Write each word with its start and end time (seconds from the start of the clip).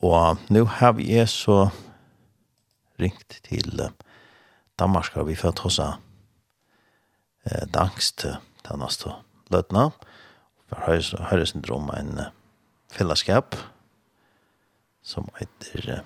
Og 0.00 0.36
nu 0.48 0.64
har 0.64 0.92
vi 0.92 1.12
er 1.12 1.26
så 1.28 1.68
ringt 3.00 3.40
til 3.44 3.88
Danmark 4.78 5.16
og 5.16 5.26
vi 5.28 5.34
får 5.36 5.52
ta 5.58 5.68
oss 5.68 5.78
eh, 5.80 7.66
dangst 7.74 8.24
til 8.24 8.78
neste 8.80 9.12
løtene. 9.52 9.90
For 10.70 10.76
høyre 11.28 11.46
syndrom 11.46 11.90
drøm 11.90 11.98
en 11.98 12.20
fellesskap 12.92 13.56
som 15.02 15.28
heter 15.36 15.98
eh, 15.98 16.02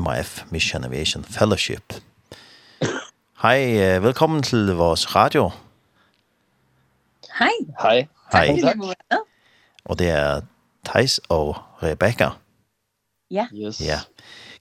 MAF 0.00 0.44
Mission 0.50 0.84
Aviation 0.84 1.24
Fellowship. 1.24 2.00
Hei, 3.44 3.76
velkommen 4.00 4.42
til 4.42 4.72
vår 4.72 4.96
radio. 5.16 5.50
Hei. 7.38 7.52
Hei. 7.82 8.08
Hei. 8.32 8.60
Takk. 8.62 8.80
Og 9.84 9.98
det 9.98 10.08
er 10.08 10.40
Theis 10.84 11.20
og 11.28 11.56
Rebecca. 11.84 12.28
Ja. 13.30 13.46
Yes. 13.54 13.80
Ja. 13.80 14.00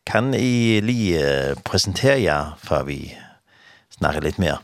Kan 0.06 0.34
I 0.34 0.80
lige 0.80 1.20
præsentere 1.66 2.22
jer, 2.22 2.56
før 2.58 2.84
vi 2.84 3.14
snakker 3.90 4.22
lidt 4.22 4.40
mere? 4.40 4.58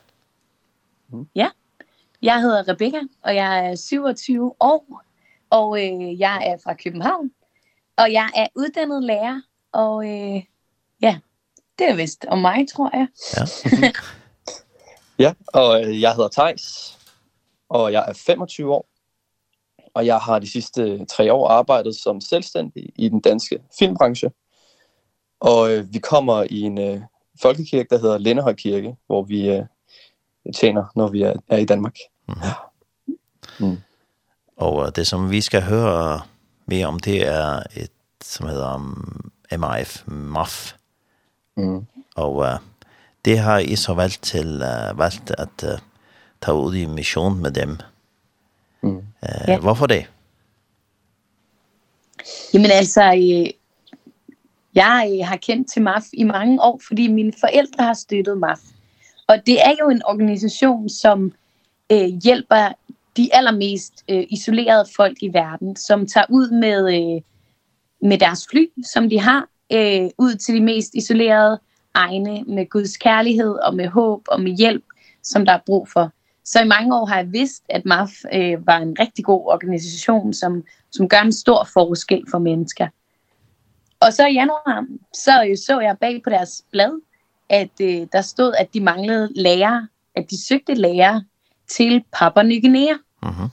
Ja. 1.35 1.49
Jeg 2.21 2.41
hedder 2.41 2.67
Rebecca, 2.67 2.99
og 3.23 3.35
jeg 3.35 3.65
er 3.65 3.75
27 3.75 4.53
år, 4.59 5.03
og 5.49 5.85
øh, 5.85 6.19
jeg 6.19 6.43
er 6.45 6.57
fra 6.63 6.73
København. 6.73 7.31
Og 7.97 8.13
jeg 8.13 8.29
er 8.35 8.47
uddannet 8.55 9.03
lærer, 9.03 9.41
og 9.71 10.05
øh, 10.05 10.43
ja, 11.01 11.19
det 11.79 11.89
er 11.89 11.95
vist 11.95 12.25
om 12.25 12.37
mig, 12.37 12.67
tror 12.73 12.89
jeg. 12.93 13.07
Ja. 13.37 13.91
ja, 15.25 15.33
og 15.47 16.01
jeg 16.01 16.15
hedder 16.15 16.29
Tejs, 16.29 16.97
og 17.69 17.91
jeg 17.91 18.05
er 18.07 18.13
25 18.13 18.73
år, 18.73 18.87
og 19.99 20.05
jeg 20.05 20.17
har 20.17 20.39
de 20.39 20.51
sidste 20.51 21.05
tre 21.05 21.33
år 21.33 21.47
arbejdet 21.47 21.95
som 21.95 22.21
selvstændig 22.21 22.89
i 22.95 23.09
den 23.09 23.19
danske 23.19 23.59
filmbranche. 23.79 24.31
Og 25.39 25.71
øh, 25.71 25.93
vi 25.93 25.99
kommer 25.99 26.43
i 26.49 26.61
en 26.61 26.77
øh, 26.77 27.01
folkekirke, 27.41 27.87
der 27.89 27.99
hedder 27.99 28.17
Lindehøj 28.17 28.53
Kirke, 28.53 28.95
hvor 29.07 29.23
vi 29.23 29.49
øh, 29.49 29.65
tjener, 30.55 30.85
når 30.95 31.07
vi 31.07 31.21
er, 31.21 31.33
er 31.47 31.57
i 31.57 31.65
Danmark. 31.65 31.95
Mm. 32.27 32.35
Mm. 33.59 33.77
Og 34.57 34.95
det 34.95 35.07
som 35.07 35.31
vi 35.31 35.41
skal 35.41 35.61
høre 35.61 36.21
mere 36.65 36.87
om, 36.87 36.99
det 36.99 37.27
er 37.27 37.63
et, 37.75 37.91
som 38.21 38.47
hedder 38.47 38.75
um, 38.75 39.31
MIF, 39.51 40.03
MAF. 40.07 40.73
Mm. 41.57 41.85
Og 42.15 42.35
uh, 42.35 42.45
det 43.25 43.39
har 43.39 43.57
I 43.57 43.75
så 43.75 43.93
valgt 43.93 44.23
til, 44.23 44.55
uh, 44.55 44.99
valgt 44.99 45.31
at 45.37 45.63
uh, 45.63 45.79
ta 46.41 46.51
ud 46.51 46.75
i 46.75 46.85
mission 46.85 47.39
med 47.41 47.51
dem. 47.51 47.77
Mm. 48.81 49.03
Eh, 49.23 49.49
ja. 49.49 49.59
Varför 49.61 49.87
det? 49.87 50.07
Jamen 52.53 52.71
altså, 52.71 53.03
øh, 53.03 53.49
jeg 54.75 55.27
har 55.27 55.37
kendt 55.37 55.71
til 55.71 55.81
MAF 55.81 56.03
i 56.13 56.23
mange 56.23 56.61
år, 56.61 56.81
fordi 56.87 57.07
mine 57.07 57.33
forældre 57.39 57.83
har 57.83 57.93
støttet 57.93 58.37
MAF. 58.37 58.59
Og 59.27 59.37
det 59.45 59.61
er 59.61 59.73
jo 59.79 59.89
en 59.89 60.01
organisation, 60.05 60.89
som 60.89 61.31
øh, 61.91 62.07
hjælper 62.23 62.73
de 63.17 63.29
allermest 63.33 63.93
øh, 64.09 64.23
isolerede 64.29 64.85
folk 64.95 65.17
i 65.21 65.33
verden, 65.33 65.75
som 65.75 66.07
tager 66.07 66.25
ud 66.29 66.49
med, 66.51 66.93
øh, 66.95 67.21
med 68.09 68.17
deres 68.17 68.47
fly, 68.51 68.65
som 68.93 69.09
de 69.09 69.19
har, 69.19 69.47
øh, 69.73 70.09
ud 70.17 70.35
til 70.35 70.55
de 70.55 70.61
mest 70.61 70.93
isolerede 70.93 71.59
egne 71.93 72.43
med 72.43 72.69
Guds 72.69 72.97
kærlighed 72.97 73.51
og 73.51 73.75
med 73.75 73.87
håb 73.87 74.21
og 74.27 74.41
med 74.41 74.57
hjælp, 74.57 74.83
som 75.23 75.45
der 75.45 75.53
er 75.53 75.59
brug 75.65 75.87
for. 75.89 76.11
Så 76.51 76.61
i 76.61 76.67
mange 76.67 76.95
år 76.95 77.05
har 77.05 77.15
jeg 77.15 77.33
vidst, 77.33 77.63
at 77.69 77.85
MAF 77.85 78.09
øh, 78.33 78.67
var 78.67 78.77
en 78.77 78.95
rigtig 78.99 79.25
god 79.25 79.41
organisation, 79.45 80.33
som, 80.33 80.63
som 80.91 81.09
gør 81.09 81.21
en 81.21 81.33
stor 81.33 81.67
forskel 81.73 82.23
for 82.31 82.37
mennesker. 82.37 82.87
Og 83.99 84.13
så 84.13 84.27
i 84.27 84.33
januar, 84.33 84.85
så 85.13 85.61
så 85.65 85.79
jeg 85.79 85.97
bag 85.97 86.21
på 86.23 86.29
deres 86.29 86.63
blad, 86.71 87.01
at 87.49 87.69
øh, 87.81 88.07
der 88.11 88.21
stod, 88.21 88.53
at 88.59 88.73
de 88.73 88.79
manglede 88.79 89.29
lærere, 89.35 89.87
at 90.15 90.29
de 90.29 90.43
søgte 90.43 90.73
lærere 90.73 91.23
til 91.67 92.03
Papua 92.13 92.43
Ny 92.43 92.61
Guinea. 92.61 92.93
Mhm. 93.23 93.49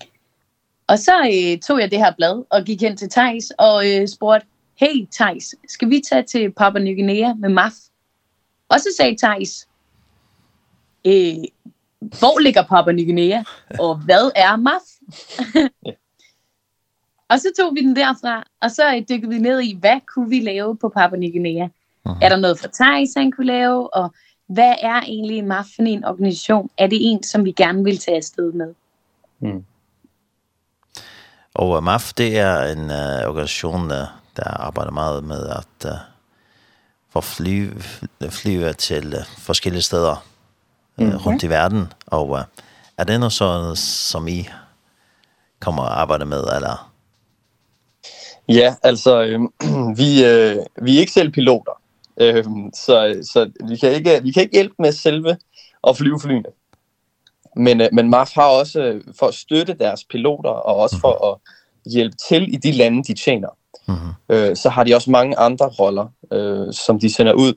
Og 0.87 0.99
så 0.99 1.13
øh, 1.35 1.61
tog 1.61 1.81
jeg 1.81 1.91
det 1.91 1.99
her 1.99 2.13
blad 2.17 2.45
og 2.51 2.65
gik 2.65 2.81
hen 2.81 2.97
til 2.97 3.11
Tejs 3.11 3.53
og 3.59 3.91
øh, 3.91 4.09
spurgte, 4.09 4.47
hey 4.75 5.07
Tejs, 5.11 5.55
skal 5.69 5.91
vi 5.91 6.03
tage 6.11 6.23
til 6.23 6.53
Papua 6.53 6.81
Ny 6.81 6.97
Guinea 6.97 7.35
med 7.35 7.49
MAF? 7.49 7.73
Og 8.69 8.81
så 8.81 8.89
sagde 8.97 9.17
Tejs, 9.17 9.69
øh, 11.05 11.45
hvor 12.01 12.39
ligger 12.39 12.63
Papua 12.63 12.93
Ny 12.93 13.05
Guinea, 13.05 13.43
og 13.81 13.97
hvad 13.97 14.31
er 14.37 14.57
MAF? 14.57 14.83
og 17.31 17.41
så 17.41 17.49
tog 17.59 17.75
vi 17.75 17.81
den 17.81 17.97
derfra, 17.97 18.45
og 18.63 18.71
så 18.71 19.05
dykkede 19.11 19.33
vi 19.33 19.39
ned 19.39 19.61
i, 19.61 19.77
hvad 19.81 20.01
kunne 20.15 20.29
vi 20.29 20.41
lave 20.41 20.77
på 20.77 20.89
Papua 20.89 21.19
Ny 21.19 21.33
Guinea? 21.33 21.65
Uh 21.65 22.13
-huh. 22.13 22.19
Er 22.23 22.29
der 22.29 22.37
noget 22.37 22.59
for 22.59 22.69
Thais, 22.69 23.15
han 23.17 23.33
kunne 23.33 23.47
lave, 23.47 23.95
og 23.95 24.15
hvad 24.49 24.75
er 24.81 25.01
egentlig 25.01 25.45
MAF 25.45 25.67
for 25.77 25.83
en 25.83 26.05
organisation? 26.05 26.71
Er 26.79 26.87
det 26.87 26.99
en, 27.01 27.23
som 27.23 27.45
vi 27.45 27.53
gerne 27.53 27.85
vil 27.85 27.99
tage 27.99 28.17
afsted 28.17 28.53
med? 28.53 28.75
Mm. 29.41 29.65
Og 31.55 31.85
MAF, 31.85 32.13
det 32.13 32.39
er 32.39 32.63
en 32.73 32.85
uh, 32.85 33.29
organisation, 33.31 33.91
der 34.37 34.45
arbejder 34.45 34.91
meget 34.91 35.25
med 35.25 35.49
at 35.49 35.91
uh, 35.91 35.99
få 37.11 37.21
fly, 37.21 37.71
flyve 38.31 38.73
til 38.73 39.15
uh, 39.15 39.25
forskellige 39.39 39.83
steder 39.83 40.36
uh, 41.03 41.27
rundt 41.27 41.43
i 41.43 41.49
verden, 41.49 41.93
og 42.07 42.39
er 42.99 43.05
det 43.05 43.21
noget 43.21 43.33
sådan, 43.33 43.77
som 43.77 44.29
I 44.29 44.49
kommer 45.61 45.83
at 45.83 45.93
arbejde 45.93 46.27
med, 46.27 46.45
eller? 46.57 46.93
Ja, 48.49 48.75
altså, 48.83 49.23
øh, 49.23 49.41
vi, 50.01 50.25
øh, 50.25 50.57
vi 50.83 50.97
er 50.97 51.01
ikke 51.01 51.13
selv 51.13 51.33
piloter, 51.33 51.81
øh, 52.21 52.45
så, 52.75 53.25
så 53.33 53.51
vi, 53.69 53.77
kan 53.77 53.93
ikke, 53.93 54.23
vi 54.23 54.33
kan 54.33 54.43
ikke 54.43 54.55
hjælpe 54.55 54.75
med 54.79 54.93
selve 54.93 55.37
at 55.89 55.97
flyve 55.97 56.21
flyene. 56.21 56.49
Men, 57.57 57.81
øh, 57.81 57.89
men 57.93 58.11
MAF 58.11 58.35
har 58.35 58.47
også 58.47 59.01
for 59.19 59.27
at 59.27 59.35
støtte 59.35 59.75
deres 59.75 60.05
piloter, 60.05 60.51
og 60.51 60.77
også 60.77 60.99
for 61.01 61.33
at 61.33 61.39
hjælpe 61.93 62.17
til 62.29 62.55
i 62.55 62.57
de 62.57 62.73
lande, 62.73 63.05
de 63.05 63.15
tjener. 63.15 63.49
Mm 63.89 63.95
-hmm. 63.95 64.35
øh, 64.35 64.57
så 64.57 64.69
har 64.69 64.85
de 64.85 64.95
også 64.95 65.11
mange 65.11 65.39
andre 65.39 65.67
roller, 65.67 66.07
øh, 66.33 66.73
som 66.73 67.01
de 67.01 67.15
sender 67.15 67.33
ud 67.33 67.55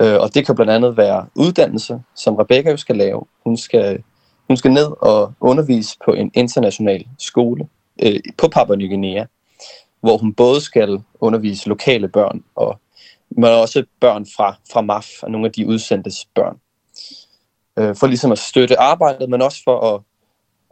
Øh, 0.00 0.20
og 0.20 0.34
det 0.34 0.46
kan 0.46 0.54
blandt 0.54 0.72
andet 0.72 0.96
være 0.96 1.26
uddannelse, 1.34 2.02
som 2.14 2.34
Rebecca 2.34 2.70
jo 2.70 2.76
skal 2.76 2.96
lave. 2.96 3.24
Hun 3.44 3.56
skal, 3.56 4.02
hun 4.48 4.56
skal 4.56 4.72
ned 4.72 4.92
og 5.00 5.32
undervise 5.40 5.96
på 6.04 6.12
en 6.12 6.30
international 6.34 7.06
skole 7.18 7.68
øh, 8.02 8.20
på 8.38 8.48
Papua 8.48 8.76
Ny 8.76 8.88
Guinea, 8.88 9.24
hvor 10.00 10.16
hun 10.16 10.34
både 10.34 10.60
skal 10.60 11.02
undervise 11.20 11.68
lokale 11.68 12.08
børn, 12.08 12.44
og, 12.54 12.80
men 13.30 13.44
også 13.44 13.84
børn 14.00 14.26
fra, 14.36 14.56
fra 14.72 14.80
MAF 14.80 15.06
og 15.22 15.30
nogle 15.30 15.46
af 15.46 15.52
de 15.52 15.66
udsendtes 15.66 16.24
børn. 16.34 16.56
Øh, 17.78 17.96
for 17.96 18.06
ligesom 18.06 18.32
at 18.32 18.38
støtte 18.38 18.80
arbejdet, 18.80 19.30
men 19.30 19.42
også 19.42 19.62
for 19.64 19.94
at, 19.94 20.00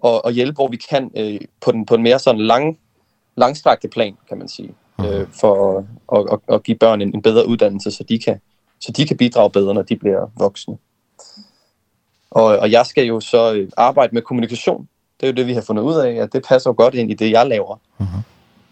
at, 0.04 0.20
at 0.24 0.34
hjælpe, 0.34 0.54
hvor 0.54 0.68
vi 0.68 0.76
kan 0.90 1.10
øh, 1.16 1.40
på, 1.60 1.72
den, 1.72 1.86
på 1.86 1.94
en 1.94 2.02
mere 2.02 2.18
sådan 2.18 2.40
lang, 2.40 2.78
langstrakte 3.36 3.88
plan, 3.88 4.16
kan 4.28 4.38
man 4.38 4.48
sige, 4.48 4.74
øh, 5.00 5.26
for 5.40 5.78
at, 5.78 5.84
at, 6.18 6.32
at, 6.32 6.54
at 6.54 6.62
give 6.62 6.78
børn 6.78 7.00
en, 7.02 7.14
en 7.14 7.22
bedre 7.22 7.48
uddannelse, 7.48 7.90
så 7.90 8.02
de 8.02 8.18
kan 8.18 8.40
så 8.80 8.92
de 8.92 9.06
kan 9.06 9.16
bidrage 9.16 9.50
bedre, 9.50 9.74
når 9.74 9.82
de 9.82 9.96
bliver 9.96 10.30
voksne. 10.36 10.78
Og, 12.30 12.44
og 12.44 12.70
jeg 12.70 12.86
skal 12.86 13.06
jo 13.06 13.20
så 13.20 13.66
arbejde 13.76 14.14
med 14.14 14.22
kommunikation. 14.22 14.88
Det 15.20 15.26
er 15.26 15.30
jo 15.30 15.36
det, 15.36 15.46
vi 15.46 15.52
har 15.52 15.60
fundet 15.60 15.82
ud 15.82 15.94
af, 15.94 16.12
at 16.14 16.32
det 16.32 16.44
passer 16.48 16.70
jo 16.70 16.74
godt 16.76 16.94
ind 16.94 17.10
i 17.10 17.14
det, 17.14 17.30
jeg 17.30 17.46
laver. 17.46 17.76
Mm 17.98 18.06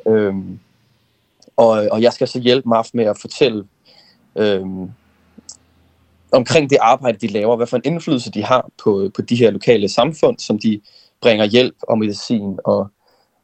ehm 0.07 0.17
øhm, 0.17 0.59
og, 1.57 1.89
og 1.93 2.03
jeg 2.03 2.13
skal 2.13 2.29
så 2.29 2.39
hjælpe 2.39 2.69
MAF 2.69 2.89
med 2.95 3.05
at 3.05 3.19
fortælle 3.19 3.65
øhm, 4.37 4.91
omkring 6.33 6.71
det 6.71 6.79
arbejde, 6.81 7.19
de 7.19 7.33
laver, 7.33 7.57
hvad 7.57 7.67
for 7.67 7.77
en 7.77 7.83
indflydelse 7.85 8.31
de 8.31 8.45
har 8.45 8.71
på, 8.85 9.11
på 9.15 9.23
de 9.23 9.37
her 9.37 9.51
lokale 9.51 9.89
samfund, 9.89 10.39
som 10.39 10.59
de 10.59 10.81
bringer 11.23 11.45
hjælp 11.45 11.75
og 11.83 11.99
medicin, 11.99 12.59
og, 12.65 12.89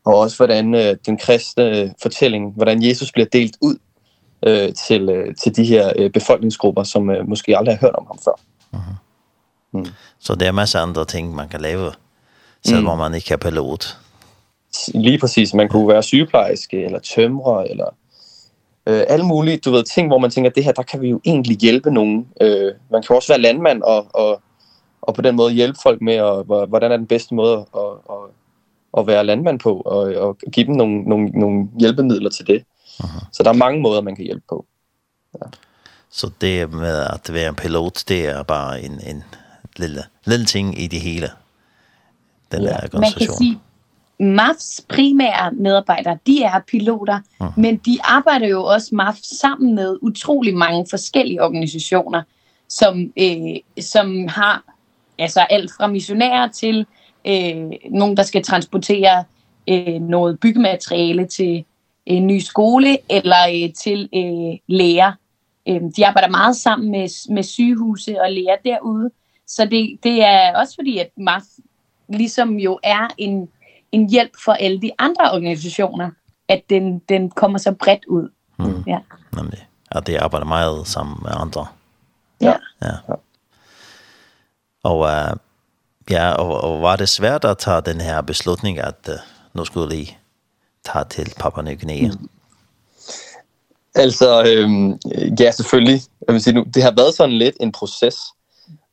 og 0.05 0.15
også 0.19 0.37
hvordan 0.37 0.75
øh, 0.75 0.97
den 1.07 1.19
kristne 1.19 1.95
fortælling, 2.03 2.53
hvordan 2.53 2.83
Jesus 2.83 3.13
bliver 3.13 3.27
delt 3.27 3.57
ud 3.61 3.77
øh, 4.47 4.75
til, 4.75 5.09
øh, 5.09 5.35
til 5.35 5.57
de 5.57 5.65
her 5.65 5.93
øh, 5.97 6.11
befolkningsgrupper, 6.11 6.83
som 6.83 7.11
øh, 7.11 7.29
måske 7.29 7.59
aldrig 7.59 7.75
har 7.79 7.87
hørt 7.87 7.95
om 7.95 8.07
ham 8.07 8.19
før. 8.25 8.41
Mhm. 8.73 8.83
Mm. 9.73 9.87
Så 10.19 10.35
det 10.35 10.49
er 10.49 10.53
masser 10.53 10.79
af 10.79 10.83
andre 10.83 11.05
ting, 11.05 11.35
man 11.35 11.49
kan 11.49 11.61
lave, 11.61 11.93
selvom 12.65 12.97
mm. 12.97 12.99
man 12.99 13.15
ikke 13.15 13.33
er 13.33 13.37
pilot. 13.37 13.97
Lige 14.95 15.19
præcis. 15.19 15.55
Man 15.55 15.69
kunne 15.69 15.89
være 15.89 16.03
sygeplejerske, 16.03 16.85
eller 16.85 16.99
tømrer, 16.99 17.63
eller 17.63 17.87
øh, 18.87 19.05
alle 19.09 19.27
mulige 19.27 19.57
du 19.57 19.71
ved, 19.71 19.85
ting, 19.85 20.09
hvor 20.09 20.19
man 20.19 20.31
tænker, 20.31 20.51
det 20.51 20.65
her, 20.65 20.73
der 20.73 20.83
kan 20.83 21.01
vi 21.01 21.09
jo 21.09 21.21
egentlig 21.25 21.57
hjælpe 21.57 21.91
nogen. 21.91 22.29
Øh, 22.41 22.73
man 22.91 23.03
kan 23.03 23.17
også 23.17 23.33
være 23.33 23.41
landmand 23.41 23.83
og, 23.83 24.07
og, 24.15 24.41
og 25.03 25.15
på 25.15 25.23
den 25.23 25.37
måde 25.37 25.53
hjælpe 25.53 25.79
folk 25.83 26.03
med, 26.03 26.21
og, 26.21 26.67
hvordan 26.67 26.93
er 26.93 26.97
den 26.97 27.07
bedste 27.07 27.35
måde 27.35 27.67
at, 27.75 27.81
at, 28.11 28.17
at 28.99 29.07
være 29.07 29.27
landmand 29.27 29.59
på, 29.59 29.77
og, 29.81 30.15
og 30.15 30.39
give 30.53 30.67
dem 30.67 30.75
nogle, 30.75 31.03
nogle, 31.03 31.27
nogle 31.27 31.69
hjælpemidler 31.81 32.31
til 32.31 32.47
det. 32.47 32.65
Aha. 33.03 33.19
Så 33.33 33.43
der 33.43 33.51
er 33.51 33.55
mange 33.55 33.81
måder, 33.81 34.01
man 34.01 34.17
kan 34.17 34.25
hjælpe 34.25 34.45
på. 34.49 34.67
Ja. 35.35 35.47
Så 36.11 36.31
det 36.41 36.73
med 36.73 37.07
at 37.13 37.33
være 37.33 37.49
en 37.49 37.55
pilot, 37.55 38.05
det 38.09 38.27
er 38.27 38.43
bare 38.43 38.83
en, 38.83 39.01
en 39.07 39.25
lille, 39.77 40.03
lille 40.25 40.47
ting 40.47 40.83
i 40.83 40.87
det 40.87 41.01
hele, 41.01 41.31
den 42.53 42.63
ja. 42.63 42.69
der 42.69 42.77
organisation. 42.77 43.01
Man 43.01 43.27
kan 43.27 43.35
sige, 43.37 43.61
MAFs 44.21 44.85
primære 44.89 45.53
medarbejdere, 45.53 46.19
de 46.27 46.43
er 46.43 46.61
piloter, 46.69 47.21
uh 47.41 47.47
-huh. 47.47 47.53
men 47.57 47.77
de 47.77 47.99
arbejder 48.05 48.49
jo 48.49 48.65
også 48.65 48.95
MAF 48.95 49.17
sammen 49.23 49.75
med 49.75 49.99
utrolig 50.03 50.57
mange 50.57 50.87
forskellige 50.91 51.43
organisationer, 51.43 52.23
som, 52.69 53.13
øh, 53.17 53.83
som 53.85 54.29
har 54.29 54.63
altså 55.19 55.41
alt 55.41 55.71
fra 55.77 55.87
missionærer 55.87 56.49
til 56.49 56.87
øh, 57.27 57.71
nogen, 57.91 58.17
der 58.17 58.23
skal 58.23 58.43
transportere 58.43 59.25
øh, 59.69 60.01
noget 60.01 60.41
byggemateriale 60.41 61.27
til 61.27 61.65
en 62.17 62.27
ny 62.27 62.39
skole 62.39 62.99
eller 63.09 63.49
øh, 63.55 63.75
til 63.75 64.09
øh, 64.15 64.59
læger. 64.77 65.13
Øh, 65.69 65.81
de 65.97 66.07
arbejder 66.07 66.29
meget 66.29 66.57
sammen 66.57 66.91
med, 66.91 67.33
med 67.35 67.43
sygehuse 67.43 68.21
og 68.21 68.33
læger 68.33 68.57
derude. 68.65 69.11
Så 69.47 69.65
det, 69.65 69.99
det 70.03 70.25
er 70.25 70.57
også 70.57 70.75
fordi, 70.75 70.99
at 70.99 71.11
MAF 71.17 71.43
ligesom 72.09 72.59
jo 72.59 72.79
er 72.83 73.09
en, 73.19 73.49
en 73.93 74.11
hjælp 74.11 74.33
for 74.45 74.53
alle 74.53 74.81
de 74.83 74.91
andre 74.99 75.33
organisationer, 75.33 76.11
at 76.49 76.63
den, 76.71 76.99
den 76.99 77.31
kommer 77.31 77.59
så 77.59 77.73
bredt 77.73 78.05
ud. 78.05 78.29
Mm. 78.59 78.85
Ja. 78.87 78.99
Nemlig. 79.37 79.67
Ja, 79.95 80.01
det 80.01 80.17
arbejder 80.17 80.47
meget 80.47 80.87
sammen 80.87 81.17
med 81.23 81.31
andre. 81.35 81.67
Ja. 82.41 82.55
Ja. 82.83 82.93
Og, 84.83 85.07
øh, 85.07 85.37
ja, 86.11 86.33
og, 86.33 86.61
og 86.61 86.83
var 86.83 86.97
det 86.97 87.09
svært 87.09 87.45
at 87.45 87.59
tage 87.59 87.81
den 87.81 88.01
her 88.01 88.23
beslutning, 88.23 88.79
at 88.79 89.09
øh, 89.09 89.15
nu 89.55 89.65
skulle 89.65 89.89
lige 89.89 90.20
ta 90.85 91.03
til 91.11 91.35
Papua 91.39 91.63
Ny 91.63 91.81
Guinea? 91.81 92.11
Mm. 92.11 92.29
Altså, 93.95 94.45
øhm, 94.49 94.99
ja, 95.41 95.51
selvfølgelig. 95.51 96.01
Jeg 96.27 96.33
vil 96.33 96.43
sige 96.43 96.55
nu, 96.55 96.65
det 96.75 96.83
har 96.83 96.95
været 96.97 97.15
sådan 97.15 97.39
lidt 97.39 97.57
en 97.61 97.73
proces. 97.73 98.17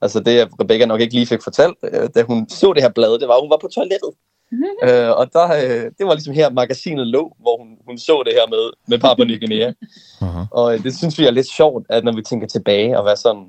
Altså 0.01 0.19
det, 0.19 0.47
Rebecca 0.61 0.85
nok 0.85 1.01
ikke 1.01 1.13
lige 1.13 1.27
fik 1.27 1.43
fortalt, 1.43 1.77
øh, 1.83 2.09
da 2.15 2.23
hun 2.23 2.49
så 2.49 2.73
det 2.73 2.83
her 2.83 2.89
blad, 2.89 3.19
det 3.19 3.27
var, 3.27 3.41
hun 3.41 3.49
var 3.49 3.57
på 3.61 3.67
toilettet. 3.67 4.11
Eh. 4.83 5.07
Øh, 5.07 5.11
og 5.17 5.33
der, 5.33 5.47
øh, 5.53 5.91
det 5.97 6.05
var 6.07 6.13
ligesom 6.13 6.33
her, 6.33 6.49
magasinet 6.49 7.07
lå, 7.07 7.35
hvor 7.39 7.57
hun, 7.59 7.77
hun 7.87 7.97
så 7.97 8.23
det 8.25 8.33
her 8.33 8.47
med, 8.49 8.71
med 8.87 8.99
Papua 8.99 9.25
Ny 9.25 9.39
Guinea. 9.39 9.71
Mm 10.21 10.27
-hmm. 10.27 10.47
Og 10.51 10.73
øh, 10.73 10.83
det 10.83 10.97
synes 10.97 11.19
vi 11.19 11.25
er 11.25 11.31
lidt 11.31 11.47
sjovt, 11.47 11.85
at 11.89 12.03
når 12.03 12.15
vi 12.15 12.21
tænker 12.21 12.47
tilbage 12.47 12.99
og 12.99 13.05
være 13.05 13.17
sådan, 13.17 13.45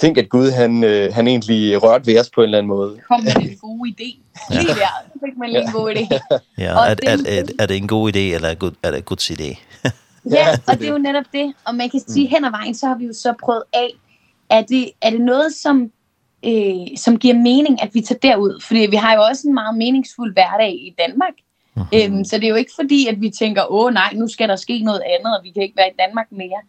tænk, 0.00 0.18
at 0.18 0.28
Gud 0.28 0.50
han, 0.50 0.84
øh, 0.84 1.14
han 1.14 1.28
egentlig 1.28 1.82
rørte 1.82 2.06
ved 2.06 2.20
os 2.20 2.30
på 2.30 2.40
en 2.40 2.44
eller 2.44 2.58
anden 2.58 2.68
måde. 2.68 3.00
Kom 3.08 3.20
med 3.20 3.50
en 3.50 3.56
god 3.56 3.86
idé. 3.86 4.18
ja. 4.50 4.60
Lige 4.60 4.68
der, 4.68 4.92
så 5.12 5.18
fik 5.24 5.38
man 5.38 5.50
lige 5.50 5.62
en 5.62 5.72
god 5.72 5.94
idé. 5.94 6.04
ja, 6.64 6.70
er, 6.70 6.96
er, 7.02 7.16
er, 7.26 7.42
er 7.58 7.66
det 7.66 7.76
en 7.76 7.88
god 7.88 8.12
idé, 8.12 8.18
eller 8.18 8.48
er, 8.48 8.54
det, 8.54 8.74
er 8.82 8.90
det 8.90 9.04
Guds 9.04 9.30
idé? 9.30 9.58
ja, 10.36 10.46
og 10.68 10.78
det 10.78 10.88
er 10.88 10.92
jo 10.92 10.98
netop 10.98 11.24
det. 11.32 11.54
Og 11.64 11.74
man 11.74 11.90
kan 11.90 12.00
sige, 12.08 12.26
hen 12.26 12.44
ad 12.44 12.50
vejen, 12.50 12.74
så 12.74 12.86
har 12.86 12.94
vi 12.94 13.04
jo 13.04 13.12
så 13.12 13.34
prøvet 13.44 13.62
af, 13.72 13.90
er 14.50 14.62
det, 14.62 14.90
er 15.02 15.10
det 15.10 15.20
noget, 15.20 15.54
som, 15.54 15.90
øh, 16.44 16.96
som 16.96 17.18
giver 17.18 17.34
mening, 17.34 17.82
at 17.82 17.90
vi 17.94 18.00
tager 18.00 18.18
derud? 18.18 18.60
Fordi 18.66 18.80
vi 18.80 18.96
har 18.96 19.14
jo 19.14 19.22
også 19.22 19.48
en 19.48 19.54
meget 19.54 19.76
meningsfuld 19.76 20.32
hverdag 20.32 20.72
i 20.72 20.94
Danmark. 20.98 21.32
Mm 21.76 21.82
-hmm. 21.82 22.24
så 22.24 22.36
det 22.36 22.44
er 22.44 22.48
jo 22.48 22.54
ikke 22.54 22.72
fordi, 22.80 23.06
at 23.06 23.20
vi 23.20 23.30
tænker, 23.30 23.72
åh 23.72 23.92
nej, 23.92 24.12
nu 24.14 24.28
skal 24.28 24.48
der 24.48 24.56
ske 24.56 24.78
noget 24.78 25.02
andet, 25.18 25.38
og 25.38 25.44
vi 25.44 25.50
kan 25.50 25.62
ikke 25.62 25.76
være 25.76 25.88
i 25.88 25.96
Danmark 25.98 26.26
mere. 26.30 26.60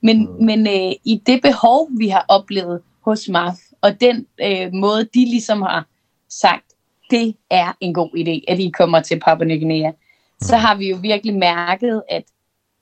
Men, 0.00 0.26
mm. 0.26 0.44
men 0.44 0.66
øh, 0.66 0.92
i 1.04 1.22
det 1.26 1.42
behov, 1.42 1.88
vi 1.98 2.08
har 2.08 2.24
oplevet 2.28 2.82
hos 3.00 3.28
MAF, 3.28 3.54
og 3.80 4.00
den 4.00 4.26
øh, 4.42 4.72
måde, 4.72 5.04
de 5.04 5.24
ligesom 5.24 5.62
har 5.62 5.86
sagt, 6.28 6.64
det 7.10 7.36
er 7.50 7.72
en 7.80 7.94
god 7.94 8.10
idé, 8.10 8.52
at 8.52 8.58
I 8.58 8.70
kommer 8.70 9.00
til 9.00 9.20
Papua 9.20 9.46
Ny 9.46 9.58
Guinea, 9.58 9.90
mm. 9.90 9.96
så 10.40 10.56
har 10.56 10.74
vi 10.74 10.90
jo 10.90 10.98
virkelig 11.00 11.34
mærket, 11.34 12.02
at, 12.08 12.24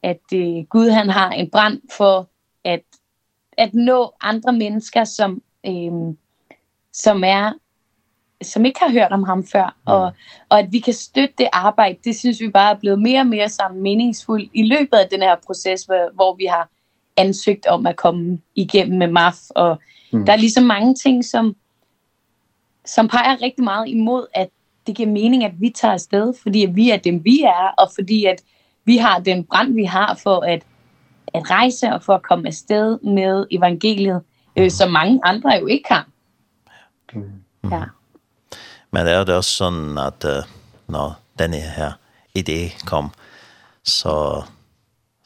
at 0.03 0.21
øh, 0.35 0.65
Gud 0.69 0.91
han 0.91 1.11
har 1.11 1.31
en 1.31 1.51
brand 1.51 1.81
for 1.93 2.29
at, 2.65 2.83
at 3.53 3.75
nå 3.75 4.13
andre 4.21 4.53
mennesker, 4.53 5.05
som, 5.05 5.43
øh, 5.67 6.15
som 6.93 7.25
er 7.25 7.53
som 8.43 8.65
ikke 8.65 8.81
har 8.81 8.91
hørt 8.91 9.13
om 9.13 9.23
ham 9.23 9.47
før, 9.47 9.67
mm. 9.67 9.93
og, 9.93 10.13
og 10.49 10.59
at 10.59 10.73
vi 10.73 10.79
kan 10.79 10.95
støtte 10.95 11.35
det 11.39 11.49
arbejde, 11.53 11.99
det 12.05 12.17
synes 12.17 12.41
vi 12.41 12.49
bare 12.49 12.75
er 12.75 12.79
blevet 12.79 13.03
mere 13.03 13.21
og 13.21 13.27
mere 13.27 13.49
sammen 13.49 13.83
meningsfuldt 13.83 14.51
i 14.55 14.63
løbet 14.63 14.97
af 14.99 15.09
den 15.09 15.23
her 15.23 15.37
proces, 15.47 15.83
hvor, 15.83 16.15
hvor 16.15 16.35
vi 16.35 16.45
har 16.45 16.69
ansøgt 17.19 17.67
om 17.67 17.87
at 17.87 17.97
komme 17.97 18.39
igennem 18.55 18.99
med 18.99 19.07
MAF, 19.07 19.37
og 19.51 19.79
mm. 20.13 20.27
der 20.27 20.33
er 20.33 20.37
ligesom 20.37 20.65
mange 20.65 20.95
ting, 20.95 21.25
som, 21.25 21.57
som 22.85 23.09
peger 23.09 23.43
rigtig 23.43 23.65
meget 23.65 23.89
imod, 23.89 24.27
at 24.35 24.49
det 24.87 24.97
giver 24.97 25.09
mening, 25.09 25.45
at 25.45 25.53
vi 25.61 25.71
tager 25.71 25.95
afsted, 25.95 26.35
fordi 26.43 26.65
at 26.65 26.77
vi 26.77 26.91
er 26.91 26.97
dem, 26.97 27.25
vi 27.25 27.43
er, 27.43 27.75
og 27.79 27.91
fordi 27.95 28.25
at 28.25 28.43
vi 28.85 28.97
har 28.97 29.19
den 29.19 29.45
brand, 29.45 29.75
vi 29.75 29.85
har 29.85 30.19
for 30.23 30.41
at, 30.41 30.63
at 31.35 31.51
rejse 31.51 31.87
og 31.93 32.03
for 32.03 32.15
at 32.15 32.23
komme 32.23 32.47
afsted 32.49 32.99
med 32.99 33.47
evangeliet, 33.51 34.23
øh, 34.57 34.71
som 34.71 34.91
mange 34.91 35.21
andre 35.25 35.51
jo 35.61 35.67
ikke 35.67 35.89
har. 35.89 36.07
Mm. 37.13 37.71
Ja. 37.71 37.83
Men 38.91 39.07
det 39.07 39.13
er 39.13 39.25
det 39.25 39.35
også 39.35 39.51
sådan, 39.51 39.99
at 39.99 40.25
uh, 40.25 40.45
når 40.87 41.21
denne 41.39 41.57
her 41.57 41.93
idé 42.39 42.85
kom, 42.87 43.11
så 43.85 44.43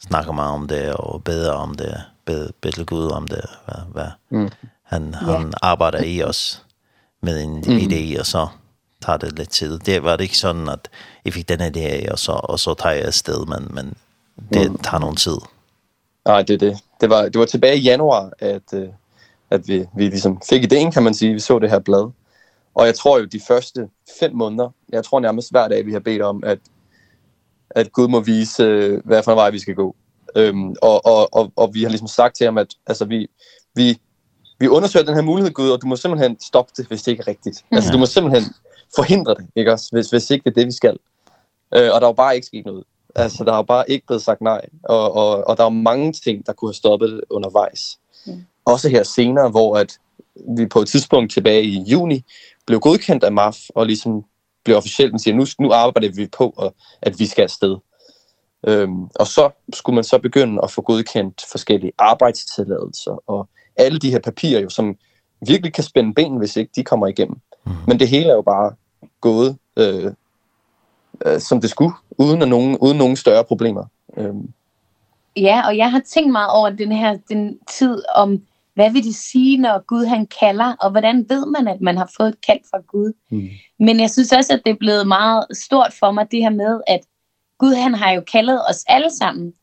snakker 0.07 0.31
meget 0.31 0.53
om 0.53 0.67
det 0.67 0.93
og 0.93 1.23
beder 1.23 1.51
om 1.51 1.75
det, 1.75 2.01
beder, 2.25 2.51
beder 2.61 2.83
Gud 2.83 3.11
om 3.11 3.27
det, 3.27 3.45
hvad, 3.65 3.83
hvad 3.91 4.07
mm. 4.29 4.49
han, 4.83 5.13
han 5.13 5.41
yeah. 5.41 5.51
arbejder 5.61 6.03
i 6.03 6.23
os 6.23 6.65
med 7.21 7.43
en 7.43 7.55
mm. 7.55 7.77
idé, 7.77 8.19
og 8.19 8.25
så 8.25 8.47
tager 9.01 9.17
det 9.17 9.37
lidt 9.37 9.49
tid. 9.49 9.79
Det 9.79 10.03
var 10.03 10.15
det 10.15 10.23
ikke 10.23 10.37
sådan, 10.37 10.69
at 10.69 10.89
jeg 11.25 11.33
fik 11.33 11.49
den 11.49 11.61
idé, 11.61 12.11
og 12.11 12.19
så, 12.19 12.31
og 12.31 12.59
så 12.59 12.73
tager 12.73 12.95
jeg 12.95 13.05
afsted, 13.05 13.45
men, 13.45 13.67
men 13.69 13.93
det 14.53 14.71
mm. 14.71 14.77
tager 14.77 14.99
nogen 14.99 15.15
tid. 15.15 15.37
Nej, 16.25 16.41
det 16.41 16.53
er 16.53 16.57
det. 16.57 16.77
Det 17.01 17.09
var, 17.09 17.23
det 17.23 17.39
var 17.39 17.45
tilbage 17.45 17.77
i 17.77 17.81
januar, 17.81 18.31
at, 18.39 18.73
at 19.49 19.67
vi, 19.67 19.85
vi 19.95 20.07
ligesom 20.07 20.41
fik 20.49 20.73
idéen, 20.73 20.91
kan 20.91 21.03
man 21.03 21.13
sige. 21.13 21.33
Vi 21.33 21.39
så 21.39 21.59
det 21.59 21.69
her 21.69 21.79
blad. 21.79 22.11
Og 22.75 22.85
jeg 22.85 22.95
tror 22.95 23.19
jo, 23.19 23.25
de 23.25 23.41
første 23.47 23.89
fem 24.19 24.35
måneder, 24.35 24.69
jeg 24.89 25.03
tror 25.03 25.19
nærmest 25.19 25.51
hver 25.51 25.67
dag, 25.67 25.85
vi 25.85 25.93
har 25.93 25.99
bedt 25.99 26.21
om, 26.21 26.43
at 26.45 26.59
at 27.69 27.91
Gud 27.91 28.07
må 28.07 28.19
vise, 28.19 28.63
hvad 29.05 29.23
for 29.23 29.31
en 29.31 29.37
vej 29.37 29.49
vi 29.49 29.59
skal 29.59 29.75
gå. 29.75 29.95
Ehm 30.35 30.75
og, 30.81 31.05
og, 31.05 31.33
og, 31.33 31.51
og 31.55 31.73
vi 31.73 31.83
har 31.83 31.89
liksom 31.89 32.07
sagt 32.07 32.35
til 32.35 32.45
ham, 32.45 32.57
at 32.57 32.67
altså, 32.87 33.05
vi, 33.05 33.27
vi, 33.75 33.99
vi 34.59 34.67
undersøger 34.67 35.05
den 35.05 35.15
her 35.15 35.21
mulighed, 35.21 35.53
Gud, 35.53 35.69
og 35.69 35.81
du 35.81 35.87
må 35.87 35.95
simpelthen 35.95 36.39
stoppe 36.39 36.71
det, 36.77 36.87
hvis 36.87 37.03
det 37.03 37.11
ikke 37.11 37.21
er 37.21 37.27
rigtigt. 37.27 37.65
Mm. 37.71 37.75
Altså, 37.75 37.91
du 37.91 37.97
må 37.97 38.05
simpelthen 38.05 38.53
forhindre 38.95 39.35
det, 39.35 39.47
ikke 39.55 39.71
også? 39.71 39.89
Hvis, 39.91 40.09
hvis 40.09 40.29
ikke 40.29 40.43
det 40.43 40.51
er 40.51 40.55
det, 40.55 40.67
vi 40.67 40.71
skal. 40.71 40.97
Øh, 41.75 41.89
og 41.93 42.01
der 42.01 42.07
er 42.07 42.13
bare 42.13 42.35
ikke 42.35 42.47
sket 42.47 42.65
noget. 42.65 42.83
Altså, 43.15 43.43
der 43.43 43.53
har 43.53 43.61
bare 43.61 43.89
ikke 43.89 44.07
blevet 44.07 44.23
sagt 44.23 44.41
nej. 44.41 44.61
Og, 44.83 45.13
og, 45.13 45.47
og 45.47 45.57
der 45.57 45.65
er 45.65 45.69
mange 45.69 46.13
ting, 46.13 46.45
der 46.45 46.53
kunne 46.53 46.69
have 46.69 46.75
stoppet 46.75 47.09
det 47.09 47.21
undervejs. 47.29 47.99
Mm. 48.27 48.45
Også 48.65 48.89
her 48.89 49.03
senere, 49.03 49.49
hvor 49.49 49.77
at 49.77 49.97
vi 50.57 50.65
på 50.65 50.79
et 50.79 50.87
tidspunkt 50.87 51.31
tilbage 51.31 51.63
i 51.63 51.81
juni 51.81 52.23
blev 52.65 52.79
godkendt 52.79 53.23
af 53.23 53.31
MAF 53.31 53.57
og 53.75 53.85
ligesom 53.85 54.23
bliver 54.63 54.77
officielt, 54.77 55.13
man 55.13 55.19
siger, 55.19 55.35
nu, 55.35 55.45
nu 55.59 55.71
arbejder 55.71 56.15
vi 56.15 56.27
på, 56.37 56.49
at, 56.49 56.71
at 57.01 57.19
vi 57.19 57.25
skal 57.25 57.43
afsted. 57.43 57.77
Øhm, 58.67 59.03
og 59.03 59.27
så 59.27 59.49
skulle 59.73 59.95
man 59.95 60.03
så 60.03 60.17
begynde 60.17 60.59
at 60.63 60.71
få 60.71 60.81
godkendt 60.81 61.45
forskellige 61.51 61.91
arbejdstilladelser, 61.97 63.23
og 63.27 63.47
alle 63.75 63.99
de 63.99 64.11
her 64.11 64.19
papirer 64.19 64.59
jo, 64.59 64.69
som 64.69 64.95
virkelig 65.47 65.73
kan 65.73 65.83
spænde 65.83 66.13
ben, 66.13 66.37
hvis 66.37 66.55
ikke 66.55 66.71
de 66.75 66.83
kommer 66.83 67.07
igennem. 67.07 67.37
Mm. 67.65 67.71
Men 67.87 67.99
det 67.99 68.07
hele 68.07 68.29
er 68.29 68.33
jo 68.33 68.41
bare 68.41 68.73
gået, 69.21 69.57
øh, 69.77 70.13
øh, 71.25 71.39
som 71.39 71.61
det 71.61 71.69
skulle, 71.69 71.93
uden, 72.17 72.41
at 72.41 72.47
nogen, 72.47 72.77
uden 72.77 72.97
nogen 72.97 73.15
større 73.15 73.43
problemer. 73.43 73.85
Øhm. 74.17 74.53
Ja, 75.35 75.67
og 75.67 75.77
jeg 75.77 75.91
har 75.91 76.01
tænkt 76.13 76.31
meget 76.31 76.51
over 76.51 76.69
den 76.69 76.91
her 76.91 77.17
den 77.29 77.59
tid 77.67 78.03
om 78.15 78.41
Hvad 78.75 78.91
vil 78.91 79.03
det 79.03 79.15
sige, 79.15 79.57
når 79.57 79.85
Gud 79.85 80.05
han 80.05 80.27
kalder? 80.41 80.75
Og 80.81 80.91
hvordan 80.91 81.25
ved 81.29 81.45
man, 81.45 81.67
at 81.67 81.81
man 81.81 81.97
har 81.97 82.11
fået 82.17 82.29
et 82.29 82.41
kald 82.47 82.59
fra 82.71 82.79
Gud? 82.87 83.13
Mm. 83.31 83.49
Men 83.79 83.99
jeg 83.99 84.09
synes 84.09 84.31
også, 84.31 84.53
at 84.53 84.61
det 84.65 84.71
er 84.71 84.77
blevet 84.79 85.07
meget 85.07 85.45
stort 85.51 85.93
for 85.99 86.11
mig, 86.11 86.31
det 86.31 86.39
her 86.39 86.49
med, 86.49 86.81
at 86.87 86.99
Gud 87.57 87.73
han 87.73 87.93
har 87.93 88.11
jo 88.11 88.21
kaldet 88.21 88.61
os 88.69 88.83
alle 88.87 89.09
sammen 89.09 89.53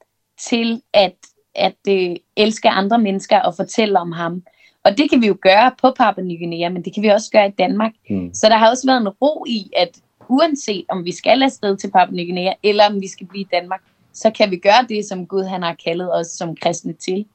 til 0.48 0.82
at, 0.92 1.16
at 1.54 1.74
det 1.84 2.18
elske 2.36 2.68
andre 2.68 2.98
mennesker 2.98 3.40
og 3.40 3.54
fortælle 3.54 3.98
om 3.98 4.12
ham. 4.12 4.42
Og 4.84 4.98
det 4.98 5.10
kan 5.10 5.22
vi 5.22 5.26
jo 5.26 5.36
gøre 5.42 5.72
på 5.82 5.90
Papua 5.90 6.24
Ny 6.24 6.38
Guinea, 6.38 6.68
men 6.68 6.84
det 6.84 6.94
kan 6.94 7.02
vi 7.02 7.08
også 7.08 7.30
gøre 7.30 7.48
i 7.48 7.54
Danmark. 7.58 7.92
Mm. 8.10 8.34
Så 8.34 8.48
der 8.48 8.56
har 8.56 8.70
også 8.70 8.86
været 8.86 9.00
en 9.00 9.08
ro 9.08 9.44
i, 9.48 9.70
at 9.76 10.00
uanset 10.28 10.84
om 10.88 11.04
vi 11.04 11.12
skal 11.12 11.42
afsted 11.42 11.76
til 11.76 11.90
Papua 11.90 12.14
Ny 12.14 12.26
Guinea, 12.26 12.52
eller 12.62 12.86
om 12.86 13.00
vi 13.00 13.08
skal 13.08 13.26
blive 13.26 13.44
i 13.44 13.48
Danmark, 13.52 13.80
så 14.12 14.30
kan 14.30 14.50
vi 14.50 14.56
gøre 14.56 14.86
det, 14.88 15.04
som 15.04 15.26
Gud 15.26 15.44
han 15.44 15.62
har 15.62 15.76
kaldet 15.84 16.14
os 16.14 16.26
som 16.26 16.56
kristne 16.56 16.92
til. 16.92 17.26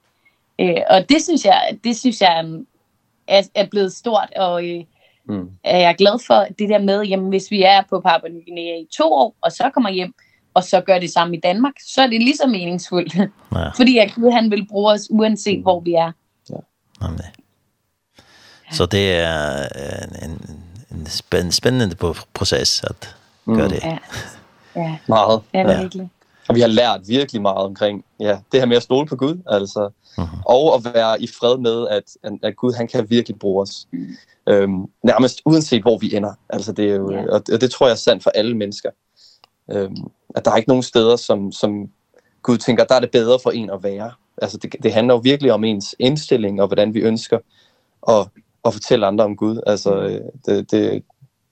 Øh, 0.59 0.81
og 0.89 1.09
det 1.09 1.23
synes 1.23 1.45
jeg, 1.45 1.77
det 1.83 1.97
synes 1.97 2.21
jeg 2.21 2.45
er, 3.27 3.43
er 3.55 3.65
blevet 3.65 3.93
stort, 3.93 4.33
og 4.35 4.65
øh, 4.65 4.83
mm. 5.25 5.49
er 5.63 5.77
jeg 5.77 5.95
glad 5.97 6.25
for 6.27 6.47
det 6.59 6.69
der 6.69 6.79
med, 6.79 7.01
jamen 7.01 7.29
hvis 7.29 7.51
vi 7.51 7.63
er 7.63 7.81
på 7.89 7.99
Papua 7.99 8.29
Ny 8.29 8.45
Guinea 8.45 8.77
i 8.77 8.87
to 8.97 9.13
år, 9.13 9.35
og 9.41 9.51
så 9.51 9.69
kommer 9.73 9.89
hjem, 9.89 10.13
og 10.53 10.63
så 10.63 10.81
gør 10.81 10.99
det 10.99 11.11
samme 11.11 11.37
i 11.37 11.39
Danmark, 11.39 11.73
så 11.87 12.01
er 12.01 12.07
det 12.07 12.21
lige 12.21 12.37
så 12.37 12.47
meningsfuldt. 12.47 13.15
Ja. 13.15 13.25
Fordi 13.77 13.97
jeg 13.97 14.11
ved, 14.17 14.31
han 14.31 14.51
vil 14.51 14.67
bruge 14.67 14.91
os, 14.91 15.07
uanset 15.09 15.61
hvor 15.61 15.79
vi 15.79 15.93
er. 15.93 16.11
Ja. 16.49 16.55
Jamen 17.01 17.17
det. 17.17 17.25
Så 18.71 18.85
det 18.85 19.13
er 19.13 19.67
en, 20.23 20.29
en, 20.91 21.07
en 21.39 21.51
spændende 21.51 21.95
proces 22.33 22.83
at 22.83 23.15
gøre 23.45 23.67
mm. 23.67 23.73
det. 23.73 23.83
Ja. 23.83 23.97
Ja. 24.75 24.97
Meget. 25.07 25.41
Ja, 25.53 25.81
virkelig. 25.81 26.09
Og 26.49 26.55
vi 26.55 26.61
har 26.61 26.67
lært 26.67 27.01
virkelig 27.07 27.41
meget 27.41 27.57
omkring 27.57 28.05
ja, 28.19 28.39
det 28.51 28.59
her 28.59 28.65
med 28.65 28.77
at 28.77 28.83
stole 28.83 29.07
på 29.07 29.15
Gud, 29.15 29.41
altså. 29.47 29.89
Mm 30.17 30.23
-hmm. 30.23 30.41
Og 30.45 30.75
at 30.75 30.93
være 30.93 31.21
i 31.21 31.27
fred 31.27 31.57
med, 31.57 31.87
at, 31.87 32.03
at 32.43 32.55
Gud 32.55 32.73
han 32.73 32.87
kan 32.87 33.09
virkelig 33.09 33.39
bruge 33.39 33.61
os. 33.61 33.87
Mm. 33.91 34.07
Øhm, 34.49 34.85
nærmest 35.03 35.41
uanset 35.45 35.81
hvor 35.81 35.97
vi 35.97 36.15
ender. 36.15 36.33
Altså, 36.49 36.71
det 36.71 36.85
er 36.91 36.95
jo, 36.95 37.11
yeah. 37.11 37.25
og, 37.31 37.47
det 37.47 37.71
tror 37.71 37.87
jeg 37.87 37.91
er 37.91 37.97
sandt 37.97 38.23
for 38.23 38.29
alle 38.29 38.57
mennesker. 38.57 38.89
Øhm, 39.71 39.95
at 40.35 40.45
der 40.45 40.51
er 40.51 40.55
ikke 40.55 40.69
nogen 40.69 40.83
steder, 40.83 41.15
som, 41.15 41.51
som 41.51 41.89
Gud 42.43 42.57
tænker, 42.57 42.83
der 42.83 42.95
er 42.95 42.99
det 42.99 43.11
bedre 43.11 43.39
for 43.43 43.51
en 43.51 43.69
at 43.69 43.83
være. 43.83 44.11
Altså, 44.41 44.57
det, 44.57 44.75
det 44.83 44.93
handler 44.93 45.13
jo 45.13 45.19
virkelig 45.23 45.53
om 45.53 45.63
ens 45.63 45.95
indstilling, 45.99 46.61
og 46.61 46.67
hvordan 46.67 46.93
vi 46.93 46.99
ønsker 46.99 47.39
at, 48.09 48.27
at 48.65 48.73
fortælle 48.73 49.05
andre 49.05 49.23
om 49.23 49.35
Gud. 49.35 49.61
Altså, 49.67 50.21
det, 50.45 50.71
det, 50.71 51.03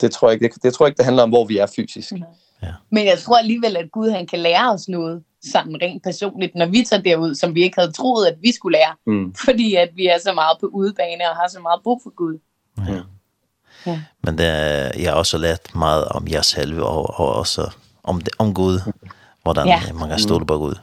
det 0.02 0.12
tror 0.12 0.30
jeg 0.30 0.34
ikke, 0.34 0.54
det, 0.54 0.64
det 0.64 0.74
tror 0.74 0.86
jeg 0.86 0.90
ikke, 0.90 0.98
det 0.98 1.06
handler 1.06 1.24
om, 1.24 1.30
hvor 1.30 1.46
vi 1.46 1.58
er 1.58 1.66
fysisk. 1.66 2.12
Mm. 2.12 2.24
Ja. 2.64 2.74
Men 2.90 3.06
jeg 3.06 3.20
tror 3.20 3.38
alligevel, 3.38 3.78
at 3.78 3.92
Gud 3.92 4.10
han 4.10 4.28
kan 4.28 4.40
lære 4.40 4.72
os 4.72 4.88
noget 4.90 5.24
sådan 5.52 5.82
rent 5.82 6.04
personligt, 6.04 6.56
når 6.56 6.66
vi 6.66 6.84
tager 6.84 7.02
derud, 7.02 7.36
som 7.36 7.56
vi 7.56 7.64
ikke 7.64 7.80
havde 7.80 7.92
troet, 7.92 8.28
at 8.28 8.38
vi 8.42 8.52
skulle 8.52 8.78
lære. 8.78 8.96
Mm. 9.06 9.34
Fordi 9.46 9.76
at 9.76 9.90
vi 9.96 10.08
er 10.08 10.18
så 10.20 10.34
meget 10.34 10.58
på 10.60 10.66
udebane 10.66 11.30
og 11.30 11.36
har 11.36 11.48
så 11.48 11.60
meget 11.60 11.82
brug 11.84 12.02
for 12.04 12.16
Gud. 12.16 12.40
Ja. 12.88 13.02
ja. 13.86 14.02
Men 14.24 14.38
det, 14.38 14.46
jeg 15.00 15.12
har 15.12 15.14
også 15.14 15.38
lært 15.38 15.76
meget 15.76 16.06
om 16.06 16.28
jer 16.28 16.42
selv 16.42 16.82
og, 16.82 17.20
og 17.20 17.36
også 17.36 17.72
om, 18.04 18.22
det, 18.22 18.34
om 18.40 18.54
Gud. 18.54 18.94
Hvordan 19.44 19.68
ja. 19.68 19.82
man 19.94 20.10
kan 20.10 20.20
stole 20.20 20.46
på 20.46 20.58
Gud. 20.58 20.76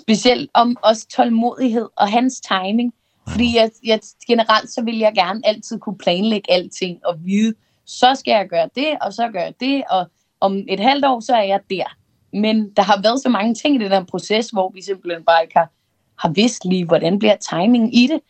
Specielt 0.00 0.50
om 0.54 0.76
også 0.82 1.06
tålmodighed 1.08 1.88
og 1.96 2.12
hans 2.12 2.40
timing. 2.40 2.94
Fordi 3.28 3.56
jeg, 3.56 3.70
jeg, 3.84 4.00
generelt 4.26 4.70
så 4.70 4.82
vil 4.82 4.98
jeg 4.98 5.12
gerne 5.14 5.40
altid 5.44 5.78
kunne 5.78 5.98
planlægge 5.98 6.52
alting 6.52 7.06
og 7.06 7.14
vide, 7.24 7.54
så 7.86 8.14
skal 8.14 8.32
jeg 8.32 8.48
gøre 8.48 8.68
det, 8.74 8.98
og 9.00 9.12
så 9.12 9.28
gør 9.32 9.40
jeg 9.40 9.54
det, 9.60 9.82
og 9.90 10.10
om 10.40 10.64
et 10.68 10.80
halvt 10.80 11.04
år, 11.04 11.20
så 11.20 11.34
er 11.34 11.42
jeg 11.42 11.60
der. 11.70 11.96
Men 12.32 12.70
der 12.76 12.82
har 12.82 13.00
været 13.02 13.20
så 13.20 13.28
mange 13.28 13.54
ting 13.54 13.74
i 13.74 13.78
den 13.78 13.92
her 13.92 14.04
proces, 14.04 14.48
hvor 14.50 14.72
vi 14.74 14.82
simpelthen 14.82 15.24
bare 15.24 15.42
ikke 15.42 15.58
har, 15.58 15.70
har 16.18 16.28
vidst 16.28 16.64
lige, 16.64 16.84
hvordan 16.84 17.18
bliver 17.18 17.36
timingen 17.50 17.92
i 17.92 18.06
det. 18.06 18.20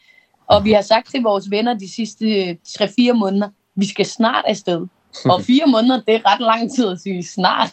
Og 0.46 0.64
vi 0.64 0.72
har 0.72 0.82
sagt 0.82 1.10
til 1.10 1.22
vores 1.22 1.50
venner 1.50 1.74
de 1.74 1.94
sidste 1.94 2.58
3-4 2.68 3.12
måneder, 3.12 3.48
vi 3.74 3.86
skal 3.86 4.06
snart 4.06 4.44
afsted. 4.48 4.86
Og 5.32 5.42
4 5.42 5.66
måneder, 5.66 6.00
det 6.06 6.14
er 6.14 6.32
ret 6.32 6.40
lang 6.40 6.74
tid 6.74 6.88
at 6.88 7.00
sige 7.00 7.26
snart. 7.26 7.72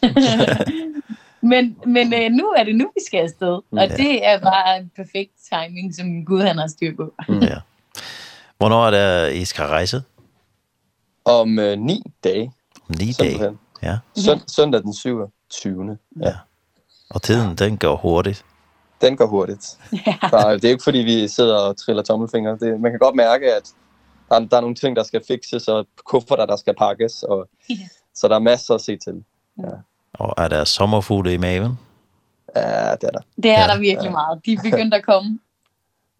men 1.51 1.77
men 1.86 2.13
øh, 2.13 2.32
nu 2.32 2.46
er 2.58 2.63
det 2.63 2.75
nu, 2.75 2.92
vi 2.96 3.01
skal 3.08 3.20
afsted. 3.20 3.54
Og 3.54 3.63
ja. 3.74 3.88
det 3.88 4.27
er 4.27 4.39
bare 4.39 4.80
en 4.80 4.92
perfekt 4.96 5.32
timing, 5.50 5.96
som 5.96 6.25
Gud 6.25 6.42
han 6.42 6.58
har 6.58 6.68
styr 6.68 6.96
på. 6.96 7.13
ja. 7.30 7.58
Hvornår 8.58 8.88
er 8.88 8.92
det, 8.92 9.36
I 9.36 9.46
skal 9.46 9.65
rejse? 9.65 10.01
Om 11.25 11.60
øh, 11.60 11.80
9 11.80 12.04
dage. 12.24 12.51
Om 12.89 12.96
9 13.00 13.06
dage. 13.06 13.13
Simpelthen. 13.13 13.60
Ja. 13.84 13.98
Søn, 14.15 14.41
søndag 14.48 14.82
den 14.82 14.94
27. 14.94 15.98
Ja. 16.22 16.27
ja. 16.27 16.36
Og 17.10 17.22
tiden, 17.22 17.55
den 17.55 17.77
går 17.77 17.96
hurtigt. 17.96 18.46
Den 19.01 19.17
går 19.17 19.25
hurtigt. 19.25 19.77
Ja. 19.91 20.15
Der, 20.22 20.50
det 20.50 20.65
er 20.65 20.70
ikke 20.70 20.84
fordi, 20.84 20.98
vi 20.98 21.27
sidder 21.27 21.58
og 21.58 21.77
triller 21.77 22.03
tommelfingre. 22.03 22.58
Det, 22.58 22.79
man 22.79 22.91
kan 22.91 23.00
godt 23.00 23.15
mærke, 23.15 23.53
at 23.53 23.70
der, 24.29 24.39
der 24.39 24.58
er 24.58 24.62
nogle 24.62 24.75
ting, 24.75 24.96
der 24.96 25.03
skal 25.03 25.22
fikses, 25.27 25.67
og 25.67 25.88
kufferter, 26.05 26.46
der 26.46 26.55
skal 26.55 26.75
pakkes. 26.75 27.24
Og, 27.24 27.50
ja. 27.70 27.75
Så 28.15 28.27
der 28.27 28.36
er 28.36 28.39
masser 28.39 28.74
at 28.74 28.82
se 28.82 28.98
til. 28.98 29.24
Ja. 29.60 29.70
Og 30.13 30.34
er 30.38 30.48
der 30.48 30.63
sommerfugle 30.63 31.34
i 31.34 31.38
maven? 31.38 31.79
Ja, 32.55 32.91
det 32.91 33.03
er 33.03 33.12
der. 33.12 33.20
Det 33.44 33.51
er 33.51 33.62
ja. 33.62 33.67
der 33.67 33.79
virkelig 33.79 34.08
ja. 34.08 34.12
meget. 34.12 34.46
De 34.46 34.53
er 34.53 34.62
begyndt 34.63 34.94
at 34.94 35.05
komme. 35.05 35.39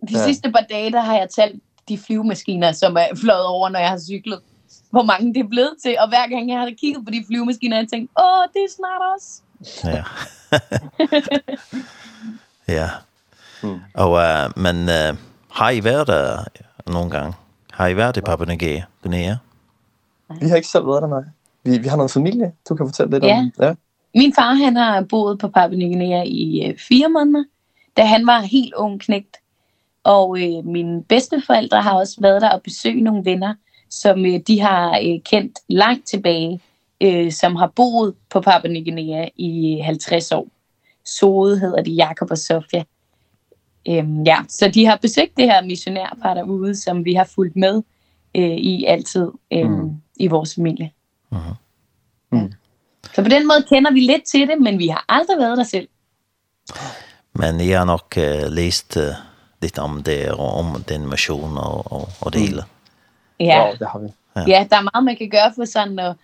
De 0.08 0.18
ja. 0.18 0.26
sidste 0.26 0.52
par 0.52 0.66
dage, 0.70 0.92
der 0.92 1.02
har 1.02 1.18
jeg 1.18 1.30
talt 1.30 1.64
de 1.90 1.98
flyvemaskiner, 1.98 2.72
som 2.72 2.98
er 2.98 3.08
fløjet 3.22 3.46
over, 3.46 3.70
når 3.70 3.80
jeg 3.80 3.90
har 3.90 4.00
cyklet 4.00 4.40
hvor 4.96 5.04
mange 5.04 5.34
det 5.34 5.40
er 5.40 5.48
blevet 5.48 5.76
til. 5.84 5.96
Og 6.00 6.08
hver 6.10 6.28
gang 6.28 6.50
jeg 6.50 6.60
har 6.60 6.72
kigget 6.82 7.06
på 7.06 7.12
de 7.12 7.24
flyvemaskiner, 7.28 7.78
jeg 7.78 7.88
tænkt, 7.94 8.12
åh, 8.20 8.44
det 8.54 8.62
er 8.68 8.72
snart 8.80 9.02
os. 9.14 9.26
Ja. 9.84 10.04
ja. 12.78 12.90
Mm. 13.64 13.80
Og, 13.94 14.12
uh, 14.12 14.62
men 14.64 14.76
uh, 14.76 15.18
har 15.52 15.70
I 15.70 15.84
været 15.84 16.08
der 16.08 16.44
nogle 16.88 17.10
gange? 17.10 17.34
Har 17.72 17.88
I 17.88 17.98
været 17.98 18.18
i 18.18 18.22
Papua 18.22 18.46
New 18.46 18.58
Guinea? 19.02 19.36
Vi 20.42 20.48
har 20.48 20.56
ikke 20.56 20.68
selv 20.68 20.88
været 20.88 21.02
der, 21.02 21.08
nej. 21.08 21.24
Vi, 21.64 21.78
vi 21.78 21.88
har 21.88 21.98
noget 21.98 22.12
familie, 22.12 22.52
du 22.70 22.76
kan 22.76 22.88
fortælle 22.88 23.12
lidt 23.12 23.24
ja. 23.24 23.38
om. 23.38 23.52
Ja. 23.60 23.74
Min 24.16 24.34
far, 24.36 24.54
han 24.54 24.76
har 24.76 25.02
boet 25.02 25.40
på 25.40 25.48
Papua 25.48 25.78
Nigeria 25.78 26.24
i 26.26 26.70
uh, 26.70 26.80
fire 26.80 27.10
måneder, 27.10 27.44
da 27.98 28.06
han 28.06 28.28
var 28.28 28.40
helt 28.40 28.74
ung 28.74 29.02
knægt. 29.02 29.38
Og 30.04 30.38
øh, 30.42 30.66
mine 30.66 31.04
bedsteforældre 31.04 31.82
har 31.82 31.94
også 31.94 32.22
været 32.22 32.42
der 32.42 32.50
og 32.50 32.62
besøgt 32.62 33.04
nogle 33.04 33.26
venner 33.26 33.54
som 33.96 34.26
øh, 34.26 34.40
de 34.48 34.62
har 34.62 35.00
øh, 35.04 35.20
kendt 35.26 35.60
langt 35.70 36.08
tilbage, 36.08 36.62
øh, 37.02 37.32
som 37.32 37.56
har 37.56 37.68
boet 37.76 38.16
på 38.30 38.42
Papua 38.42 38.72
Ny 38.72 38.84
Guinea 38.84 39.28
i 39.36 39.80
50 39.84 40.32
år. 40.32 40.48
Sode 41.06 41.60
hedder 41.60 41.84
de 41.84 41.92
Jakob 41.92 42.32
og 42.32 42.38
Sofia. 42.38 42.84
Ehm 43.86 44.24
ja, 44.24 44.38
så 44.50 44.68
de 44.68 44.86
har 44.86 44.98
besøgt 45.02 45.38
det 45.38 45.46
her 45.46 45.64
missionærpar 45.64 46.34
derude, 46.34 46.76
som 46.76 47.06
vi 47.06 47.14
har 47.14 47.24
fulgt 47.36 47.56
med 47.56 47.82
øh, 48.36 48.58
i 48.58 48.86
altid 48.86 49.32
øh, 49.54 49.70
mm. 49.70 49.92
i 50.16 50.28
vores 50.28 50.56
familie. 50.56 50.92
Aha. 51.32 51.52
Mm. 52.32 52.52
Så 53.14 53.24
på 53.24 53.30
den 53.30 53.48
måde 53.48 53.64
kender 53.70 53.92
vi 53.92 54.00
lidt 54.00 54.24
til 54.24 54.48
det, 54.48 54.62
men 54.62 54.80
vi 54.80 54.88
har 54.88 55.06
aldrig 55.10 55.38
været 55.38 55.58
der 55.58 55.64
selv. 55.64 55.88
Men 57.34 57.70
jeg 57.70 57.80
har 57.80 57.86
nok 57.86 58.14
uh, 58.18 58.52
læst 58.52 58.98
uh, 58.98 59.04
lidt 59.62 59.80
om 59.80 60.04
det, 60.04 60.32
og 60.32 60.54
om 60.54 60.84
den 60.84 61.10
mission 61.10 61.58
og, 61.58 61.92
og, 61.92 62.10
og 62.22 62.34
det 62.34 62.42
hele. 62.42 62.62
Mm. 62.62 62.75
Ja. 63.40 63.72
Det 63.80 63.88
har 63.88 64.00
vi. 64.00 64.08
Ja. 64.36 64.42
ja, 64.48 64.68
der 64.70 64.78
er 64.78 64.90
meget, 64.94 65.06
man 65.06 65.18
kan 65.18 65.30
gøre 65.30 65.54
for 65.56 65.66
sådan 65.66 66.00
at 66.00 66.16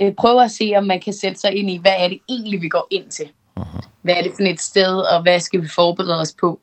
øh, 0.00 0.12
prøve 0.14 0.44
at 0.44 0.50
se, 0.50 0.72
om 0.76 0.84
man 0.84 1.00
kan 1.00 1.12
sætte 1.12 1.40
sig 1.40 1.52
ind 1.54 1.70
i, 1.70 1.76
hvad 1.76 1.94
er 1.98 2.08
det 2.08 2.18
egentlig, 2.28 2.62
vi 2.62 2.68
går 2.68 2.86
ind 2.90 3.10
til? 3.10 3.28
Uh 3.56 3.62
-huh. 3.62 3.88
Hvad 4.02 4.14
er 4.14 4.22
det 4.22 4.32
for 4.36 4.42
et 4.42 4.60
sted, 4.60 4.96
og 4.96 5.22
hvad 5.22 5.40
skal 5.40 5.62
vi 5.62 5.68
forberede 5.68 6.20
os 6.20 6.34
på? 6.40 6.60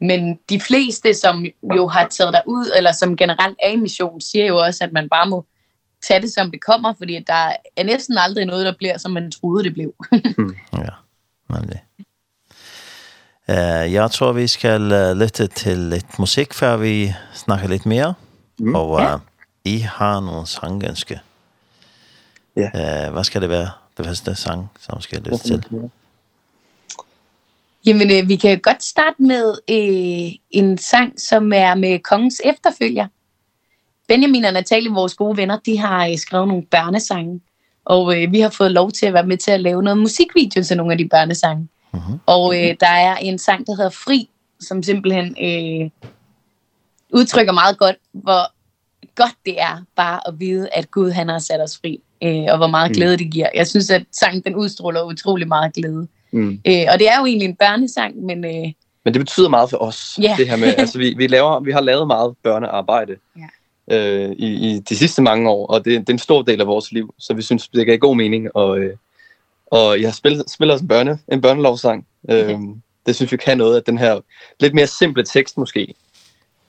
Men 0.00 0.38
de 0.48 0.60
fleste, 0.60 1.14
som 1.14 1.46
jo 1.76 1.86
har 1.86 2.08
taget 2.08 2.32
dig 2.32 2.42
ud, 2.46 2.72
eller 2.76 2.92
som 2.92 3.16
generelt 3.16 3.56
er 3.62 3.70
i 3.70 3.76
mission, 3.76 4.20
siger 4.20 4.46
jo 4.46 4.56
også, 4.56 4.84
at 4.84 4.92
man 4.92 5.08
bare 5.08 5.28
må 5.28 5.44
tage 6.08 6.20
det, 6.20 6.32
som 6.32 6.50
det 6.50 6.60
kommer, 6.60 6.94
fordi 6.98 7.24
der 7.26 7.52
er 7.76 7.84
næsten 7.84 8.18
aldrig 8.18 8.46
noget, 8.46 8.66
der 8.66 8.74
bliver, 8.78 8.98
som 8.98 9.10
man 9.10 9.30
troede, 9.30 9.64
det 9.64 9.74
blev. 9.74 9.94
mm. 10.38 10.56
Ja, 10.78 10.94
men 11.48 11.62
det. 11.62 11.80
Eh, 13.48 13.92
jeg 13.92 14.10
tror 14.10 14.32
vi 14.32 14.46
skal 14.46 14.82
uh, 14.92 15.18
lytte 15.18 15.46
til 15.46 15.78
litt 15.78 16.18
musik 16.18 16.54
før 16.54 16.76
vi 16.76 17.14
snakker 17.34 17.68
litt 17.68 17.86
mer. 17.86 18.12
Mm. 18.58 18.74
Og, 18.74 18.90
uh, 18.90 19.20
I 19.64 19.78
har 19.78 20.20
nogle 20.20 20.46
sangønske. 20.46 21.20
Ja. 22.56 23.06
Eh, 23.06 23.12
hvad 23.12 23.24
skal 23.24 23.42
det 23.42 23.48
være? 23.48 23.70
Det 23.96 24.06
første 24.06 24.34
sang, 24.34 24.70
som 24.80 25.00
skal 25.00 25.18
lytte 25.18 25.38
til. 25.38 25.64
Jamen, 27.86 28.10
øh, 28.10 28.28
vi 28.28 28.36
kan 28.36 28.60
godt 28.60 28.84
starte 28.84 29.22
med 29.22 29.54
øh, 29.70 30.32
en 30.50 30.78
sang, 30.78 31.20
som 31.20 31.52
er 31.52 31.74
med 31.74 31.98
kongens 31.98 32.40
efterfølger. 32.44 33.06
Benjamin 34.08 34.44
og 34.44 34.52
Natalie, 34.52 34.90
vores 34.90 35.14
gode 35.14 35.36
venner, 35.36 35.58
de 35.66 35.78
har 35.78 36.06
øh, 36.06 36.18
skrevet 36.18 36.48
nogle 36.48 36.66
børnesange. 36.66 37.40
Og 37.84 38.22
øh, 38.22 38.32
vi 38.32 38.40
har 38.40 38.50
fået 38.50 38.70
lov 38.70 38.90
til 38.90 39.06
at 39.06 39.14
være 39.14 39.26
med 39.26 39.36
til 39.36 39.50
at 39.50 39.60
lave 39.60 39.82
noget 39.82 39.98
musikvideo 39.98 40.62
til 40.62 40.76
nogle 40.76 40.92
af 40.92 40.98
de 40.98 41.08
børnesange. 41.08 41.68
Mm 41.92 41.98
-hmm. 41.98 42.18
Og 42.26 42.54
øh, 42.56 42.76
der 42.80 42.88
er 42.88 43.16
en 43.16 43.38
sang, 43.38 43.66
der 43.66 43.74
hedder 43.76 43.90
Fri, 43.90 44.28
som 44.60 44.82
simpelthen 44.82 45.36
øh, 45.40 45.90
udtrykker 47.12 47.52
meget 47.52 47.78
godt, 47.78 47.96
hvor 48.12 48.52
godt 49.14 49.36
det 49.46 49.60
er 49.60 49.82
bare 49.96 50.20
at 50.28 50.40
vide, 50.40 50.68
at 50.72 50.90
Gud 50.90 51.10
han 51.10 51.28
har 51.28 51.38
sat 51.38 51.60
os 51.60 51.78
fri, 51.78 52.00
øh, 52.22 52.44
og 52.48 52.56
hvor 52.56 52.66
meget 52.66 52.92
glæde 52.92 53.12
mm. 53.12 53.18
det 53.18 53.30
giver. 53.30 53.48
Jeg 53.54 53.66
synes, 53.66 53.90
at 53.90 54.04
sangen 54.12 54.42
den 54.42 54.54
udstråler 54.54 55.02
utrolig 55.02 55.48
meget 55.48 55.74
glæde. 55.74 56.08
Mm. 56.30 56.60
Øh, 56.66 56.84
og 56.92 56.98
det 56.98 57.08
er 57.10 57.18
jo 57.18 57.26
egentlig 57.26 57.48
en 57.48 57.56
børnesang, 57.56 58.16
men... 58.16 58.44
Øh, 58.44 58.72
men 59.04 59.14
det 59.14 59.20
betyder 59.20 59.48
meget 59.48 59.70
for 59.70 59.76
os, 59.76 60.18
yeah. 60.24 60.38
det 60.38 60.48
her 60.48 60.56
med, 60.56 60.74
altså 60.78 60.98
vi, 60.98 61.14
vi, 61.16 61.26
laver, 61.26 61.60
vi 61.60 61.72
har 61.72 61.80
lavet 61.80 62.06
meget 62.06 62.34
børnearbejde 62.42 63.16
yeah. 63.90 64.28
øh, 64.28 64.30
i, 64.38 64.46
i 64.46 64.78
de 64.78 64.96
sidste 64.96 65.22
mange 65.22 65.50
år, 65.50 65.66
og 65.66 65.84
det, 65.84 66.00
det 66.00 66.08
er 66.08 66.12
en 66.12 66.18
stor 66.18 66.42
del 66.42 66.60
af 66.60 66.66
vores 66.66 66.92
liv, 66.92 67.14
så 67.18 67.34
vi 67.34 67.42
synes, 67.42 67.68
det 67.68 67.86
gav 67.86 67.98
god 67.98 68.16
mening, 68.16 68.56
og, 68.56 68.78
øh, 68.78 68.96
og 69.66 70.00
jeg 70.00 70.14
spiller, 70.14 70.44
spiller 70.48 70.74
også 70.74 70.84
en, 70.84 70.88
børne, 70.88 71.18
en 71.32 71.40
børnelovsang. 71.40 72.06
Øh. 72.30 72.58
Det 73.06 73.16
synes 73.16 73.32
vi 73.32 73.36
kan 73.36 73.58
noget 73.58 73.76
af 73.76 73.82
den 73.82 73.98
her 73.98 74.20
lidt 74.60 74.74
mere 74.74 74.86
simple 74.86 75.24
tekst 75.24 75.58
måske, 75.58 75.94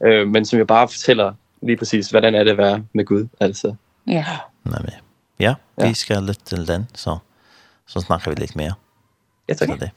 øh, 0.06 0.28
men 0.28 0.46
som 0.46 0.60
jeg 0.60 0.68
bare 0.68 0.88
fortæller 0.88 1.34
lige 1.66 1.78
præcis, 1.78 2.10
hvordan 2.10 2.36
er 2.36 2.44
det 2.44 2.52
at 2.52 2.58
være 2.58 2.84
med 2.94 3.06
Gud, 3.06 3.28
altså. 3.40 3.76
Ja. 4.08 4.26
Nej, 4.64 4.82
men, 4.82 4.92
ja, 5.40 5.56
vi 5.78 5.94
skal 5.94 6.24
lytte 6.24 6.42
til 6.46 6.68
den, 6.68 6.90
så, 6.96 7.18
så 7.88 8.00
snakker 8.00 8.30
vi 8.32 8.36
lidt 8.36 8.56
mere. 8.56 8.74
Ja, 9.50 9.54
tak. 9.54 9.70
Så 9.70 9.76
det. 9.76 9.90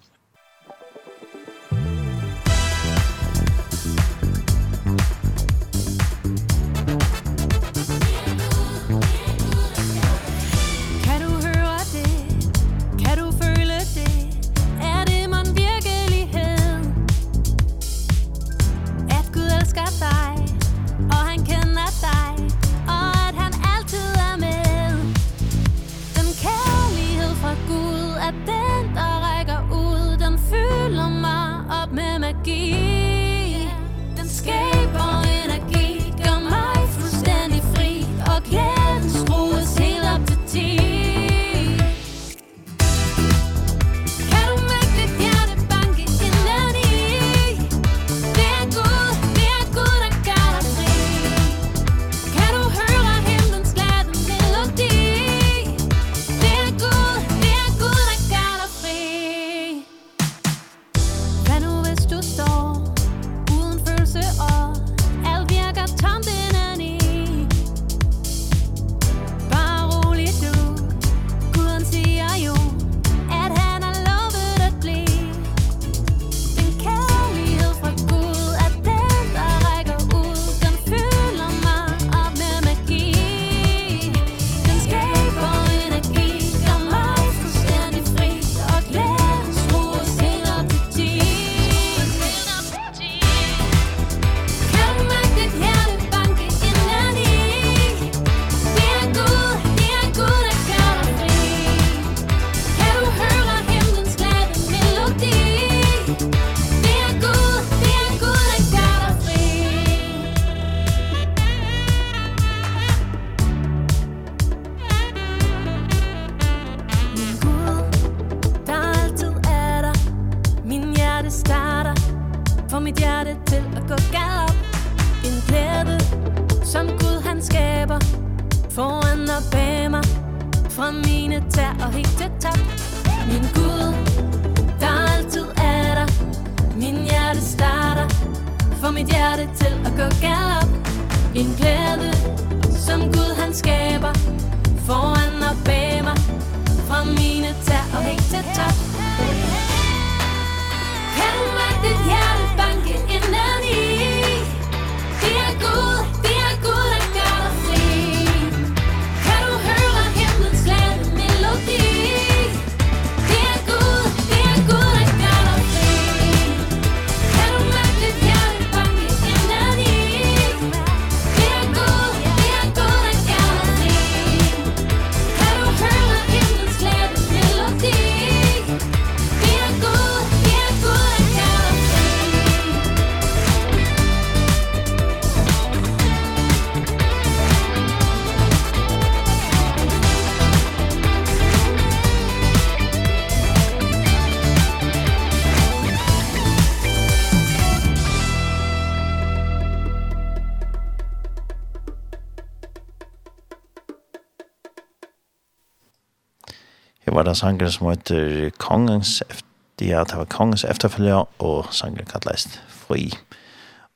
var 207.27 207.33
det 207.33 207.43
en 207.43 207.59
sanger 207.59 207.71
som 207.71 207.89
heter 207.91 208.51
Kongens 208.59 209.23
efter, 209.31 209.47
ja, 209.81 210.05
det 210.05 210.17
var 210.17 210.25
Kongens 210.25 210.65
efterfølger 210.65 211.43
og 211.43 211.67
sanger 211.75 212.05
kallet 212.05 212.63
Fri. 212.69 213.11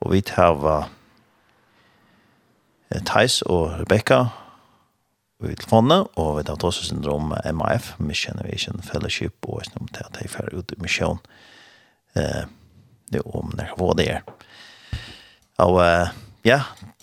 Og 0.01 0.13
vi 0.13 0.21
tar 0.21 0.55
var 0.55 0.89
Thais 3.07 3.43
og 3.43 3.71
Rebecca 3.81 4.27
i 5.43 5.55
telefonen, 5.55 6.07
og 6.17 6.39
vi 6.39 6.43
tar 6.43 6.59
også 6.65 6.85
syndrom 6.85 7.35
MIF, 7.55 7.95
Mission 7.99 8.35
Innovation 8.35 8.83
Fellowship, 8.83 9.35
og 9.43 9.61
jeg 9.61 9.67
snart 9.67 9.95
til 9.95 10.05
at 10.05 10.23
jeg 10.23 10.31
fer 10.31 10.59
ut 10.59 10.73
i 10.73 10.81
misjon. 10.83 11.19
Eh, 12.17 12.45
det 13.13 13.21
er 13.21 13.37
om 13.37 13.53
når 13.55 13.65
jeg 13.65 13.99
det 13.99 14.11
er. 14.11 14.21
Og 15.59 16.09
ja, 16.45 16.63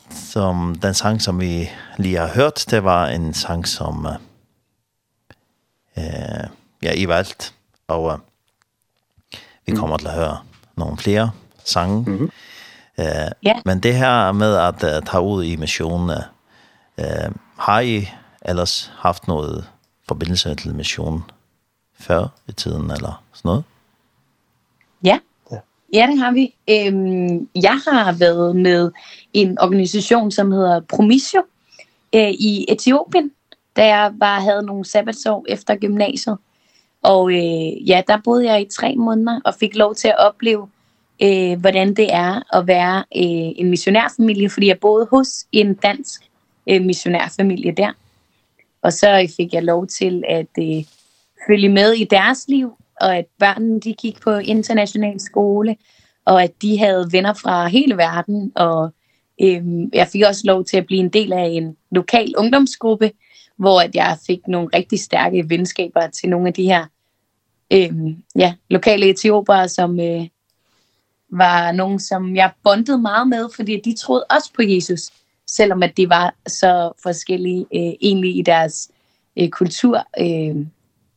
som 0.09 0.75
den 0.75 0.93
sang 0.93 1.21
som 1.21 1.39
vi 1.39 1.69
lige 1.97 2.17
har 2.17 2.33
hørt, 2.35 2.65
det 2.69 2.83
var 2.83 3.07
en 3.07 3.33
sang 3.33 3.67
som 3.67 4.07
eh, 5.97 6.47
ja, 6.83 6.93
i 6.95 7.07
valgt, 7.07 7.53
og 7.87 8.03
uh, 8.03 8.19
vi 9.65 9.75
kommer 9.75 9.95
mm. 9.95 9.99
til 9.99 10.07
at 10.07 10.13
høre 10.13 10.37
nogle 10.75 10.97
flere 10.97 11.31
sange. 11.63 12.03
Mm 12.07 12.17
-hmm. 12.17 12.29
eh, 13.03 13.31
yeah. 13.47 13.61
Men 13.65 13.79
det 13.79 13.95
her 13.95 14.31
med 14.31 14.55
at 14.55 14.83
uh, 14.83 15.05
tage 15.05 15.21
ud 15.21 15.43
i 15.43 15.55
missionen 15.55 16.09
eh, 16.97 17.31
har 17.57 17.79
I 17.79 18.07
ellers 18.41 18.91
haft 18.97 19.27
noget 19.27 19.67
forbindelse 20.07 20.55
til 20.55 20.75
missionen 20.75 21.23
før 21.99 22.27
i 22.47 22.51
tiden, 22.51 22.91
eller 22.91 23.23
sådan 23.33 23.49
noget? 23.49 23.63
Ja, 25.03 25.19
Ja. 25.51 25.57
Ja, 25.93 26.07
det 26.11 26.19
har 26.19 26.31
vi. 26.31 26.55
Øhm, 26.69 27.49
jeg 27.55 27.81
har 27.87 28.11
været 28.11 28.55
med 28.55 28.91
en 29.33 29.59
organisation, 29.59 30.31
som 30.31 30.51
hedder 30.51 30.79
Promisio 30.79 31.43
øh, 32.15 32.31
i 32.31 32.65
Etiopien, 32.69 33.31
da 33.77 33.85
jeg 33.85 34.13
bare 34.19 34.41
havde 34.41 34.65
nogle 34.65 34.85
sabbatsår 34.85 35.45
efter 35.49 35.75
gymnasiet. 35.75 36.37
Og 37.01 37.31
øh, 37.31 37.89
ja, 37.89 38.01
der 38.07 38.17
boede 38.23 38.45
jeg 38.45 38.61
i 38.61 38.65
tre 38.65 38.95
måneder 38.95 39.39
og 39.45 39.53
fik 39.59 39.75
lov 39.75 39.95
til 39.95 40.07
at 40.07 40.17
opleve, 40.17 40.67
øh, 41.23 41.59
hvordan 41.59 41.93
det 41.93 42.13
er 42.13 42.57
at 42.57 42.67
være 42.67 42.97
øh, 42.97 43.51
en 43.55 43.69
missionærfamilie, 43.69 44.49
fordi 44.49 44.67
jeg 44.67 44.79
boede 44.79 45.07
hos 45.11 45.45
en 45.51 45.73
dansk 45.73 46.21
øh, 46.69 46.81
missionærfamilie 46.81 47.71
der. 47.71 47.91
Og 48.81 48.93
så 48.93 49.33
fik 49.37 49.53
jeg 49.53 49.63
lov 49.63 49.87
til 49.87 50.23
at 50.29 50.47
øh, 50.59 50.83
følge 51.47 51.69
med 51.69 51.93
i 51.93 52.03
deres 52.03 52.45
liv, 52.47 52.71
og 53.01 53.17
at 53.17 53.25
børnene 53.39 53.79
de 53.79 53.93
gik 53.93 54.21
på 54.21 54.31
international 54.31 55.19
skole, 55.19 55.75
og 56.25 56.43
at 56.43 56.61
de 56.61 56.79
havde 56.79 57.09
venner 57.11 57.33
fra 57.33 57.67
hele 57.67 57.97
verden, 57.97 58.51
og 58.55 58.93
øh, 59.41 59.63
jeg 59.93 60.07
fik 60.07 60.21
også 60.27 60.41
lov 60.43 60.65
til 60.65 60.77
at 60.77 60.85
blive 60.85 60.99
en 60.99 61.09
del 61.09 61.33
af 61.33 61.45
en 61.45 61.77
lokal 61.91 62.33
ungdomsgruppe, 62.37 63.11
hvor 63.57 63.81
at 63.81 63.95
jeg 63.95 64.17
fik 64.27 64.47
nogle 64.47 64.69
rigtig 64.73 64.99
stærke 64.99 65.49
venskaber 65.49 66.07
til 66.07 66.29
nogle 66.29 66.47
af 66.47 66.53
de 66.53 66.63
her 66.63 66.85
ehm 67.69 68.23
ja, 68.35 68.53
lokale 68.69 69.09
etiopere 69.09 69.69
som 69.69 69.99
øh, 69.99 70.27
var 71.29 71.71
nogen 71.71 71.99
som 71.99 72.35
jeg 72.35 72.51
bondede 72.63 72.97
meget 72.97 73.27
med, 73.27 73.49
fordi 73.55 73.81
de 73.85 73.95
troede 73.97 74.25
også 74.29 74.51
på 74.55 74.61
Jesus, 74.61 75.01
selvom 75.47 75.83
at 75.83 75.97
de 75.97 76.09
var 76.09 76.35
så 76.47 76.91
forskellige 77.03 77.65
øh, 77.75 77.93
egentlig 78.01 78.37
i 78.37 78.41
deres 78.41 78.91
øh, 79.39 79.49
kultur 79.49 80.03
øh, 80.19 80.65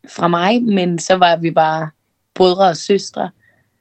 fra 0.09 0.29
mig, 0.29 0.62
men 0.62 0.98
så 0.98 1.14
var 1.14 1.37
vi 1.37 1.50
bare 1.50 1.90
brødre 2.35 2.68
og 2.68 2.76
søstre. 2.76 3.31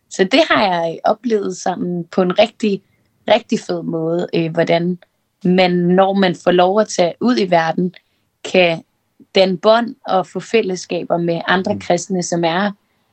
Så 0.10 0.24
det 0.24 0.42
har 0.50 0.64
jeg 0.64 1.00
oplevet 1.04 1.58
sådan 1.58 2.06
på 2.12 2.22
en 2.22 2.40
rigtig 2.40 2.82
rigtig 3.30 3.60
fed 3.60 3.84
måde, 3.84 4.28
øh, 4.36 4.52
hvordan 4.52 4.98
man 5.44 5.72
når 5.72 6.14
man 6.14 6.36
får 6.36 6.52
lov 6.52 6.80
at 6.80 6.88
tage 6.88 7.14
ud 7.22 7.38
i 7.38 7.52
verden, 7.52 7.94
kan 8.44 8.84
den 9.36 9.58
bånd 9.58 9.96
og 10.06 10.28
få 10.28 10.40
fællesskaber 10.40 11.18
med 11.18 11.42
andre 11.48 11.74
mm. 11.74 11.80
kristne, 11.80 12.24
som 12.24 12.44
er, 12.44 12.72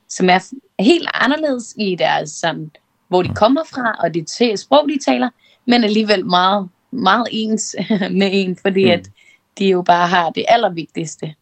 som 0.08 0.30
er 0.30 0.38
helt 0.82 1.08
anderledes 1.14 1.74
i 1.78 1.94
deres 1.94 2.30
sådan, 2.30 2.70
hvor 3.08 3.22
de 3.22 3.34
kommer 3.34 3.64
fra, 3.64 3.96
og 4.00 4.14
det 4.14 4.58
sprog, 4.60 4.88
de 4.88 4.98
taler, 4.98 5.30
men 5.66 5.84
alligevel 5.84 6.26
meget, 6.26 6.68
meget 6.90 7.28
ens 7.32 7.76
med 8.20 8.28
en, 8.32 8.56
fordi 8.56 8.84
mm. 8.84 8.90
at 8.90 9.10
de 9.58 9.68
jo 9.68 9.82
bare 9.82 10.08
har 10.08 10.30
det 10.30 10.44
allervigtigste 10.48 11.34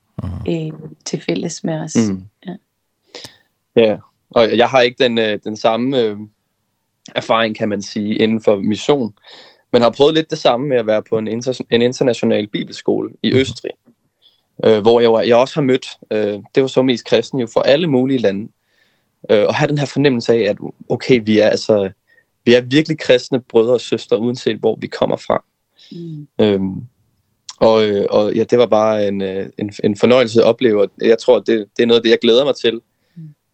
øh, 0.49 0.73
til 1.05 1.21
fælles 1.21 1.65
med 1.65 1.81
os. 1.81 1.97
Mm. 1.97 2.25
Ja. 2.47 2.55
ja, 3.77 3.97
og 4.31 4.57
jeg 4.57 4.69
har 4.69 4.81
ikke 4.81 5.05
den, 5.05 5.19
øh, 5.19 5.39
den 5.45 5.57
samme 5.57 6.01
øh, 6.01 6.17
erfaring, 7.15 7.57
kan 7.57 7.69
man 7.69 7.83
sige, 7.83 8.15
inden 8.17 8.41
for 8.41 8.57
mission, 8.57 9.15
men 9.75 9.83
har 9.83 9.91
prøvet 9.91 10.15
lidt 10.15 10.31
det 10.31 10.39
samme 10.39 10.69
med 10.69 10.77
at 10.77 10.87
være 10.87 11.03
på 11.03 11.19
en, 11.19 11.29
inter 11.29 11.61
en 11.71 11.83
international 11.83 12.47
bibelskole 12.47 13.11
i 13.23 13.35
Østrig, 13.35 13.71
øh, 14.65 14.81
hvor 14.81 15.01
jeg, 15.01 15.13
var, 15.13 15.23
jeg 15.23 15.37
også 15.37 15.55
har 15.55 15.63
mødt, 15.63 15.87
øh, 16.11 16.39
det 16.55 16.63
var 16.63 16.67
så 16.67 16.83
mest 16.83 17.05
kristne 17.05 17.41
jo, 17.41 17.47
fra 17.47 17.63
alle 17.65 17.87
mulige 17.87 18.19
lande, 18.19 18.49
øh, 19.31 19.45
og 19.47 19.55
have 19.55 19.69
den 19.69 19.79
her 19.79 19.87
fornemmelse 19.87 20.33
af, 20.33 20.39
at 20.39 20.57
okay, 20.89 21.21
vi 21.25 21.39
er 21.39 21.49
altså, 21.49 21.91
vi 22.45 22.55
er 22.55 22.61
virkelig 22.61 22.99
kristne 22.99 23.41
brødre 23.41 23.75
og 23.75 23.81
søstre, 23.81 24.19
uanset 24.19 24.57
hvor 24.57 24.79
vi 24.81 24.87
kommer 24.87 25.17
fra. 25.17 25.45
Mm. 25.93 26.29
Øhm, 26.41 26.75
og, 27.61 27.85
og 28.11 28.35
ja, 28.35 28.45
det 28.45 28.59
var 28.59 28.67
bare 28.67 29.09
en, 29.09 29.23
en, 29.23 29.73
en 29.85 29.97
fornøjelse 29.97 30.41
at 30.41 30.47
opleve, 30.47 30.83
og 30.83 30.91
jeg 31.01 31.19
tror, 31.19 31.39
det, 31.39 31.67
det 31.77 31.83
er 31.83 31.87
noget 31.87 31.99
af 31.99 32.03
det, 32.03 32.11
jeg 32.11 32.19
glæder 32.23 32.45
mig 32.45 32.57
til, 32.57 32.81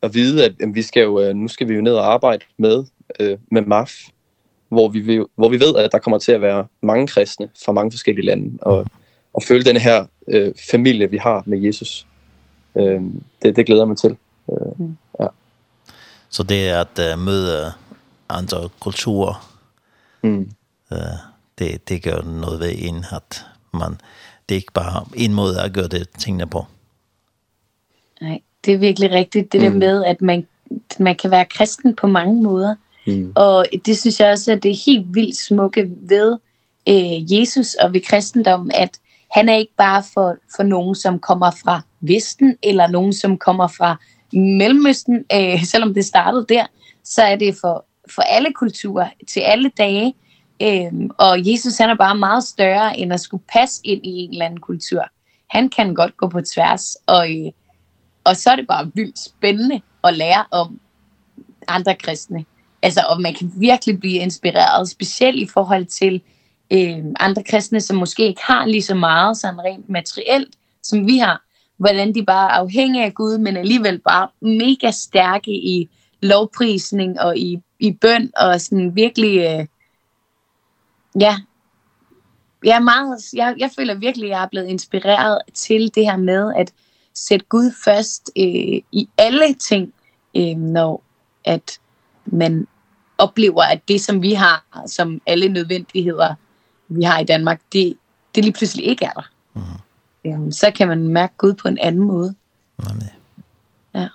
at 0.02 0.14
vide, 0.14 0.44
at, 0.44 0.52
at 0.60 0.68
vi 0.74 0.82
skal 0.82 1.02
jo, 1.02 1.32
nu 1.32 1.48
skal 1.48 1.68
vi 1.68 1.74
jo 1.74 1.80
ned 1.80 1.94
og 1.94 2.12
arbejde 2.12 2.44
med, 2.58 2.84
øh, 3.20 3.38
med 3.50 3.62
MAF, 3.62 3.90
hvor 4.70 4.88
vi, 4.88 5.24
hvor 5.34 5.48
vi 5.48 5.60
ved, 5.60 5.76
at 5.76 5.92
der 5.92 5.98
kommer 5.98 6.18
til 6.18 6.32
at 6.32 6.40
være 6.40 6.66
mange 6.82 7.06
kristne 7.06 7.48
fra 7.64 7.72
mange 7.72 7.92
forskellige 7.92 8.26
lande, 8.26 8.58
og, 8.62 8.86
og 9.34 9.42
føle 9.42 9.64
den 9.64 9.76
her 9.76 10.06
øh, 10.28 10.52
familie, 10.70 11.10
vi 11.10 11.16
har 11.16 11.42
med 11.46 11.58
Jesus. 11.58 12.06
Øh, 12.74 13.00
det, 13.42 13.56
det 13.56 13.66
glæder 13.66 13.80
jeg 13.80 13.88
mig 13.88 13.98
til. 13.98 14.16
Øh, 14.52 14.88
ja. 15.20 15.26
Så 16.28 16.42
det 16.42 16.68
er 16.68 16.80
at 16.80 17.12
øh, 17.12 17.18
møde 17.18 17.72
andre 18.28 18.68
kulturer, 18.80 19.56
mm. 20.22 20.50
øh, 20.92 20.98
det, 21.58 21.88
det 21.88 22.02
gør 22.02 22.22
noget 22.22 22.60
ved 22.60 22.72
en, 22.78 23.04
at 23.12 23.46
man, 23.74 23.90
det 24.48 24.54
er 24.54 24.56
ikke 24.56 24.72
bare 24.72 25.04
en 25.16 25.34
måde 25.34 25.60
at 25.62 25.72
gøre 25.72 25.88
det 25.88 26.08
tingene 26.18 26.46
på. 26.46 26.64
Nej, 28.20 28.40
det 28.64 28.74
er 28.74 28.78
virkelig 28.78 29.10
rigtigt, 29.10 29.52
det 29.52 29.60
mm. 29.60 29.66
der 29.70 29.78
med, 29.78 30.04
at 30.04 30.22
man, 30.22 30.46
man 30.98 31.16
kan 31.16 31.30
være 31.30 31.44
kristen 31.44 31.96
på 31.96 32.06
mange 32.06 32.42
måder. 32.42 32.74
Mm 32.74 32.89
Og 33.36 33.66
det 33.86 33.98
synes 33.98 34.20
jeg 34.20 34.30
også, 34.30 34.52
at 34.52 34.62
det 34.62 34.70
er 34.70 34.84
helt 34.86 35.14
vildt 35.14 35.36
smukke 35.36 35.90
ved 36.08 36.36
øh, 36.88 37.32
Jesus 37.32 37.74
og 37.74 37.92
ved 37.92 38.00
kristendommen, 38.00 38.72
at 38.74 38.90
han 39.30 39.48
er 39.48 39.56
ikke 39.56 39.74
bare 39.78 40.02
for, 40.14 40.36
for 40.56 40.62
nogen, 40.62 40.94
som 40.94 41.18
kommer 41.18 41.50
fra 41.50 41.80
Vesten, 42.00 42.56
eller 42.62 42.86
nogen, 42.86 43.12
som 43.12 43.38
kommer 43.38 43.68
fra 43.68 43.96
Mellemøsten, 44.32 45.24
øh, 45.34 45.64
selvom 45.72 45.94
det 45.94 46.04
startede 46.04 46.46
der, 46.48 46.66
så 47.04 47.22
er 47.22 47.36
det 47.36 47.56
for, 47.60 47.84
for 48.14 48.22
alle 48.22 48.52
kulturer, 48.52 49.08
til 49.28 49.40
alle 49.40 49.70
dage, 49.78 50.14
Øhm, 50.62 51.10
og 51.18 51.52
Jesus 51.52 51.78
han 51.78 51.90
er 51.90 51.94
bare 51.94 52.14
meget 52.14 52.44
større 52.44 52.98
end 52.98 53.12
at 53.12 53.20
skulle 53.20 53.42
passe 53.52 53.80
ind 53.84 54.06
i 54.06 54.10
en 54.10 54.30
eller 54.30 54.44
anden 54.44 54.60
kultur. 54.60 55.04
Han 55.50 55.68
kan 55.68 55.94
godt 55.94 56.16
gå 56.16 56.28
på 56.28 56.40
tværs, 56.40 56.96
og, 57.06 57.30
øh, 57.30 57.52
og 58.24 58.36
så 58.36 58.50
er 58.50 58.56
det 58.56 58.66
bare 58.66 58.90
vildt 58.94 59.18
spændende 59.18 59.80
at 60.04 60.16
lære 60.16 60.44
om 60.50 60.80
andre 61.68 61.94
kristne. 61.94 62.44
Altså, 62.82 63.00
og 63.08 63.20
man 63.20 63.34
kan 63.34 63.52
virkelig 63.56 64.00
blive 64.00 64.18
inspireret, 64.18 64.88
specielt 64.88 65.36
i 65.36 65.46
forhold 65.46 65.86
til 65.86 66.22
øh, 66.72 67.04
andre 67.20 67.42
kristne, 67.42 67.80
som 67.80 67.96
måske 67.96 68.26
ikke 68.26 68.42
har 68.44 68.66
lige 68.66 68.82
så 68.82 68.94
meget 68.94 69.36
sådan 69.36 69.60
rent 69.60 69.88
materielt, 69.88 70.56
som 70.82 71.06
vi 71.06 71.18
har. 71.18 71.42
Hvordan 71.76 72.14
de 72.14 72.24
bare 72.24 72.50
er 72.50 72.54
afhængige 72.54 73.04
af 73.04 73.14
Gud, 73.14 73.38
men 73.38 73.56
alligevel 73.56 73.98
bare 73.98 74.28
mega 74.40 74.90
stærke 74.90 75.50
i 75.50 75.88
lovprisning 76.22 77.20
og 77.20 77.36
i, 77.36 77.58
i 77.80 77.92
bøn, 77.92 78.30
og 78.36 78.60
sådan 78.60 78.96
virkelig, 78.96 79.38
øh, 79.38 79.66
ja, 81.20 81.36
jeg 82.64 82.76
er 82.76 82.80
meget 82.80 83.20
jeg 83.34 83.54
jeg 83.58 83.70
føler 83.76 83.94
virkelig 83.94 84.28
jeg 84.28 84.42
er 84.42 84.48
blevet 84.48 84.66
inspireret 84.66 85.38
til 85.54 85.94
det 85.94 86.04
her 86.04 86.16
med 86.16 86.52
at 86.56 86.72
sætte 87.14 87.46
Gud 87.46 87.72
først 87.84 88.30
øh, 88.36 88.80
i 88.92 89.08
alle 89.18 89.54
ting, 89.54 89.92
øh, 90.36 90.56
når 90.56 91.04
at 91.44 91.80
men 92.24 92.66
oplever, 93.18 93.62
at 93.62 93.80
det, 93.88 94.00
som 94.00 94.22
vi 94.22 94.32
har, 94.32 94.86
som 94.86 95.20
alle 95.26 95.48
nødvendigheder, 95.48 96.34
vi 96.88 97.02
har 97.02 97.18
i 97.18 97.24
Danmark, 97.24 97.60
det, 97.72 97.96
det 98.34 98.44
lige 98.44 98.52
pludselig 98.52 98.86
ikke 98.86 99.04
er 99.04 99.12
der. 99.12 99.30
Mm. 99.54 99.62
Jamen, 100.24 100.52
så 100.52 100.70
kan 100.70 100.88
man 100.88 101.08
mærke 101.08 101.34
Gud 101.38 101.54
på 101.54 101.68
en 101.68 101.78
anden 101.78 102.02
måde. 102.02 102.34
Nemlig. 102.88 103.14
Ja. 103.94 104.08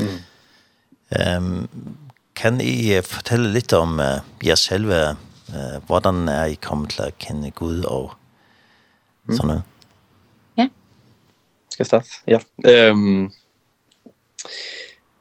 Mm. 0.00 0.06
Um, 1.38 1.68
kan 2.36 2.60
I 2.60 3.02
fortælle 3.02 3.52
lidt 3.52 3.72
om 3.72 3.92
uh, 3.98 4.46
jer 4.46 4.54
selve, 4.54 5.16
uh, 5.48 5.86
hvordan 5.86 6.28
er 6.28 6.44
I 6.44 6.54
kommet 6.54 6.90
til 6.90 7.02
at 7.02 7.18
kende 7.18 7.50
Gud 7.50 7.82
og 7.82 8.12
mm. 9.24 9.36
sådan 9.36 9.46
noget? 9.46 9.62
Ja. 10.56 10.68
Skal 11.70 11.82
jeg 11.82 11.86
starte? 11.86 12.08
Ja. 12.26 12.90
Um, 12.90 13.32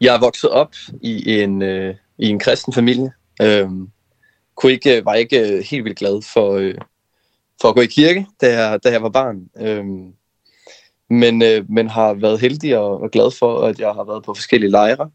jeg 0.02 0.16
er 0.16 0.20
vokset 0.20 0.50
op 0.50 0.74
i 1.02 1.42
en... 1.42 1.62
Uh, 1.62 1.96
i 2.20 2.30
en 2.30 2.40
kristen 2.40 2.74
familie. 2.74 3.12
Ehm 3.42 3.90
kunne 4.56 4.72
ikke 4.72 5.06
var 5.06 5.14
ikke 5.14 5.66
helt 5.70 5.84
vildt 5.84 6.00
glad 6.00 6.22
for 6.34 6.52
øh, 6.52 6.76
for 7.62 7.70
at 7.70 7.76
gå 7.76 7.82
i 7.82 7.86
kirke, 7.86 8.28
da 8.42 8.62
jeg, 8.62 8.80
da 8.84 8.92
jeg 8.92 9.04
var 9.04 9.10
barn. 9.10 9.50
Ehm 9.60 10.14
men 11.10 11.42
øh, 11.42 11.72
men 11.72 11.90
har 11.90 12.14
været 12.14 12.40
heldig 12.40 12.78
og, 12.78 13.02
og 13.02 13.12
glad 13.12 13.32
for 13.40 13.62
at 13.62 13.80
jeg 13.80 13.92
har 13.94 14.04
været 14.04 14.24
på 14.24 14.34
forskellige 14.34 14.72
lejre. 14.72 15.10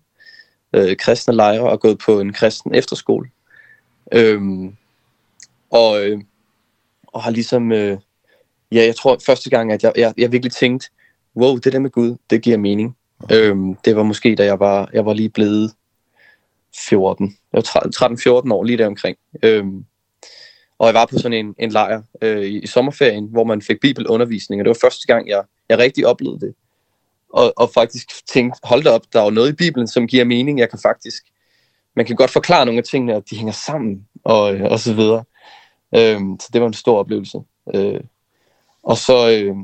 Øh, 0.73 0.97
kristne 0.97 1.35
lejre 1.35 1.71
og 1.71 1.81
gået 1.81 1.99
på 1.99 2.21
en 2.21 2.33
kristen 2.33 2.75
efterskole. 2.75 3.29
Ehm 4.13 4.77
og 5.71 6.05
øh, 6.05 6.21
og 7.07 7.23
har 7.23 7.31
ligesom 7.31 7.73
øh, 7.73 7.99
ja, 8.73 8.85
jeg 8.85 8.97
tror 8.97 9.19
første 9.27 9.51
gang 9.51 9.73
at 9.73 9.83
jeg 9.83 9.93
jeg, 9.97 10.15
jeg 10.19 10.33
virkelig 10.33 10.53
tænkte, 10.53 10.89
wow, 11.37 11.57
det 11.57 11.73
der 11.73 11.79
med 11.79 11.91
Gud, 11.91 12.17
det 12.31 12.43
giver 12.43 12.57
mening. 12.57 12.97
Ehm 13.31 13.75
det 13.75 13.97
var 13.97 14.03
måske 14.03 14.35
da 14.35 14.45
jeg 14.45 14.61
var 14.61 14.91
jeg 14.93 15.07
var 15.07 15.13
lige 15.13 15.29
blevet 15.29 15.73
14, 16.89 17.37
Jeg 17.53 17.63
var 17.75 18.43
13-14 18.43 18.53
år 18.53 18.65
lige 18.65 18.79
der 18.79 18.87
omkring. 18.87 19.17
Øhm, 19.43 19.85
og 20.79 20.87
jeg 20.87 20.95
var 20.95 21.07
på 21.07 21.19
sådan 21.19 21.47
en, 21.47 21.55
en 21.59 21.71
lejr 21.71 22.03
øh, 22.23 22.43
i, 22.43 22.59
i 22.59 22.67
sommerferien, 22.67 23.29
hvor 23.31 23.45
man 23.45 23.63
fik 23.63 23.81
bibelundervisning, 23.81 24.61
og 24.61 24.65
det 24.65 24.69
var 24.69 24.89
første 24.89 25.07
gang, 25.07 25.29
jeg, 25.29 25.43
jeg 25.69 25.79
rigtig 25.79 26.07
oplevede 26.07 26.41
det. 26.41 26.55
Og, 27.29 27.53
og 27.57 27.71
faktisk 27.75 28.27
tænkte, 28.27 28.61
hold 28.63 28.83
da 28.83 28.91
op, 28.91 29.03
der 29.13 29.21
er 29.21 29.25
jo 29.25 29.31
noget 29.31 29.49
i 29.49 29.57
Bibelen, 29.57 29.89
som 29.89 30.07
giver 30.07 30.25
mening. 30.25 30.59
Jeg 30.59 30.71
kan 30.71 30.79
faktisk, 30.83 31.25
man 31.97 32.07
kan 32.07 32.17
godt 32.17 32.31
forklare 32.31 32.67
nogle 32.67 32.79
af 32.79 32.85
tingene, 32.85 33.15
at 33.15 33.31
de 33.31 33.37
hænger 33.37 33.53
sammen, 33.53 34.07
og, 34.25 34.43
og 34.43 34.79
så 34.79 34.95
videre. 34.95 35.25
Øhm, 35.97 36.41
så 36.41 36.49
det 36.53 36.61
var 36.61 36.67
en 36.67 36.75
stor 36.75 36.99
oplevelse. 36.99 37.39
Øh, 37.75 38.01
og 38.83 38.97
så 38.97 39.31
øh, 39.31 39.57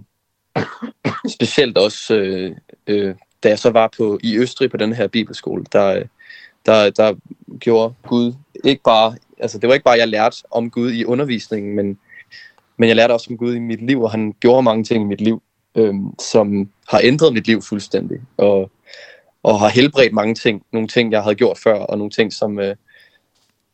specielt 1.37 1.79
også, 1.79 2.15
øh, 2.15 2.57
øh, 2.87 3.15
da 3.43 3.49
jeg 3.49 3.59
så 3.59 3.71
var 3.71 3.91
på, 3.97 4.19
i 4.23 4.39
Østrig 4.39 4.71
på 4.71 4.77
den 4.77 4.93
her 4.93 5.07
bibelskole, 5.07 5.65
der, 5.73 6.03
der, 6.67 6.91
der 6.91 7.15
gjorde 7.61 7.95
Gud 8.09 8.33
ikke 8.65 8.83
bare, 8.83 9.17
altså 9.39 9.59
det 9.59 9.69
var 9.69 9.75
ikke 9.75 9.85
bare, 9.85 9.99
jeg 9.99 10.09
lærte 10.09 10.37
om 10.51 10.71
Gud 10.71 10.93
i 10.93 11.05
undervisningen, 11.05 11.77
men, 11.77 11.99
men 12.77 12.89
jeg 12.89 12.97
lærte 12.97 13.13
også 13.13 13.27
om 13.31 13.39
Gud 13.39 13.55
i 13.55 13.59
mit 13.59 13.87
liv, 13.87 14.03
og 14.03 14.11
han 14.11 14.35
gjorde 14.41 14.63
mange 14.63 14.85
ting 14.85 15.03
i 15.03 15.07
mit 15.07 15.21
liv, 15.21 15.43
øhm, 15.75 16.15
som 16.21 16.71
har 16.89 17.01
ændret 17.05 17.33
mit 17.33 17.47
liv 17.47 17.63
fuldstændig, 17.63 18.21
og, 18.37 18.71
og 19.43 19.61
har 19.61 19.69
helbredt 19.69 20.13
mange 20.13 20.35
ting, 20.35 20.63
nogle 20.73 20.89
ting, 20.89 21.13
jeg 21.13 21.23
havde 21.23 21.35
gjort 21.35 21.59
før, 21.59 21.79
og 21.79 21.99
nogle 21.99 22.11
ting, 22.11 22.33
som, 22.33 22.59
øh, 22.59 22.77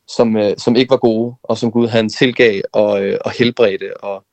som, 0.07 0.37
øh, 0.37 0.57
som 0.57 0.75
ikke 0.75 0.89
var 0.89 0.97
gode, 0.97 1.35
og 1.43 1.57
som 1.57 1.71
Gud 1.71 1.87
han 1.87 2.09
tilgav 2.09 2.61
og, 2.73 3.03
øh, 3.03 3.19
og 3.25 3.31
helbredte, 3.31 4.03
og, 4.03 4.25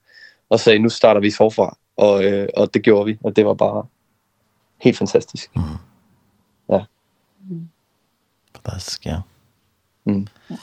og 0.51 0.61
sagde, 0.61 0.79
nu 0.79 0.89
starter 0.89 1.21
vi 1.21 1.31
forfra, 1.31 1.77
og, 1.97 2.25
øh, 2.25 2.49
og 2.57 2.75
det 2.75 2.83
gjorde 2.83 3.07
vi, 3.07 3.19
og 3.25 3.37
det 3.37 3.47
var 3.47 3.55
bare 3.55 3.87
helt 4.81 4.99
fantastisk. 4.99 5.57
Mm 5.57 5.63
faktisk, 8.67 9.07
ja. 9.07 9.17
Mm. 10.05 10.27
ja. 10.51 10.57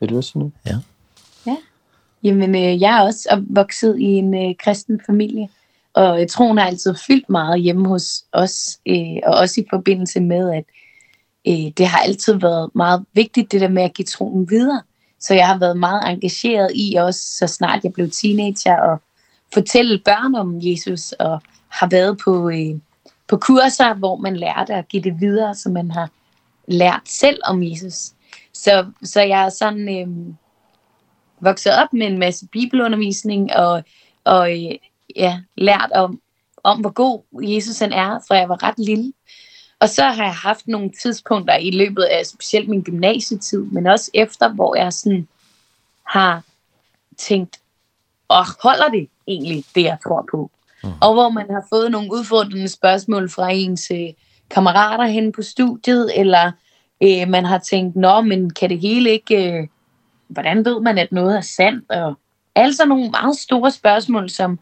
Vil 0.00 0.08
du 0.08 0.16
også 0.16 0.38
nu? 0.38 0.52
Ja. 0.66 0.76
Ja. 1.46 1.56
Jamen, 2.22 2.54
øh, 2.54 2.80
jeg 2.80 2.98
er 2.98 3.02
også 3.02 3.28
opvokset 3.30 3.98
i 3.98 4.04
en 4.04 4.34
øh, 4.34 4.54
kristen 4.58 5.00
familie, 5.06 5.48
og 5.94 6.22
øh, 6.22 6.28
troen 6.28 6.58
har 6.58 6.66
altid 6.66 6.94
fyldt 7.06 7.30
meget 7.30 7.60
hjemme 7.60 7.88
hos 7.88 8.24
os, 8.32 8.78
øh, 8.86 9.16
og 9.26 9.34
også 9.34 9.60
i 9.60 9.66
forbindelse 9.70 10.20
med, 10.20 10.50
at 10.50 10.64
øh, 11.48 11.72
det 11.78 11.86
har 11.86 11.98
altid 11.98 12.34
været 12.34 12.70
meget 12.74 13.04
vigtigt, 13.12 13.52
det 13.52 13.60
der 13.60 13.68
med 13.68 13.82
at 13.82 13.94
give 13.94 14.06
troen 14.06 14.50
videre. 14.50 14.82
Så 15.20 15.34
jeg 15.34 15.46
har 15.46 15.58
været 15.58 15.76
meget 15.76 16.12
engageret 16.12 16.70
i 16.74 16.94
også, 16.94 17.20
så 17.20 17.46
snart 17.46 17.84
jeg 17.84 17.92
blev 17.92 18.10
teenager, 18.10 18.76
og 18.80 19.02
fortælle 19.54 20.00
børn 20.04 20.34
om 20.34 20.58
Jesus, 20.60 21.12
og 21.12 21.42
har 21.68 21.86
været 21.86 22.18
på, 22.24 22.50
øh, 22.50 22.80
på 23.28 23.36
kurser, 23.36 23.94
hvor 23.94 24.16
man 24.16 24.36
lærte 24.36 24.74
at 24.74 24.88
give 24.88 25.02
det 25.02 25.20
videre, 25.20 25.54
så 25.54 25.68
man 25.68 25.90
har 25.90 26.10
lært 26.66 27.02
selv 27.04 27.40
om 27.44 27.62
Jesus. 27.62 28.12
Så, 28.52 28.86
så 29.02 29.20
jeg 29.20 29.44
er 29.44 29.48
sådan 29.48 29.88
øh, 29.88 30.34
vokset 31.40 31.72
op 31.72 31.92
med 31.92 32.06
en 32.06 32.18
masse 32.18 32.46
bibelundervisning 32.46 33.56
og, 33.56 33.84
og 34.24 34.52
øh, 34.52 34.78
ja, 35.16 35.40
lært 35.56 35.90
om, 35.94 36.20
om, 36.64 36.80
hvor 36.80 36.92
god 36.92 37.22
Jesus 37.42 37.78
han 37.78 37.92
er, 37.92 38.18
fra 38.28 38.34
jeg 38.34 38.48
var 38.48 38.62
ret 38.62 38.78
lille. 38.78 39.12
Og 39.80 39.88
så 39.88 40.02
har 40.02 40.24
jeg 40.24 40.34
haft 40.34 40.68
nogle 40.68 40.90
tidspunkter 41.02 41.56
i 41.56 41.70
løbet 41.70 42.02
af 42.02 42.26
specielt 42.26 42.68
min 42.68 42.82
gymnasietid, 42.82 43.62
men 43.62 43.86
også 43.86 44.10
efter, 44.14 44.48
hvor 44.48 44.76
jeg 44.76 44.92
sådan 44.92 45.28
har 46.02 46.42
tænkt, 47.16 47.60
og 48.28 48.38
oh, 48.38 48.46
holder 48.62 48.88
det 48.88 49.08
egentlig 49.26 49.64
det, 49.74 49.82
jeg 49.82 49.98
tror 50.02 50.28
på? 50.30 50.50
Mm. 50.84 50.90
Og 51.00 51.14
hvor 51.14 51.28
man 51.28 51.50
har 51.50 51.66
fået 51.70 51.90
nogle 51.90 52.12
udfordrende 52.12 52.68
spørgsmål 52.68 53.30
fra 53.30 53.50
ens 53.50 53.90
øh, 53.90 54.08
kammerater 54.50 55.06
hen 55.06 55.32
på 55.32 55.42
studiet, 55.42 56.20
eller 56.20 56.52
øh, 57.02 57.28
man 57.28 57.44
har 57.44 57.58
tænkt, 57.58 57.96
nå, 57.96 58.20
men 58.20 58.50
kan 58.50 58.70
det 58.70 58.80
hele 58.80 59.10
ikke, 59.10 59.52
øh, 59.52 59.68
hvordan 60.28 60.64
ved 60.64 60.80
man, 60.80 60.98
at 60.98 61.12
noget 61.12 61.36
er 61.36 61.40
sandt? 61.40 61.90
Og 61.90 62.14
altså 62.54 62.84
nogle 62.84 63.10
meget 63.10 63.36
store 63.36 63.70
spørgsmål, 63.70 64.30
som 64.30 64.58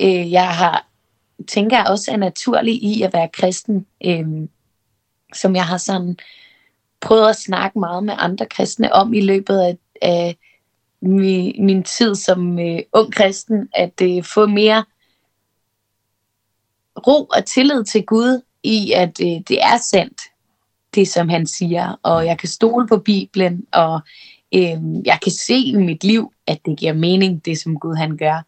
øh, 0.00 0.32
jeg 0.32 0.48
har, 0.48 0.86
tænker 1.48 1.84
også 1.84 2.12
er 2.12 2.16
naturlig 2.16 2.82
i 2.82 3.02
at 3.02 3.12
være 3.12 3.28
kristen, 3.28 3.86
øh, 4.04 4.26
som 5.34 5.56
jeg 5.56 5.66
har 5.66 5.76
sådan 5.76 6.16
prøvet 7.00 7.28
at 7.28 7.36
snakke 7.36 7.78
meget 7.78 8.04
med 8.04 8.14
andre 8.18 8.46
kristne 8.46 8.92
om 8.92 9.14
i 9.14 9.20
løbet 9.20 9.58
af, 9.58 9.78
af 10.02 10.36
min, 11.00 11.66
min 11.66 11.82
tid 11.82 12.14
som 12.14 12.58
øh, 12.58 12.78
ung 12.92 13.12
kristen, 13.12 13.68
at 13.74 14.00
øh, 14.02 14.24
få 14.24 14.46
mere 14.46 14.84
ro 17.06 17.24
og 17.24 17.44
tillid 17.46 17.84
til 17.84 18.06
Gud, 18.06 18.42
i, 18.64 18.92
at 18.92 19.20
øh, 19.20 19.40
det 19.48 19.62
er 19.62 19.76
sandt, 19.76 20.20
det 20.94 21.08
som 21.08 21.28
han 21.28 21.46
siger, 21.46 22.00
og 22.02 22.26
jeg 22.26 22.38
kan 22.38 22.48
stole 22.48 22.88
på 22.88 22.98
Bibelen, 22.98 23.66
og 23.72 24.00
øh, 24.54 24.78
jeg 25.04 25.18
kan 25.22 25.32
se 25.32 25.54
i 25.54 25.76
mit 25.76 26.04
liv, 26.04 26.32
at 26.46 26.58
det 26.66 26.78
giver 26.78 26.92
mening, 26.92 27.44
det 27.44 27.58
som 27.58 27.78
Gud 27.78 27.94
han 27.94 28.16
gør. 28.16 28.42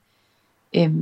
Øh, 0.76 0.92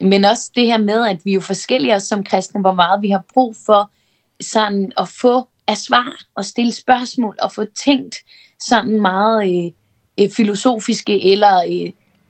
men 0.00 0.24
også 0.24 0.50
det 0.54 0.66
her 0.66 0.78
med, 0.78 1.06
at 1.08 1.24
vi 1.24 1.30
er 1.30 1.34
jo 1.34 1.40
forskellige 1.40 2.00
som 2.00 2.24
kristne, 2.24 2.60
hvor 2.60 2.74
meget 2.74 3.02
vi 3.02 3.10
har 3.10 3.24
brug 3.34 3.56
for 3.66 3.90
sådan 4.40 4.92
at 4.96 5.08
få 5.08 5.48
af 5.66 5.76
svar 5.76 6.24
og 6.34 6.44
stille 6.44 6.72
spørgsmål 6.72 7.36
og 7.42 7.52
få 7.52 7.64
tænkt 7.64 8.16
sådan 8.60 9.00
meget 9.00 9.72
øh, 10.20 10.30
filosofiske 10.30 11.32
eller 11.32 11.62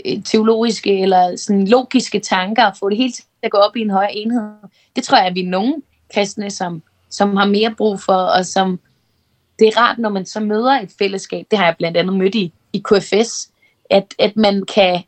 øh, 0.05 0.23
teologiske 0.23 1.01
eller 1.01 1.37
sådan 1.37 1.69
logiske 1.69 2.21
tanker 2.21 2.65
og 2.65 2.77
få 2.77 2.89
det 2.89 2.97
hele 2.97 3.13
til 3.13 3.25
at 3.43 3.51
gå 3.51 3.59
op 3.59 3.77
i 3.77 3.81
en 3.81 3.91
højere 3.91 4.17
enhed. 4.17 4.51
Det 4.97 5.05
tror 5.05 5.17
jeg, 5.17 5.27
at 5.27 5.35
vi 5.35 5.41
er 5.41 5.51
nogen, 5.51 5.83
kristne, 6.15 6.51
som, 6.51 6.83
som 7.11 7.37
har 7.37 7.47
mere 7.47 7.75
brug 7.75 8.01
for, 8.01 8.15
og 8.15 8.47
som 8.47 8.81
det 9.59 9.69
er 9.69 9.81
rart, 9.81 9.99
når 9.99 10.09
man 10.09 10.27
så 10.27 10.41
møder 10.41 10.71
et 10.71 10.91
fællesskab, 10.99 11.47
det 11.51 11.59
har 11.59 11.65
jeg 11.65 11.75
blandt 11.79 11.97
andet 11.97 12.17
mødt 12.17 12.35
i, 12.35 12.53
i 12.73 12.83
KFS, 12.85 13.51
at, 13.91 14.15
at 14.19 14.37
man 14.37 14.65
kan 14.75 15.03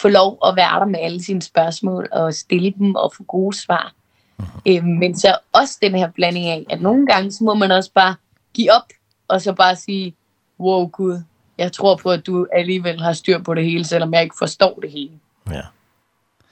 få 0.00 0.08
lov 0.08 0.38
at 0.46 0.56
være 0.56 0.80
der 0.80 0.86
med 0.86 1.00
alle 1.00 1.24
sine 1.24 1.42
spørgsmål, 1.42 2.08
og 2.12 2.34
stille 2.34 2.74
dem 2.78 2.94
og 2.94 3.12
få 3.16 3.22
gode 3.22 3.56
svar. 3.56 3.92
Mm 4.38 4.44
-hmm. 4.44 4.80
men 4.80 5.18
så 5.18 5.38
også 5.52 5.78
den 5.82 5.94
her 5.94 6.10
blanding 6.10 6.46
af, 6.46 6.66
at 6.70 6.80
nogle 6.80 7.06
gange, 7.06 7.32
så 7.32 7.44
må 7.44 7.54
man 7.54 7.70
også 7.70 7.90
bare 7.94 8.14
give 8.54 8.72
op, 8.72 8.88
og 9.28 9.40
så 9.40 9.52
bare 9.52 9.76
sige, 9.76 10.14
wow 10.60 10.88
Gud, 10.88 11.22
jeg 11.58 11.72
tror 11.72 11.96
på, 11.96 12.10
at 12.10 12.26
du 12.26 12.46
alligevel 12.52 13.00
har 13.00 13.12
styr 13.12 13.38
på 13.38 13.54
det 13.54 13.64
hele, 13.64 13.84
selvom 13.84 14.14
jeg 14.14 14.22
ikke 14.22 14.36
forstår 14.38 14.78
det 14.82 14.90
hele. 14.90 15.12
Ja. 15.50 15.62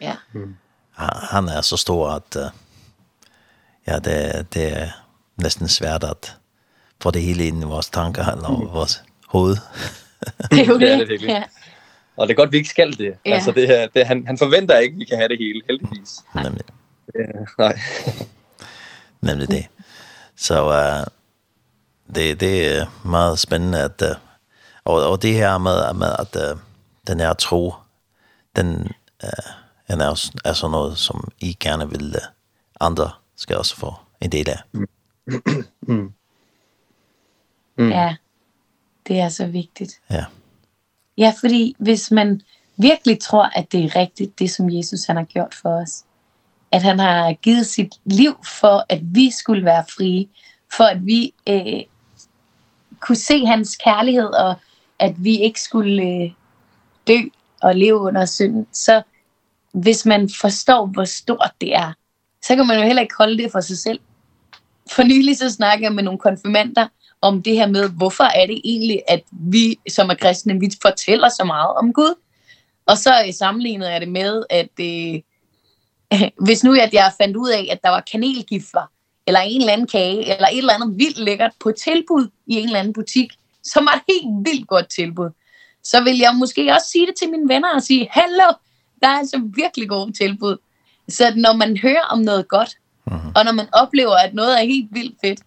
Ja. 0.01 0.17
Mm. 0.33 0.57
Han 1.31 1.49
er 1.49 1.61
så 1.61 1.77
stor, 1.77 2.11
at... 2.11 2.37
Uh 2.37 2.68
ja, 3.89 3.99
det, 3.99 4.47
det 4.55 4.73
er 4.79 4.89
næsten 5.37 5.69
svært 5.69 6.05
at 6.05 6.37
få 7.03 7.11
det 7.11 7.23
hele 7.23 7.47
ind 7.47 7.63
i 7.63 7.67
vores 7.67 7.91
tanker 7.91 8.27
eller 8.27 8.49
mm. 8.49 8.73
vores 8.73 9.03
hoved. 9.29 9.57
det 10.51 10.61
er 10.61 10.65
jo 10.65 10.73
det. 10.73 10.81
det, 10.81 10.93
er 10.93 10.99
det 10.99 11.09
virkelig. 11.09 11.29
ja. 11.29 11.43
Og 12.17 12.29
det 12.29 12.35
er 12.35 12.37
godt, 12.37 12.53
vi 12.53 12.57
ikke 12.57 12.69
skal 12.69 12.99
det. 12.99 13.15
Ja. 13.27 13.35
Altså, 13.35 13.53
det, 13.53 13.83
er, 13.83 13.87
det, 13.95 14.07
han, 14.07 14.27
han 14.27 14.39
forventer 14.39 14.79
ikke, 14.79 14.95
at 14.95 14.99
vi 14.99 15.05
kan 15.05 15.17
have 15.19 15.29
det 15.29 15.39
hele, 15.39 15.63
heldigvis. 15.69 16.11
Nemlig. 16.35 16.65
Ja, 17.15 17.25
nej. 17.59 17.79
Nemlig 19.29 19.49
det. 19.51 19.67
Så 20.37 20.67
uh, 20.69 21.07
det, 22.15 22.41
det 22.41 22.79
er 22.79 22.87
meget 23.05 23.39
spændende, 23.39 23.83
at, 23.83 24.03
uh, 24.03 24.17
og, 24.85 25.11
og 25.11 25.23
det 25.23 25.35
her 25.35 25.59
med, 25.59 25.95
med 25.95 26.13
at 26.19 26.53
uh, 26.53 26.59
den 27.07 27.21
her 27.21 27.33
tro, 27.33 27.75
den, 28.57 28.93
uh, 29.25 29.53
den 29.89 30.01
er, 30.01 30.31
er 30.45 30.53
sådan 30.53 30.71
noget, 30.71 30.99
som 30.99 31.33
I 31.41 31.57
gerne 31.61 31.91
vil 31.91 32.15
uh, 32.17 32.23
andre 32.81 33.11
skal 33.39 33.55
jag 33.55 33.61
också 33.61 33.77
få 33.77 33.95
en 34.21 34.31
del 34.31 34.49
af. 34.49 34.63
Mm. 35.89 36.13
Mm. 37.79 37.91
Ja, 37.91 38.17
det 39.09 39.21
er 39.21 39.29
så 39.29 39.47
vigtigt. 39.47 40.01
Ja. 40.11 40.25
Ja, 41.19 41.33
fordi 41.41 41.77
hvis 41.79 42.11
man 42.11 42.41
virkelig 42.77 43.21
tror, 43.21 43.45
at 43.45 43.73
det 43.73 43.85
er 43.85 43.97
rigtigt, 43.97 44.39
det 44.39 44.51
som 44.51 44.71
Jesus 44.71 45.05
han 45.05 45.17
har 45.17 45.25
gjort 45.25 45.55
for 45.55 45.83
os, 45.83 46.05
at 46.73 46.83
han 46.83 46.99
har 46.99 47.33
givet 47.33 47.67
sit 47.67 47.95
liv 48.05 48.37
for, 48.61 48.85
at 48.89 49.01
vi 49.03 49.31
skulle 49.31 49.65
være 49.65 49.85
frie, 49.89 50.29
for 50.73 50.85
at 50.85 51.07
vi 51.07 51.35
øh, 51.47 51.83
kunne 53.01 53.17
se 53.17 53.47
hans 53.47 53.77
kærlighed, 53.77 54.27
og 54.29 54.55
at 54.99 55.25
vi 55.25 55.39
ikke 55.39 55.61
skulle 55.61 56.03
øh, 56.03 56.31
dø 57.07 57.19
og 57.63 57.77
leve 57.77 57.99
under 57.99 58.25
synden, 58.25 58.67
så 58.73 59.03
hvis 59.73 60.07
man 60.07 60.31
forstår, 60.41 60.87
hvor 60.87 61.05
stort 61.05 61.53
det 61.61 61.75
er, 61.75 61.93
så 62.49 62.57
kan 62.57 62.67
man 62.67 62.79
jo 62.79 62.83
heller 62.83 63.03
ikke 63.03 63.15
holde 63.19 63.43
det 63.43 63.53
for 63.53 63.61
sig 63.61 63.79
selv. 63.79 64.01
For 64.91 65.03
nylig 65.03 65.37
så 65.37 65.51
snakker 65.51 65.87
jeg 65.87 65.95
med 65.95 66.03
nogle 66.03 66.19
konfirmander 66.19 66.89
om 67.21 67.43
det 67.43 67.55
her 67.55 67.67
med, 67.67 67.89
hvorfor 67.89 68.25
er 68.25 68.47
det 68.47 68.61
egentlig, 68.65 69.03
at 69.09 69.23
vi 69.31 69.79
som 69.89 70.11
er 70.11 70.15
kristne, 70.15 70.61
vi 70.61 70.71
fortæller 70.83 71.29
så 71.29 71.45
meget 71.45 71.71
om 71.77 71.93
Gud. 71.93 72.15
Og 72.87 72.99
så 72.99 73.21
i 73.21 73.33
sammenlignet 73.33 73.95
er 73.95 73.99
det 73.99 74.09
med, 74.09 74.45
at 74.51 74.71
øh, 74.81 75.21
hvis 76.47 76.65
nu 76.65 76.75
at 76.75 76.95
jeg 76.95 77.13
fandt 77.21 77.37
ud 77.37 77.49
af, 77.49 77.69
at 77.71 77.83
der 77.83 77.89
var 77.89 78.01
kanelgifter, 78.13 78.91
eller 79.27 79.41
en 79.41 79.61
eller 79.61 79.73
anden 79.73 79.87
kage, 79.87 80.21
eller 80.21 80.49
et 80.53 80.59
eller 80.59 80.75
andet 80.75 80.99
vildt 80.99 81.19
lækkert 81.19 81.53
på 81.61 81.73
tilbud 81.73 82.29
i 82.47 82.55
en 82.55 82.65
eller 82.65 82.79
anden 82.79 82.93
butik, 82.93 83.31
som 83.65 83.87
var 83.87 83.93
et 83.95 84.03
helt 84.09 84.51
vildt 84.51 84.69
godt 84.69 84.89
tilbud, 84.91 85.31
så 85.85 86.05
vil 86.05 86.19
jeg 86.19 86.35
måske 86.35 86.73
også 86.73 86.87
sige 86.93 87.07
det 87.07 87.15
til 87.19 87.31
mine 87.31 87.49
venner 87.49 87.75
og 87.75 87.83
sige, 87.83 88.09
hallo, 88.11 88.53
der 89.01 89.09
er 89.09 89.19
altså 89.19 89.51
virkelig 89.57 89.89
gode 89.89 90.13
tilbud. 90.13 90.57
Så 91.09 91.33
når 91.37 91.57
man 91.57 91.77
hører 91.77 92.03
om 92.11 92.19
noget 92.19 92.49
godt, 92.49 92.77
mm 93.07 93.17
-hmm. 93.17 93.33
og 93.35 93.45
når 93.45 93.53
man 93.53 93.67
oplever, 93.73 94.17
at 94.17 94.35
noget 94.35 94.61
er 94.61 94.65
helt 94.65 94.89
vildt 94.93 95.17
fedt, 95.25 95.41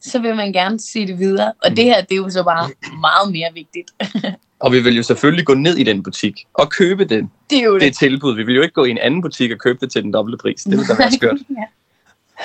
så 0.00 0.18
vil 0.18 0.36
man 0.36 0.52
gerne 0.52 0.80
sige 0.80 1.06
det 1.06 1.18
videre. 1.18 1.52
Og 1.64 1.70
det 1.70 1.84
her, 1.84 2.00
det 2.00 2.12
er 2.12 2.16
jo 2.16 2.30
så 2.30 2.42
bare 2.42 2.70
meget 3.00 3.32
mere 3.32 3.50
vigtigt. 3.54 3.90
og 4.64 4.72
vi 4.72 4.80
vil 4.80 4.96
jo 4.96 5.02
selvfølgelig 5.02 5.46
gå 5.46 5.54
ned 5.54 5.76
i 5.76 5.82
den 5.82 6.02
butik 6.02 6.44
og 6.54 6.70
købe 6.70 7.04
den. 7.04 7.30
Det 7.50 7.58
er 7.58 7.62
jo 7.62 7.74
det. 7.74 7.82
Det 7.82 7.96
tilbud. 7.96 8.36
Vi 8.36 8.42
vil 8.42 8.54
jo 8.54 8.62
ikke 8.62 8.74
gå 8.74 8.84
i 8.84 8.90
en 8.90 8.98
anden 8.98 9.22
butik 9.22 9.52
og 9.52 9.58
købe 9.58 9.78
det 9.80 9.92
til 9.92 10.02
den 10.02 10.12
dobbelte 10.12 10.38
pris. 10.38 10.62
Det 10.62 10.70
ville 10.70 10.86
da 10.86 10.94
være 10.94 11.12
skørt. 11.12 11.36
ja. 11.58 11.64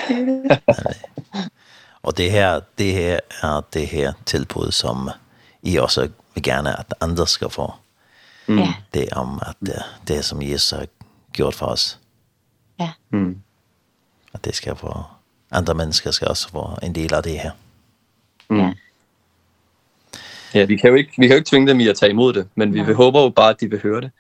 Det 0.08 0.28
det. 0.28 0.60
og 2.04 2.17
det 2.17 2.32
her, 2.32 2.60
det 2.78 2.93
her 2.93 3.19
er 3.41 3.62
det 3.73 3.88
her 3.88 4.13
tilbud, 4.26 4.71
som 4.71 5.10
I 5.63 5.78
også 5.78 6.10
vil 6.34 6.43
gerne, 6.43 6.80
at 6.80 6.93
andre 7.02 7.28
skal 7.28 7.49
få. 7.49 7.73
Mm. 8.47 8.58
Det 8.93 9.08
er 9.12 9.15
om, 9.15 9.41
at 9.47 9.56
det, 9.60 9.84
det 10.08 10.26
som 10.26 10.41
Jesus 10.41 10.69
har 10.69 10.86
gjort 11.34 11.56
for 11.56 11.65
os, 11.65 11.99
Ja. 12.80 12.92
Mm. 13.10 13.42
At 14.34 14.46
det 14.46 14.56
skal 14.56 14.76
få, 14.76 15.04
andre 15.52 15.74
mennesker 15.74 16.12
skal 16.12 16.28
også 16.28 16.50
få 16.50 16.78
en 16.84 16.96
del 16.96 17.14
av 17.14 17.24
det 17.24 17.40
her. 17.40 17.52
Mm. 18.50 18.60
Ja. 18.60 18.74
Ja, 20.54 20.66
vi 20.66 20.78
kan 20.78 20.90
jo 20.90 20.96
ikke, 20.96 21.14
vi 21.18 21.28
kan 21.28 21.36
jo 21.36 21.36
ikke 21.36 21.50
tvinge 21.50 21.68
dem 21.68 21.80
i 21.80 21.88
at 21.88 21.98
tage 21.98 22.10
imod 22.10 22.34
det, 22.34 22.48
men 22.56 22.74
vi 22.74 22.80
ja. 22.80 22.94
håber 22.94 23.22
jo 23.22 23.30
bare, 23.30 23.50
at 23.50 23.62
de 23.62 23.70
vil 23.70 23.82
høre 23.82 24.02
det. 24.02 24.12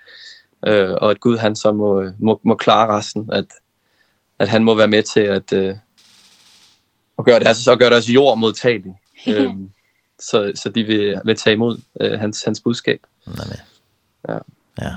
Øh, 0.67 0.91
og 1.01 1.11
at 1.11 1.19
Gud 1.19 1.37
han 1.37 1.55
så 1.55 1.71
må, 1.71 2.11
må, 2.19 2.39
må 2.43 2.55
klare 2.55 2.97
resten, 2.97 3.29
at, 3.33 3.45
at 4.39 4.49
han 4.49 4.63
må 4.63 4.75
være 4.75 4.87
med 4.87 5.03
til 5.03 5.19
at, 5.19 5.53
øh, 5.53 5.75
at 7.19 7.25
gøre, 7.25 7.39
det, 7.39 7.47
altså, 7.47 7.63
så 7.63 7.75
gøre 7.75 7.89
deres 7.89 8.09
jord 8.09 8.37
modtagelig. 8.37 8.95
Øh, 9.27 9.53
så, 10.19 10.51
så 10.55 10.69
de 10.69 10.83
vil, 10.83 11.21
vil 11.25 11.35
tage 11.35 11.53
imod 11.53 11.81
øh, 12.01 12.19
hans, 12.19 12.43
hans 12.43 12.61
budskab. 12.61 12.99
Nej, 13.25 13.47
nej. 13.47 13.59
Ja. 14.29 14.37
Ja. 14.81 14.95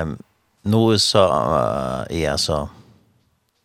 Ehm, 0.00 0.10
um, 0.10 0.24
nu 0.68 0.98
så 0.98 1.18
er 2.10 2.18
jeg 2.18 2.38
så 2.38 2.66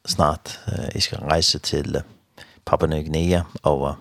snart 0.08 0.60
jag 0.94 1.04
ska 1.04 1.18
resa 1.18 1.60
till 1.60 2.02
Papua 2.66 2.88
Nya 2.88 3.02
Guinea 3.02 3.44
över 3.66 3.96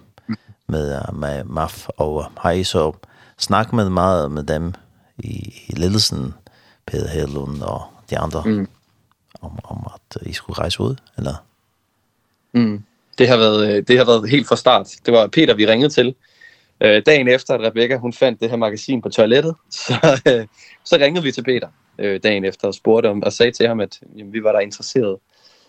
med 0.66 1.12
med 1.12 1.44
MAF 1.44 1.88
over. 1.96 2.32
Har 2.36 2.52
I 2.52 2.64
så 2.64 2.92
snack 3.38 3.72
med 3.72 3.90
meget 3.90 4.30
med 4.30 4.42
dem 4.42 4.74
i, 5.18 5.54
i 5.68 5.72
ledelsen 5.76 6.34
Peter 6.86 7.08
Hedlund 7.08 7.62
og 7.62 7.82
de 8.10 8.18
andre 8.18 8.42
mm. 8.46 8.68
om 9.40 9.58
om 9.64 9.86
at 9.94 10.22
I 10.26 10.32
skulle 10.32 10.58
rejse 10.58 10.80
ud 10.80 10.96
eller 11.18 11.34
mm. 12.52 12.84
Det 13.18 13.28
har 13.28 13.36
været 13.36 13.88
det 13.88 13.98
har 13.98 14.04
været 14.04 14.30
helt 14.30 14.48
fra 14.48 14.56
start. 14.56 14.88
Det 15.06 15.14
var 15.14 15.26
Peter 15.26 15.54
vi 15.54 15.66
ringede 15.66 15.90
til. 15.90 16.14
Øh 16.80 17.02
dagen 17.06 17.28
efter 17.28 17.54
at 17.54 17.60
Rebecca 17.60 17.96
hun 17.96 18.12
fandt 18.12 18.40
det 18.40 18.50
her 18.50 18.56
magasin 18.56 19.02
på 19.02 19.08
toilettet, 19.08 19.54
så 19.86 20.20
øh, 20.28 20.46
så 20.84 20.96
ringede 20.96 21.24
vi 21.24 21.32
til 21.32 21.44
Peter 21.44 21.68
øh, 21.98 22.20
dagen 22.22 22.44
efter 22.44 22.68
og 22.68 22.74
spurgte 22.74 23.06
om, 23.06 23.22
og 23.22 23.32
sagde 23.32 23.52
til 23.52 23.68
ham, 23.68 23.80
at 23.80 24.00
jamen, 24.16 24.32
vi 24.32 24.44
var 24.44 24.52
der 24.52 24.60
interesserede. 24.60 25.18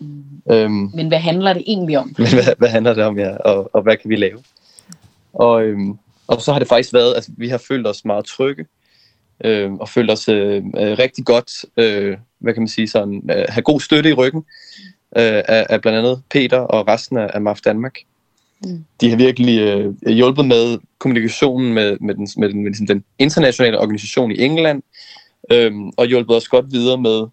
Mm. 0.00 0.24
Øhm, 0.50 0.90
men 0.94 1.08
hvad 1.08 1.18
handler 1.18 1.52
det 1.52 1.62
egentlig 1.66 1.98
om? 1.98 2.14
Men 2.18 2.28
hvad, 2.28 2.54
hvad 2.58 2.68
handler 2.68 2.94
det 2.94 3.04
om, 3.04 3.18
ja, 3.18 3.36
og, 3.36 3.70
og 3.74 3.82
hvad 3.82 3.96
kan 3.96 4.10
vi 4.10 4.16
lave? 4.16 4.38
Og, 5.32 5.64
øhm, 5.64 5.98
og 6.26 6.40
så 6.40 6.52
har 6.52 6.58
det 6.58 6.68
faktisk 6.68 6.92
været, 6.92 7.10
at 7.10 7.16
altså, 7.16 7.30
vi 7.36 7.48
har 7.48 7.58
følt 7.58 7.86
os 7.86 8.04
meget 8.04 8.24
trygge, 8.24 8.66
øh, 9.44 9.72
og 9.72 9.88
følt 9.88 10.10
os 10.10 10.28
øh, 10.28 10.62
rigtig 10.74 11.24
godt, 11.24 11.64
øh, 11.76 12.16
hvad 12.38 12.54
kan 12.54 12.60
man 12.60 12.68
sige, 12.68 12.88
sådan, 12.88 13.30
øh, 13.30 13.44
have 13.48 13.62
god 13.62 13.80
støtte 13.80 14.10
i 14.10 14.12
ryggen 14.12 14.44
øh, 15.16 15.42
af, 15.48 15.66
af 15.70 15.80
blandt 15.80 15.98
andet 15.98 16.22
Peter 16.30 16.58
og 16.58 16.88
resten 16.88 17.16
af, 17.16 17.30
af 17.34 17.40
MAF 17.40 17.60
Danmark. 17.60 17.98
Mm. 18.64 18.84
De 19.00 19.10
har 19.10 19.16
virkelig 19.16 19.60
øh, 19.60 20.12
hjulpet 20.12 20.46
med 20.46 20.78
kommunikationen 20.98 21.74
med, 21.74 21.96
med, 22.00 22.14
den, 22.14 22.28
med, 22.36 22.48
den, 22.48 22.64
med 22.64 22.72
den, 22.72 22.88
den 22.88 23.04
internationale 23.18 23.80
organisation 23.80 24.32
i 24.32 24.40
England, 24.40 24.82
Øhm, 25.52 25.90
og 25.96 26.06
hjulpet 26.06 26.36
os 26.36 26.48
godt 26.48 26.72
videre 26.72 26.98
med, 26.98 27.26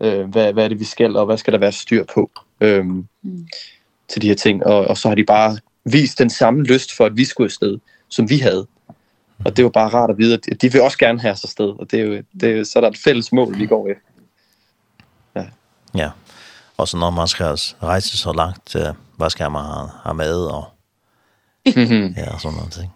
øh, 0.00 0.30
hvad, 0.30 0.52
hvad 0.52 0.64
er 0.64 0.68
det, 0.68 0.80
vi 0.80 0.84
skal, 0.84 1.16
og 1.16 1.26
hvad 1.26 1.38
skal 1.38 1.52
der 1.52 1.58
være 1.58 1.72
styr 1.72 2.04
på 2.14 2.30
øhm, 2.60 3.08
mm. 3.22 3.48
til 4.08 4.22
de 4.22 4.28
her 4.28 4.34
ting. 4.34 4.66
Og, 4.66 4.86
og 4.86 4.98
så 4.98 5.08
har 5.08 5.14
de 5.14 5.24
bare 5.24 5.58
vist 5.84 6.18
den 6.18 6.30
samme 6.30 6.62
lyst 6.62 6.96
for, 6.96 7.06
at 7.06 7.16
vi 7.16 7.24
skulle 7.24 7.46
afsted, 7.46 7.78
som 8.08 8.30
vi 8.30 8.38
havde. 8.38 8.66
Og 9.44 9.56
det 9.56 9.64
var 9.64 9.70
bare 9.70 9.88
rart 9.88 10.10
at 10.10 10.18
vide, 10.18 10.34
at 10.34 10.62
de 10.62 10.72
vil 10.72 10.82
også 10.82 10.98
gerne 10.98 11.20
have 11.20 11.32
os 11.32 11.38
sted, 11.38 11.80
og 11.80 11.90
det 11.90 12.00
er 12.00 12.04
jo, 12.04 12.22
det 12.40 12.50
er 12.50 12.56
jo 12.56 12.64
så 12.64 12.78
er 12.78 12.80
der 12.80 12.88
et 12.88 12.98
fælles 12.98 13.32
mål, 13.32 13.58
vi 13.58 13.66
går 13.66 13.88
efter. 13.88 14.02
Ja. 15.36 15.44
ja. 15.94 16.10
Og 16.76 16.88
så 16.88 16.96
når 16.96 17.10
man 17.10 17.28
skal 17.28 17.46
rejse 17.82 18.18
så 18.18 18.32
langt, 18.32 18.76
hvad 19.16 19.30
skal 19.30 19.50
man 19.50 19.88
have 20.04 20.14
med, 20.14 20.34
og 20.34 20.64
ja, 22.16 22.38
sådan 22.38 22.56
noget 22.56 22.72
ting. 22.72 22.92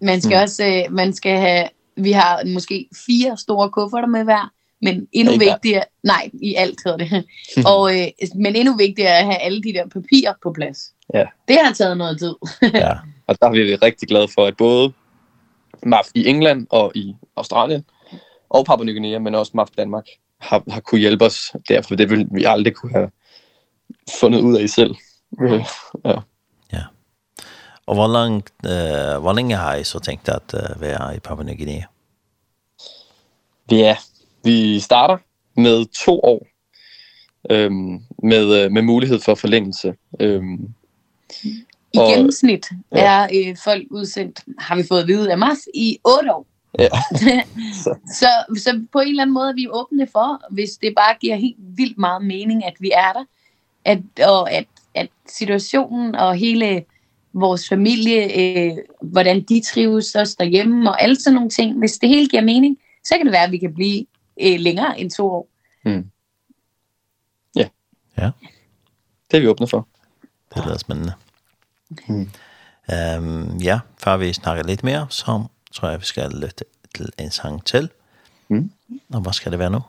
Man 0.00 0.20
skal 0.20 0.36
mm. 0.36 0.42
også, 0.42 0.86
man 0.90 1.12
skal 1.12 1.38
have 1.38 1.68
vi 1.96 2.12
har 2.12 2.52
måske 2.52 2.88
fire 3.06 3.36
store 3.36 3.70
kufferter 3.70 4.08
med 4.08 4.24
hver, 4.24 4.52
men 4.82 5.06
endnu 5.12 5.32
ja, 5.32 5.38
vigtigere, 5.38 5.84
nej, 6.02 6.30
i 6.42 6.54
alt 6.54 6.80
hedder 6.84 6.98
det. 6.98 7.24
og, 7.72 8.00
øh, 8.00 8.06
men 8.34 8.56
endnu 8.56 8.76
vigtigere 8.76 9.10
er 9.10 9.18
at 9.18 9.24
have 9.24 9.38
alle 9.38 9.62
de 9.62 9.72
der 9.72 9.88
papirer 9.88 10.34
på 10.42 10.52
plads. 10.52 10.92
Ja. 11.14 11.24
Det 11.48 11.56
har 11.64 11.72
taget 11.72 11.96
noget 11.96 12.18
tid. 12.18 12.34
ja, 12.74 12.92
og 13.26 13.36
der 13.40 13.46
er 13.46 13.50
vi 13.50 13.74
rigtig 13.74 14.08
glade 14.08 14.28
for, 14.28 14.46
at 14.46 14.56
både 14.56 14.92
MAF 15.82 16.06
i 16.14 16.26
England 16.26 16.66
og 16.70 16.92
i 16.94 17.14
Australien, 17.36 17.84
og 18.50 18.66
Papua 18.66 18.84
Ny 18.84 18.92
Guinea, 18.92 19.18
men 19.18 19.34
også 19.34 19.52
MAF 19.54 19.68
Danmark, 19.78 20.04
har, 20.40 20.62
har 20.70 20.80
kunne 20.80 21.00
hjælpe 21.00 21.24
os 21.24 21.52
derfor 21.68 21.96
det 21.96 22.10
ville 22.10 22.26
vi 22.32 22.44
aldrig 22.44 22.74
kunne 22.74 22.92
have 22.92 23.10
fundet 24.20 24.40
ud 24.40 24.56
af 24.56 24.62
i 24.62 24.68
selv. 24.68 24.94
ja. 26.04 26.14
Och 27.86 27.96
var 27.96 28.08
långt 28.08 28.52
eh 28.64 29.20
var 29.20 29.34
länge 29.34 29.56
här 29.56 29.82
så 29.82 30.00
tänkte 30.00 30.34
at 30.34 30.54
att 30.54 30.70
uh, 30.70 30.80
vi 30.80 30.86
är 30.86 31.14
i 31.16 31.20
Papua 31.20 31.44
Nya 31.44 31.54
Guinea. 31.54 31.88
Ja, 33.68 33.96
vi 34.42 34.80
starter 34.80 35.18
med 35.56 35.92
to 35.92 36.20
år. 36.20 36.46
Ehm 37.50 38.00
med 38.22 38.72
med 38.72 38.82
mulighed 38.84 39.20
for 39.20 39.34
forlængelse. 39.34 39.94
Ehm 40.20 40.74
i 41.94 41.98
og, 41.98 42.08
gennemsnit 42.08 42.70
ja. 42.92 42.98
er 43.04 43.28
øh, 43.34 43.56
folk 43.64 43.86
udsendt 43.90 44.40
har 44.58 44.76
vi 44.76 44.82
fået 44.88 45.00
at 45.00 45.08
vide 45.08 45.32
af 45.32 45.38
Mars 45.38 45.58
i 45.74 45.98
8 46.04 46.34
år. 46.34 46.46
Ja. 46.78 46.88
så. 47.84 47.94
så 48.06 48.58
så 48.58 48.86
på 48.92 49.00
en 49.00 49.08
eller 49.08 49.22
anden 49.22 49.34
måde 49.34 49.48
er 49.48 49.54
vi 49.54 49.68
åbne 49.68 50.06
for, 50.12 50.40
hvis 50.50 50.70
det 50.70 50.92
bare 50.96 51.14
giver 51.20 51.36
helt 51.36 51.56
vildt 51.58 51.98
meget 51.98 52.24
mening 52.24 52.64
at 52.64 52.74
vi 52.80 52.90
er 52.94 53.12
der, 53.12 53.24
at 53.84 54.26
og 54.26 54.52
at 54.52 54.64
at 54.94 55.08
situationen 55.26 56.14
og 56.14 56.34
hele 56.34 56.84
vores 57.34 57.68
familie, 57.68 58.40
øh, 58.40 58.76
hvordan 59.02 59.42
de 59.42 59.60
trives 59.60 60.14
os 60.14 60.34
derhjemme 60.34 60.90
og 60.90 61.02
alle 61.02 61.16
sådan 61.20 61.34
nogle 61.34 61.50
ting. 61.50 61.78
Hvis 61.78 61.98
det 61.98 62.08
hele 62.08 62.28
giver 62.28 62.42
mening, 62.42 62.78
så 63.04 63.16
kan 63.16 63.26
det 63.26 63.32
være, 63.32 63.44
at 63.44 63.52
vi 63.52 63.58
kan 63.58 63.74
blive 63.74 64.06
øh, 64.40 64.60
længere 64.60 65.00
end 65.00 65.10
to 65.10 65.30
år. 65.30 65.48
Mm. 65.84 66.10
Ja. 67.56 67.68
Ja. 68.18 68.30
Det 69.30 69.36
er 69.36 69.40
vi 69.40 69.48
åbne 69.48 69.68
for. 69.68 69.88
Det 70.54 70.64
lyder 70.66 70.78
spændende. 70.78 71.12
Mm. 72.08 72.30
Ehm 72.92 73.56
ja, 73.56 73.80
før 73.98 74.16
vi 74.16 74.32
snakker 74.32 74.64
lidt 74.64 74.84
mere, 74.84 75.06
så 75.10 75.44
tror 75.72 75.88
jeg, 75.88 76.00
vi 76.00 76.04
skal 76.04 76.30
lytte 76.30 76.64
til 76.94 77.08
en 77.18 77.30
sang 77.30 77.64
til. 77.64 77.90
Mm. 78.48 78.70
Og 79.12 79.20
hvad 79.20 79.32
skal 79.32 79.52
det 79.52 79.58
være 79.58 79.70
nu? 79.70 79.80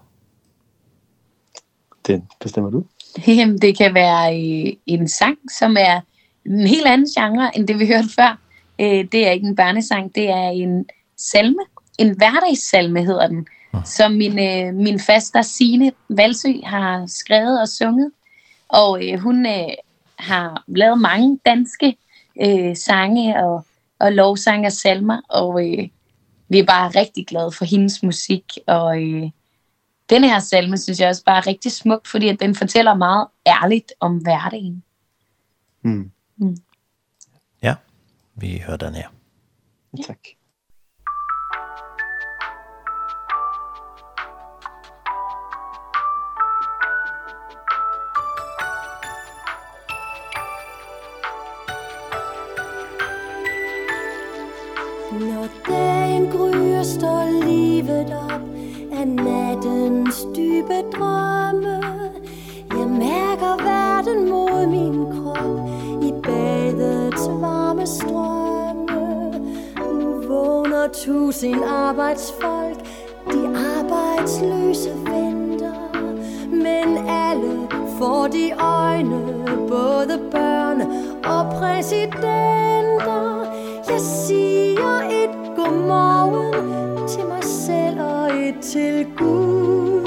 Det 2.08 2.24
bestemmer 2.40 2.72
du. 2.72 2.86
Jamen, 3.38 3.58
det 3.58 3.78
kan 3.78 3.94
være 3.94 4.36
en 4.86 5.08
sang, 5.08 5.38
som 5.60 5.78
er 5.80 6.02
en 6.46 6.68
helt 6.68 6.88
anden 6.88 7.08
genre, 7.08 7.58
end 7.58 7.68
det 7.68 7.80
vi 7.80 7.88
hørte 7.88 8.10
før. 8.16 8.40
Øh, 8.82 9.06
det 9.12 9.28
er 9.28 9.32
ikke 9.32 9.48
en 9.48 9.56
børnesang, 9.56 10.16
det 10.16 10.30
er 10.30 10.50
en 10.50 10.86
salme. 11.18 11.62
En 11.98 12.18
hverdagssalme 12.18 13.06
hedder 13.06 13.28
den, 13.28 13.48
som 13.86 14.12
min, 14.12 14.40
øh, 14.40 14.74
min 14.74 15.00
faster 15.00 15.42
Signe 15.42 15.92
Valsø 16.10 16.54
har 16.64 17.06
skrevet 17.08 17.62
og 17.62 17.68
sunget. 17.68 18.12
Og 18.68 19.08
øh, 19.08 19.20
hun 19.20 19.46
øh, 19.46 19.70
har 20.20 20.64
lavet 20.68 21.02
mange 21.02 21.40
danske 21.46 21.98
øh, 22.42 22.76
sange 22.76 23.44
og, 23.44 23.66
og 24.00 24.12
lovsange 24.12 24.68
og 24.68 24.72
salmer. 24.72 25.22
Og 25.30 25.68
øh, 25.68 25.88
vi 26.50 26.60
er 26.60 26.66
bare 26.66 26.90
rigtig 26.90 27.28
glade 27.28 27.52
for 27.52 27.66
hendes 27.66 28.04
musik. 28.04 28.44
Og 28.68 29.04
øh, 29.04 29.30
denne 30.10 30.30
her 30.30 30.40
salme 30.40 30.78
synes 30.78 31.00
jeg 31.00 31.10
også 31.10 31.24
bare 31.26 31.38
er 31.38 31.48
rigtig 31.48 31.72
smuk, 31.72 32.08
fordi 32.08 32.28
at 32.28 32.40
den 32.40 32.56
fortæller 32.56 32.94
meget 32.94 33.28
ærligt 33.48 33.94
om 34.00 34.18
hverdagen. 34.18 34.84
Mm. 35.82 36.12
Ja, 37.64 37.76
vi 38.36 38.64
hører 38.68 38.78
den 38.78 38.94
her. 38.94 39.10
Ja. 39.98 40.04
Tack. 40.04 40.28
Når 55.12 55.48
dagen 55.68 56.32
gryer, 56.32 56.84
står 56.84 57.46
livet 57.46 58.14
op 58.14 58.42
Af 59.00 59.08
nattens 59.08 60.26
dybe 60.36 60.98
drømme 60.98 61.82
Jeg 62.70 62.88
mærker 62.88 63.64
verden 63.64 64.30
mod 64.30 64.68
min 64.68 65.06
krop 65.12 65.85
tidets 66.76 67.30
varme 67.42 67.88
strømme 67.88 69.32
Nu 70.00 70.28
vågner 70.28 70.88
tusind 71.06 71.64
arbejdsfolk 71.64 72.80
De 73.32 73.48
arbejdsløse 73.78 74.90
venter 74.90 75.74
Men 76.50 77.08
alle 77.08 77.68
får 77.98 78.28
de 78.28 78.52
øjne 78.60 79.22
Både 79.70 80.20
børn 80.32 80.82
og 81.26 81.54
præsidenter. 81.60 83.46
Jeg 83.90 84.00
siger 84.00 85.02
et 85.12 85.56
godmorgen 85.56 87.08
Til 87.08 87.26
mig 87.26 87.44
selv 87.44 88.00
og 88.02 88.36
et 88.36 88.56
til 88.62 89.08
Gud. 89.18 90.02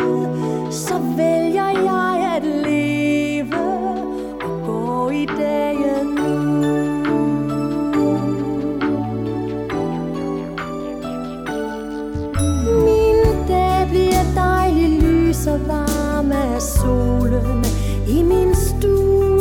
Så 0.70 0.94
vælger 1.16 1.68
jeg 1.68 2.32
at 2.36 2.44
leve 2.44 2.97
varm 15.66 16.32
af 16.32 16.62
solen 16.62 17.64
i 18.08 18.22
min 18.22 18.54
stue. 18.54 19.40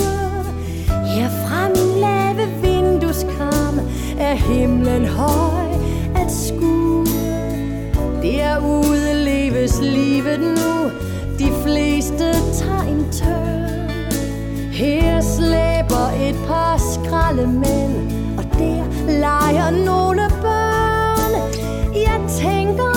Her 0.88 1.30
fra 1.30 1.70
min 1.70 2.00
lave 2.02 2.48
vindueskram 2.62 3.80
er 4.20 4.34
himlen 4.34 5.06
høj 5.06 5.70
at 6.16 6.32
skue. 6.32 7.06
Derude 8.22 9.14
leves 9.14 9.80
livet 9.82 10.40
nu, 10.40 10.92
de 11.40 11.52
fleste 11.64 12.32
tager 12.54 12.82
en 12.82 13.12
tør 13.12 13.58
Her 14.72 15.22
slæber 15.22 16.08
et 16.30 16.36
par 16.48 16.78
skralde 16.94 17.48
mænd, 17.48 18.12
og 18.38 18.44
der 18.60 18.84
leger 19.08 19.86
nogle 19.86 20.22
børn. 20.42 21.34
Jeg 21.96 22.22
tænker 22.40 22.97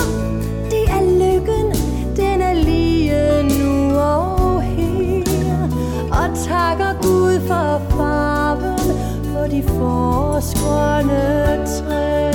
vores 9.81 10.53
grønne 10.53 11.65
træ 11.65 12.31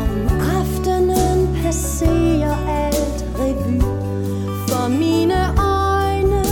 Om 0.00 0.28
aftenen 0.58 1.58
passerer 1.62 2.56
alt 2.84 3.24
revy 3.38 3.80
For 4.68 4.88
mine 4.88 5.40
øjne 5.58 6.44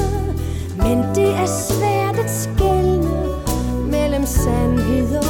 Men 0.77 0.99
det 1.15 1.35
er 1.35 1.47
svært 1.47 2.19
at 2.25 2.31
skælne 2.31 3.27
Mellem 3.91 4.27
sandheder 4.27 5.29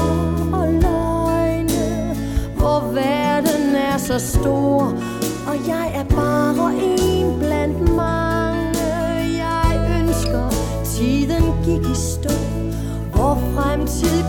og 0.52 0.68
løgne 0.72 2.16
Hvor 2.56 2.92
verden 2.92 3.76
er 3.76 3.98
så 3.98 4.18
stor 4.18 5.05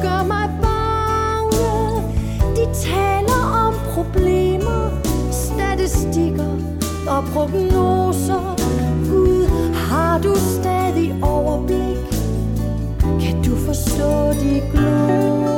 gør 0.02 0.24
mig 0.28 0.50
bange 0.62 1.68
De 2.56 2.66
taler 2.74 3.44
om 3.66 3.74
problemer, 3.94 4.90
statistikker 5.32 6.52
og 7.08 7.24
prognoser 7.34 8.56
Gud, 9.10 9.48
har 9.74 10.20
du 10.20 10.36
stadig 10.36 11.16
overblik? 11.22 11.98
Kan 13.22 13.44
du 13.44 13.56
forstå 13.56 14.32
de 14.42 14.62
gloser? 14.72 15.57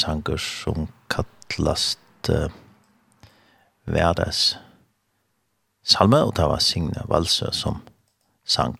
sanger 0.00 0.40
som 0.40 0.88
kallast 1.12 2.30
uh, 2.30 2.48
Verdes 3.86 4.58
Salme, 5.84 6.20
og 6.22 6.34
det 6.36 6.44
var 6.44 6.60
Signe 6.62 7.02
Valse 7.08 7.48
som 7.56 7.80
sang. 8.44 8.76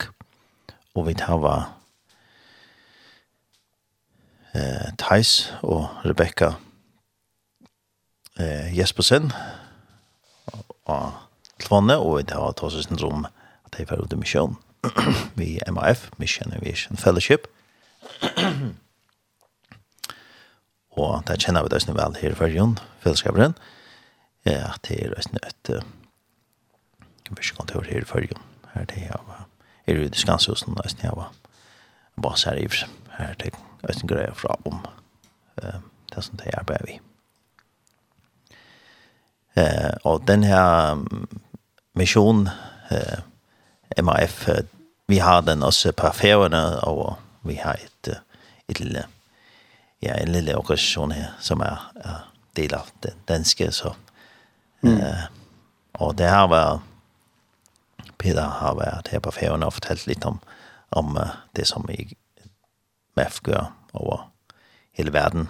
Og 0.95 1.07
vi 1.07 1.15
tar 1.15 1.39
var 1.41 1.63
eh, 4.55 4.91
Theis 5.01 5.49
og 5.63 5.89
Rebecca 6.05 6.53
eh, 8.39 8.69
Jespersen 8.79 9.33
og 10.85 11.13
Tvonne, 11.65 11.97
og 11.97 12.19
vi 12.19 12.29
tar 12.29 12.45
var 12.45 12.63
oss 12.63 12.87
en 12.87 13.27
at 13.65 13.79
jeg 13.79 13.91
var 13.91 14.05
ute 14.05 14.17
i 14.17 14.21
misjon 14.21 14.59
vi 15.35 15.59
MAF, 15.71 16.11
Mission 16.19 16.53
Aviation 16.53 16.97
Fellowship. 16.97 17.47
og 20.99 21.23
det 21.29 21.41
kjenner 21.43 21.63
vi 21.63 21.73
det 21.73 21.83
vel 21.89 22.17
her 22.21 22.33
i 22.35 22.39
Førjon, 22.39 22.79
fellesskaperen, 23.01 23.55
at 24.45 24.81
det 24.89 25.03
er 25.05 25.13
et 25.19 25.71
børskontor 27.31 27.85
her 27.87 28.03
i 28.03 28.09
Førjon. 28.09 28.43
Her 28.75 28.89
det 28.91 29.05
er 29.07 29.19
av 29.19 29.47
er 29.87 30.01
i 30.05 30.09
Skanshusen, 30.15 30.79
og 30.79 30.85
det 30.85 31.05
er 31.05 31.15
av 31.15 31.31
bas 32.21 32.45
her 32.45 32.59
i 32.59 32.69
her 33.19 33.35
det 33.39 33.53
er 33.53 33.95
en 33.95 34.09
greie 34.09 34.35
fra 34.35 34.57
om 34.65 34.83
det 36.15 36.25
som 36.25 36.37
det 36.37 36.55
arbeider 36.59 36.87
vi. 36.87 36.99
Eh, 39.57 39.95
og 40.05 40.27
den 40.29 40.45
her 40.45 40.99
misjonen, 41.95 42.49
eh, 42.91 43.21
MAF, 44.03 44.49
vi 45.09 45.19
har 45.19 45.41
den 45.41 45.63
også 45.63 45.93
på 45.93 46.13
færgerne, 46.15 46.81
og 46.81 47.17
vi 47.43 47.55
har 47.55 47.73
et, 47.73 48.21
et 48.69 48.81
lille 48.81 49.05
ja, 50.03 50.23
en 50.23 50.29
lille 50.29 50.57
organisation 50.57 51.13
her, 51.13 51.27
som 51.41 51.61
er, 51.61 51.93
er 51.97 52.33
del 52.57 52.75
av 52.75 52.87
den 53.03 53.13
danske. 53.29 53.73
Så, 53.73 53.93
mm. 54.81 54.93
Uh, 54.93 55.03
og 55.93 56.19
det 56.19 56.27
har 56.27 56.47
været, 56.47 56.81
Peter 58.19 58.49
har 58.49 58.75
været 58.75 59.09
her 59.11 59.19
på 59.19 59.31
færgen 59.31 59.63
og 59.63 59.73
fortalt 59.73 60.07
lite 60.07 60.27
om, 60.27 60.41
om 60.91 61.17
uh, 61.17 61.27
det, 61.57 61.67
som 61.67 61.85
vi 61.89 62.17
MAF 63.17 63.41
gør 63.43 63.77
over 63.93 64.33
hele 64.93 65.13
verden. 65.13 65.49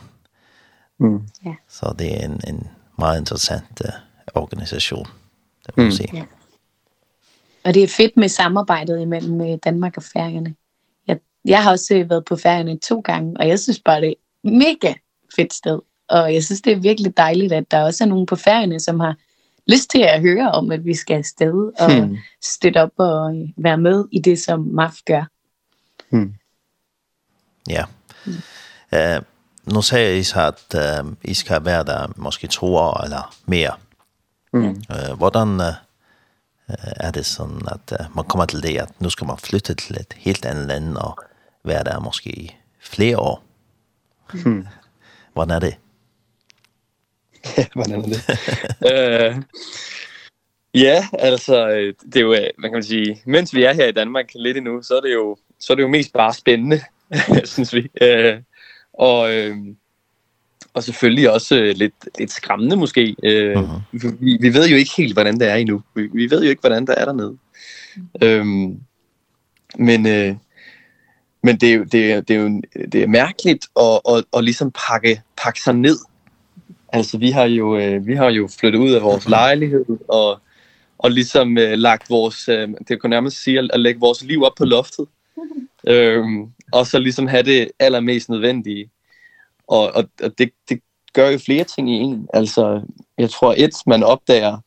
Mm. 0.98 1.28
Ja. 1.44 1.54
Så 1.68 1.94
det 1.98 2.20
er 2.20 2.24
en, 2.24 2.40
en 2.48 2.70
meget 2.98 3.20
interessant 3.20 3.82
uh, 3.84 4.42
organisation, 4.42 5.06
det 5.66 5.76
må 5.76 5.82
man 5.82 5.86
mm. 5.86 5.92
sige. 5.92 6.16
Ja. 6.16 6.24
Og 7.64 7.74
det 7.74 7.82
er 7.82 7.88
fedt 7.88 8.16
med 8.16 8.28
samarbejdet 8.28 9.00
imellem 9.00 9.58
Danmark 9.58 9.96
og 9.96 10.02
Færøerne. 10.02 10.54
Jeg, 11.06 11.18
jeg 11.44 11.62
har 11.62 11.70
også 11.70 12.04
været 12.08 12.24
på 12.24 12.36
Færøerne 12.36 12.78
to 12.78 13.00
gange, 13.00 13.36
og 13.36 13.48
jeg 13.48 13.60
synes 13.60 13.80
bare, 13.84 14.00
det 14.00 14.14
mega 14.44 14.94
fedt 15.36 15.54
sted. 15.54 15.78
Og 16.08 16.34
jeg 16.34 16.44
synes, 16.44 16.60
det 16.60 16.72
er 16.72 16.76
virkelig 16.76 17.16
dejligt, 17.16 17.52
at 17.52 17.70
der 17.70 17.82
også 17.82 18.04
er 18.04 18.08
nogen 18.08 18.26
på 18.26 18.36
færgerne, 18.36 18.80
som 18.80 19.00
har 19.00 19.16
lyst 19.66 19.90
til 19.90 20.02
at 20.02 20.20
høre 20.20 20.50
om, 20.50 20.72
at 20.72 20.84
vi 20.84 20.94
skal 20.94 21.16
afsted 21.16 21.72
og 21.78 22.06
hmm. 22.06 22.16
støtte 22.42 22.82
op 22.82 22.92
og 22.96 23.48
være 23.56 23.78
med 23.78 24.04
i 24.12 24.18
det, 24.18 24.40
som 24.40 24.60
MAF 24.60 24.94
gør. 25.06 25.24
Hmm. 26.10 26.34
Ja. 27.68 27.84
Mm. 28.26 28.32
Uh, 28.92 29.22
nu 29.74 29.82
sagde 29.82 30.18
I 30.18 30.22
så, 30.22 30.46
at 30.46 31.04
uh, 31.04 31.12
I 31.24 31.34
skal 31.34 31.64
være 31.64 31.84
der 31.84 32.12
måske 32.16 32.46
to 32.46 32.74
år 32.74 33.04
eller 33.04 33.34
mere. 33.46 33.72
Mm. 34.52 34.68
Uh, 34.68 35.16
hvordan 35.16 35.48
uh, 35.48 35.74
er 36.96 37.10
det 37.10 37.26
sådan, 37.26 37.60
at 37.68 38.00
uh, 38.00 38.16
man 38.16 38.24
kommer 38.24 38.46
til 38.46 38.62
det, 38.62 38.78
at 38.78 39.00
nu 39.00 39.10
skal 39.10 39.26
man 39.26 39.38
flytte 39.38 39.74
til 39.74 39.96
et 39.96 40.14
helt 40.16 40.44
andet 40.44 40.66
land 40.66 40.96
og 40.96 41.18
være 41.64 41.84
der 41.84 42.00
måske 42.00 42.30
i 42.30 42.56
flere 42.80 43.18
år? 43.18 43.49
Hmm. 44.32 44.68
Vad 45.32 45.50
är 45.50 45.60
det? 45.60 45.76
Vad 47.74 47.92
är 47.92 48.02
det? 48.08 49.28
Eh 49.28 49.36
Ja, 50.74 51.04
altså, 51.12 51.66
det 52.14 52.16
er 52.16 52.20
jo, 52.20 52.36
man 52.58 52.70
kan 52.70 52.72
man 52.72 52.82
sige, 52.82 53.22
mens 53.26 53.54
vi 53.54 53.62
er 53.62 53.72
her 53.72 53.86
i 53.86 53.92
Danmark 53.92 54.30
lidt 54.34 54.56
endnu, 54.56 54.82
så 54.82 54.96
er 54.96 55.00
det 55.00 55.14
jo, 55.14 55.36
så 55.60 55.72
er 55.72 55.74
det 55.74 55.82
jo 55.82 55.88
mest 55.88 56.12
bare 56.12 56.34
spændende, 56.34 56.80
synes 57.44 57.74
vi. 57.74 57.90
Øh, 58.02 58.38
og, 58.94 59.36
øh, 59.36 59.56
og 60.74 60.82
selvfølgelig 60.82 61.30
også 61.30 61.60
øh, 61.60 61.76
lidt, 61.76 61.94
lidt 62.18 62.30
skræmmende 62.30 62.76
måske. 62.76 63.16
Øh, 63.22 63.62
uh 63.62 63.70
-huh. 63.70 64.14
vi, 64.20 64.38
vi 64.40 64.54
ved 64.54 64.68
jo 64.68 64.76
ikke 64.76 64.90
helt, 64.96 65.12
hvordan 65.12 65.40
det 65.40 65.48
er 65.48 65.54
endnu. 65.54 65.82
Vi, 65.94 66.08
vi 66.12 66.30
ved 66.30 66.42
jo 66.42 66.50
ikke, 66.50 66.60
hvordan 66.60 66.86
der 66.86 66.94
er 66.94 67.04
dernede. 67.04 67.36
Øh, 68.22 68.46
men, 69.78 70.06
øh, 70.06 70.34
men 71.42 71.56
det 71.56 71.92
det 71.92 72.28
det 72.28 72.36
er 72.36 72.40
jo 72.40 72.62
det 72.92 73.02
er 73.02 73.06
mærkeligt 73.06 73.66
at 73.80 74.00
at 74.16 74.24
at 74.36 74.44
liksom 74.44 74.72
pakke 74.88 75.22
pakke 75.36 75.62
sig 75.62 75.74
ned. 75.74 75.98
Altså 76.92 77.18
vi 77.18 77.30
har 77.30 77.44
jo 77.44 77.98
vi 78.02 78.14
har 78.14 78.30
jo 78.30 78.48
flyttet 78.60 78.78
ud 78.78 78.92
af 78.92 79.02
vores 79.02 79.28
lejlighed 79.28 79.84
og 80.08 80.40
og 80.98 81.10
liksom 81.10 81.58
øh, 81.58 81.72
lagt 81.72 82.10
vores 82.10 82.48
øh, 82.48 82.68
det 82.88 83.00
kunne 83.00 83.10
nærmest 83.10 83.42
sige 83.42 83.58
at 83.72 83.80
lægge 83.80 84.00
vores 84.00 84.22
liv 84.22 84.42
op 84.42 84.52
på 84.58 84.64
loftet. 84.64 85.06
Ehm 85.86 86.52
og 86.72 86.86
så 86.86 86.98
liksom 86.98 87.26
have 87.26 87.42
det 87.42 87.70
allermest 87.78 88.28
nødvendige. 88.28 88.90
Og 89.68 89.94
og, 89.94 90.04
og 90.22 90.38
det 90.38 90.50
det 90.68 90.80
gør 91.12 91.30
jo 91.30 91.38
flere 91.38 91.64
ting 91.64 91.90
i 91.90 91.92
en. 91.92 92.28
Altså 92.34 92.82
jeg 93.18 93.30
tror 93.30 93.54
et 93.56 93.74
man 93.86 94.02
opdager 94.02 94.58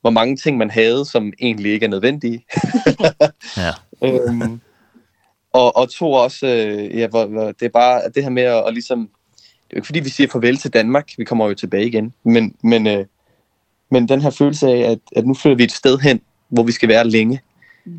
hvor 0.00 0.10
mange 0.10 0.36
ting 0.36 0.56
man 0.56 0.70
havde 0.70 1.04
som 1.04 1.32
egentlig 1.40 1.72
ikke 1.72 1.84
er 1.84 1.90
nødvendige. 1.90 2.44
ja. 3.56 3.72
Ehm 4.06 4.60
Og, 5.52 5.76
og 5.76 5.90
to 5.90 6.12
også, 6.12 6.46
øh, 6.46 6.98
ja, 6.98 7.06
hvor, 7.06 7.26
hvor 7.26 7.44
det 7.44 7.62
er 7.62 7.68
bare 7.68 8.02
det 8.14 8.22
her 8.22 8.30
med 8.30 8.42
at, 8.42 8.64
at 8.66 8.72
ligesom, 8.72 8.98
det 8.98 9.42
er 9.42 9.66
jo 9.72 9.76
ikke 9.76 9.86
fordi, 9.86 10.00
vi 10.00 10.08
siger 10.08 10.28
farvel 10.28 10.56
til 10.56 10.72
Danmark, 10.72 11.10
vi 11.18 11.24
kommer 11.24 11.46
jo 11.46 11.54
tilbage 11.54 11.86
igen, 11.86 12.14
men, 12.24 12.54
men, 12.62 12.86
øh, 12.86 13.06
men 13.90 14.08
den 14.08 14.20
her 14.20 14.30
følelse 14.30 14.68
af, 14.68 14.90
at, 14.90 14.98
at 15.16 15.26
nu 15.26 15.34
flytter 15.34 15.56
vi 15.56 15.64
et 15.64 15.72
sted 15.72 15.98
hen, 15.98 16.20
hvor 16.48 16.62
vi 16.62 16.72
skal 16.72 16.88
være 16.88 17.08
længe. 17.08 17.40
Mm. 17.84 17.92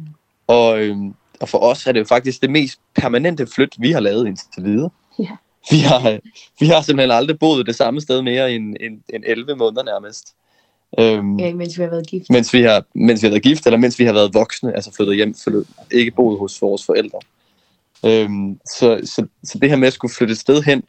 Og, 0.47 0.81
øh, 0.81 0.97
og 1.39 1.49
for 1.49 1.57
os 1.57 1.87
er 1.87 1.91
det 1.91 1.99
jo 1.99 2.05
faktisk 2.05 2.41
det 2.41 2.49
mest 2.49 2.79
permanente 2.95 3.47
flyt, 3.47 3.75
vi 3.79 3.91
har 3.91 3.99
lavet 3.99 4.27
indtil 4.27 4.63
videre. 4.63 4.89
Ja. 5.19 5.23
Yeah. 5.23 5.37
Vi 5.71 5.77
har, 5.77 6.19
vi 6.59 6.65
har 6.65 6.81
simpelthen 6.81 7.11
aldrig 7.11 7.39
boet 7.39 7.65
det 7.65 7.75
samme 7.75 8.01
sted 8.01 8.21
mere 8.21 8.53
end, 8.53 8.75
end, 8.79 8.99
end 9.13 9.23
11 9.27 9.55
måneder 9.55 9.83
nærmest. 9.83 10.35
Øhm, 10.99 11.39
ja, 11.39 11.53
mens 11.53 11.77
vi 11.77 11.83
har 11.83 11.89
været 11.89 12.07
gift. 12.07 12.29
Mens 12.29 12.53
vi 12.53 12.61
har, 12.61 12.85
mens 12.93 13.21
vi 13.21 13.27
har 13.27 13.31
været 13.31 13.43
gift, 13.43 13.65
eller 13.65 13.77
mens 13.77 13.99
vi 13.99 14.05
har 14.05 14.13
været 14.13 14.33
voksne, 14.33 14.75
altså 14.75 14.93
flyttet 14.93 15.15
hjem, 15.15 15.35
flyttet, 15.35 15.67
ikke 15.91 16.11
boet 16.11 16.39
hos 16.39 16.61
vores 16.61 16.85
forældre. 16.85 17.19
Mm. 17.21 17.40
Øhm, 18.05 18.59
så, 18.65 19.01
så, 19.05 19.27
så 19.43 19.57
det 19.57 19.69
her 19.69 19.75
med 19.75 19.87
at 19.87 19.93
skulle 19.93 20.13
flytte 20.13 20.31
et 20.31 20.37
sted 20.37 20.63
hen, 20.63 20.83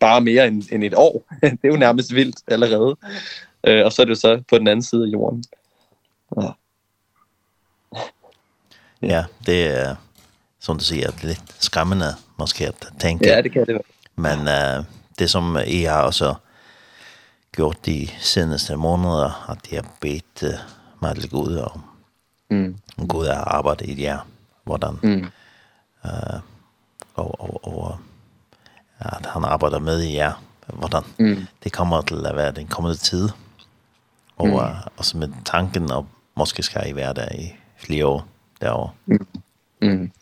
bare 0.00 0.20
mere 0.20 0.46
end, 0.46 0.62
end 0.72 0.84
et 0.84 0.94
år, 0.96 1.24
det 1.42 1.58
er 1.64 1.68
jo 1.68 1.76
nærmest 1.76 2.14
vildt 2.14 2.36
allerede. 2.48 2.96
Øh, 3.66 3.84
og 3.84 3.92
så 3.92 4.02
er 4.02 4.06
det 4.06 4.10
jo 4.10 4.14
så 4.14 4.42
på 4.48 4.58
den 4.58 4.68
anden 4.68 4.82
side 4.82 5.04
af 5.04 5.12
jorden. 5.12 5.44
Ja. 6.42 6.48
ja, 9.14 9.24
det 9.46 9.66
er, 9.66 9.96
som 10.60 10.78
du 10.78 10.84
siger, 10.84 11.10
lidt 11.22 11.42
skræmmende 11.58 12.14
måske 12.38 12.66
at 12.66 12.88
tænke. 13.00 13.28
Ja, 13.28 13.42
det 13.42 13.52
kan 13.52 13.66
det 13.66 13.74
være. 13.74 13.82
Men 14.16 14.48
øh, 14.48 14.84
det 15.18 15.30
som 15.30 15.58
I 15.66 15.82
har 15.82 16.02
også 16.02 16.34
gjort 17.52 17.86
de 17.86 18.08
seneste 18.20 18.76
måneder, 18.76 19.50
at 19.50 19.72
jeg 19.72 19.84
bedt 20.00 20.42
øh, 20.42 20.50
mig 21.02 21.16
til 21.16 21.30
Gud 21.30 21.54
og 21.54 21.80
mm. 22.50 22.76
Gud 23.08 23.26
har 23.26 23.44
arbejdet 23.44 23.86
i 23.88 24.02
jer, 24.02 24.28
hvordan 24.64 24.98
mm 25.02 25.26
eh 26.04 26.40
och 27.14 27.40
och 27.40 27.68
och 27.68 27.96
att 28.98 29.26
han 29.26 29.44
arbetar 29.44 29.80
med 29.80 30.00
i 30.00 30.16
ja 30.16 30.32
hvordan 30.66 31.04
mm. 31.18 31.46
det 31.64 31.72
kommer 31.72 32.02
til 32.02 32.26
at 32.26 32.36
være 32.36 32.52
den 32.52 32.66
kommende 32.66 32.96
tid. 32.96 33.28
Og 34.36 34.48
mm. 34.48 34.90
også 34.96 35.18
med 35.18 35.28
tanken 35.44 35.90
om 35.90 36.06
måske 36.36 36.62
skal 36.62 36.90
I 36.90 36.96
være 36.96 37.14
der 37.14 37.32
i 37.34 37.54
flere 37.76 38.06
år 38.06 38.26
derovre. 38.60 38.90
Mm. 39.06 39.26
Mm. 39.82 40.12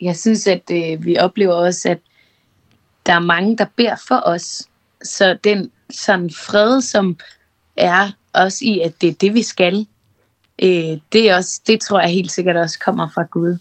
Jeg 0.00 0.16
synes, 0.16 0.46
at 0.46 0.70
øh, 0.70 1.04
vi 1.04 1.18
oplever 1.18 1.54
også, 1.54 1.88
at 1.88 1.98
der 3.06 3.12
er 3.12 3.20
mange, 3.20 3.56
der 3.56 3.66
beder 3.76 3.96
for 4.08 4.20
os. 4.24 4.68
Så 5.04 5.38
den 5.44 5.70
sådan 5.90 6.30
fred, 6.30 6.80
som 6.80 7.18
er 7.76 8.10
også 8.32 8.64
i, 8.64 8.80
at 8.80 9.00
det 9.00 9.08
er 9.08 9.14
det, 9.14 9.34
vi 9.34 9.42
skal, 9.42 9.86
øh, 10.62 10.98
det, 11.12 11.30
er 11.30 11.36
også, 11.36 11.60
det 11.66 11.80
tror 11.80 12.00
jeg 12.00 12.10
helt 12.10 12.32
sikkert 12.32 12.56
også 12.56 12.78
kommer 12.78 13.08
fra 13.14 13.22
Gud 13.22 13.58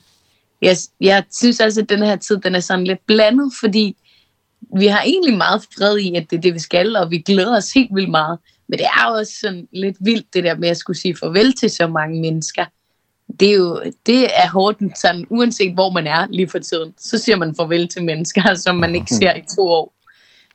jeg, 0.61 0.75
jeg 1.01 1.23
synes 1.31 1.59
også, 1.59 1.81
at 1.81 1.89
den 1.89 2.03
her 2.03 2.15
tid, 2.15 2.37
den 2.37 2.55
er 2.55 2.59
sådan 2.59 2.87
lidt 2.87 3.05
blandet, 3.05 3.53
fordi 3.59 3.95
vi 4.77 4.87
har 4.87 5.01
egentlig 5.01 5.37
meget 5.37 5.65
fred 5.77 5.97
i, 5.97 6.15
at 6.15 6.29
det 6.29 6.37
er 6.37 6.41
det, 6.41 6.53
vi 6.53 6.59
skal, 6.59 6.95
og 6.95 7.11
vi 7.11 7.17
glæder 7.17 7.57
os 7.57 7.71
helt 7.71 7.95
vildt 7.95 8.09
meget. 8.09 8.39
Men 8.67 8.79
det 8.79 8.85
er 8.85 9.09
jo 9.09 9.17
også 9.17 9.33
sådan 9.41 9.67
lidt 9.71 9.97
vildt, 9.99 10.33
det 10.33 10.43
der 10.43 10.55
med 10.55 10.69
at 10.69 10.77
skulle 10.77 10.97
sige 10.97 11.15
farvel 11.15 11.53
til 11.53 11.69
så 11.69 11.87
mange 11.87 12.21
mennesker. 12.21 12.65
Det 13.39 13.49
er 13.49 13.53
jo, 13.53 13.81
det 14.05 14.23
er 14.23 14.49
hårdt, 14.49 14.99
sådan, 14.99 15.25
uanset 15.29 15.73
hvor 15.73 15.89
man 15.89 16.07
er 16.07 16.27
lige 16.29 16.49
for 16.49 16.59
tiden, 16.59 16.93
så 16.97 17.17
siger 17.17 17.35
man 17.35 17.55
farvel 17.55 17.87
til 17.87 18.03
mennesker, 18.03 18.53
som 18.63 18.75
man 18.75 18.95
ikke 18.95 19.15
ser 19.15 19.35
i 19.35 19.43
to 19.55 19.61
år. 19.61 19.93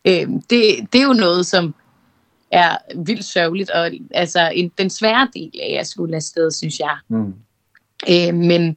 Øhm, 0.05 0.43
det, 0.43 0.87
det 0.93 1.01
er 1.01 1.07
jo 1.07 1.13
noget, 1.13 1.47
som 1.47 1.75
er 2.51 2.77
vildt 2.97 3.25
sørgeligt, 3.25 3.71
og 3.71 3.91
altså, 4.11 4.51
en, 4.55 4.73
den 4.79 4.91
svære 4.91 5.29
del 5.35 5.51
af 5.63 5.77
at 5.81 5.87
skulle 5.87 6.17
afsted, 6.17 6.51
synes 6.51 6.81
jeg. 6.81 6.97
Mm. 7.09 7.35
Øh, 8.11 8.35
men 8.35 8.77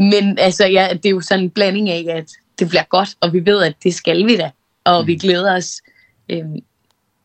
Men 0.00 0.38
altså, 0.38 0.66
ja, 0.66 0.88
det 0.92 1.06
er 1.06 1.10
jo 1.10 1.20
sådan 1.20 1.44
en 1.44 1.50
blanding 1.50 1.90
af, 1.90 2.06
at 2.08 2.30
det 2.58 2.68
bliver 2.68 2.82
godt, 2.82 3.08
og 3.20 3.32
vi 3.32 3.46
ved, 3.46 3.62
at 3.62 3.74
det 3.82 3.94
skal 3.94 4.26
vi 4.26 4.36
da, 4.36 4.50
og 4.84 5.02
mm. 5.02 5.06
vi 5.06 5.16
glæder 5.16 5.56
os. 5.56 5.72
Øhm, 6.28 6.58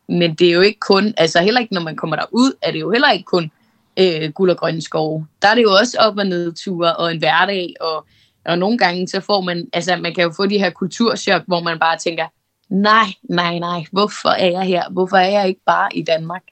men 0.08 0.34
det 0.34 0.48
er 0.48 0.52
jo 0.52 0.60
ikke 0.60 0.80
kun, 0.80 1.14
altså 1.16 1.40
heller 1.40 1.60
ikke, 1.60 1.74
når 1.74 1.80
man 1.80 1.96
kommer 1.96 2.16
derud, 2.16 2.52
er 2.62 2.70
det 2.70 2.80
jo 2.80 2.90
heller 2.90 3.10
ikke 3.10 3.24
kun 3.24 3.50
øh, 3.96 4.32
guld 4.32 4.50
og 4.50 4.56
grønne 4.56 4.82
skove. 4.82 5.26
Der 5.42 5.48
er 5.48 5.54
det 5.54 5.62
jo 5.62 5.72
også 5.72 5.96
op- 6.00 6.18
og 6.18 6.26
nedture, 6.26 6.96
og 6.96 7.12
en 7.12 7.18
hverdag, 7.18 7.74
og, 7.80 8.06
og 8.44 8.58
nogle 8.58 8.78
gange, 8.78 9.08
så 9.08 9.20
får 9.20 9.40
man, 9.40 9.68
altså 9.72 9.96
man 9.96 10.14
kan 10.14 10.24
jo 10.24 10.32
få 10.36 10.46
de 10.46 10.58
her 10.58 10.70
kulturschok, 10.70 11.42
hvor 11.46 11.60
man 11.60 11.78
bare 11.78 11.98
tænker, 11.98 12.26
nej, 12.68 13.06
nej, 13.22 13.58
nej, 13.58 13.84
hvorfor 13.92 14.28
er 14.28 14.50
jeg 14.50 14.62
her? 14.62 14.90
Hvorfor 14.90 15.16
er 15.16 15.30
jeg 15.30 15.48
ikke 15.48 15.64
bare 15.66 15.96
i 15.96 16.02
Danmark? 16.02 16.42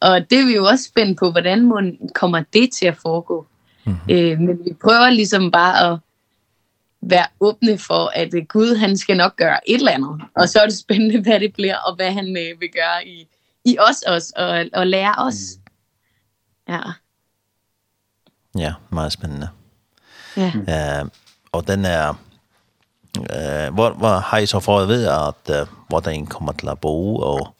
Og 0.00 0.30
det 0.30 0.40
er 0.40 0.46
vi 0.46 0.54
jo 0.54 0.64
også 0.64 0.84
spændt 0.84 1.18
på, 1.18 1.30
hvordan 1.30 1.68
man 1.68 1.98
kommer 2.14 2.42
det 2.52 2.72
til 2.72 2.86
at 2.86 2.96
foregå. 2.96 3.46
Mm-hmm. 3.86 4.14
Øh, 4.14 4.38
men 4.40 4.64
vi 4.64 4.72
prøver 4.82 5.10
ligesom 5.10 5.50
bare 5.50 5.92
at 5.92 5.98
være 7.00 7.26
åbne 7.40 7.78
for, 7.78 8.10
at 8.14 8.48
Gud 8.48 8.76
han 8.76 8.96
skal 8.96 9.16
nok 9.16 9.36
gøre 9.36 9.70
et 9.70 9.74
eller 9.76 9.92
andet. 9.92 10.22
Og 10.34 10.48
så 10.48 10.60
er 10.60 10.66
det 10.66 10.78
spændende, 10.78 11.20
hvad 11.22 11.40
det 11.40 11.52
bliver, 11.52 11.76
og 11.76 11.94
hvad 11.94 12.12
han 12.12 12.28
øh, 12.28 12.60
vil 12.60 12.70
gøre 12.72 13.06
i, 13.06 13.28
i 13.64 13.76
os 13.78 14.02
også, 14.02 14.32
og, 14.36 14.64
og 14.72 14.86
lære 14.86 15.14
os. 15.18 15.36
Ja. 16.68 16.80
Ja, 18.58 18.74
meget 18.90 19.12
spændende. 19.12 19.48
Ja. 20.36 20.52
Øh, 20.68 21.08
og 21.52 21.68
den 21.68 21.84
er... 21.84 22.14
Eh, 23.16 23.74
hvor 23.74 23.90
hvor 23.90 24.18
har 24.18 24.38
I 24.38 24.46
så 24.46 24.60
fået 24.60 24.88
ved 24.88 25.06
at 25.06 25.60
uh, 25.62 25.68
hvordan 25.88 26.26
kommer 26.26 26.52
til 26.52 26.68
at 26.68 26.80
bo 26.80 27.16
og 27.16 27.56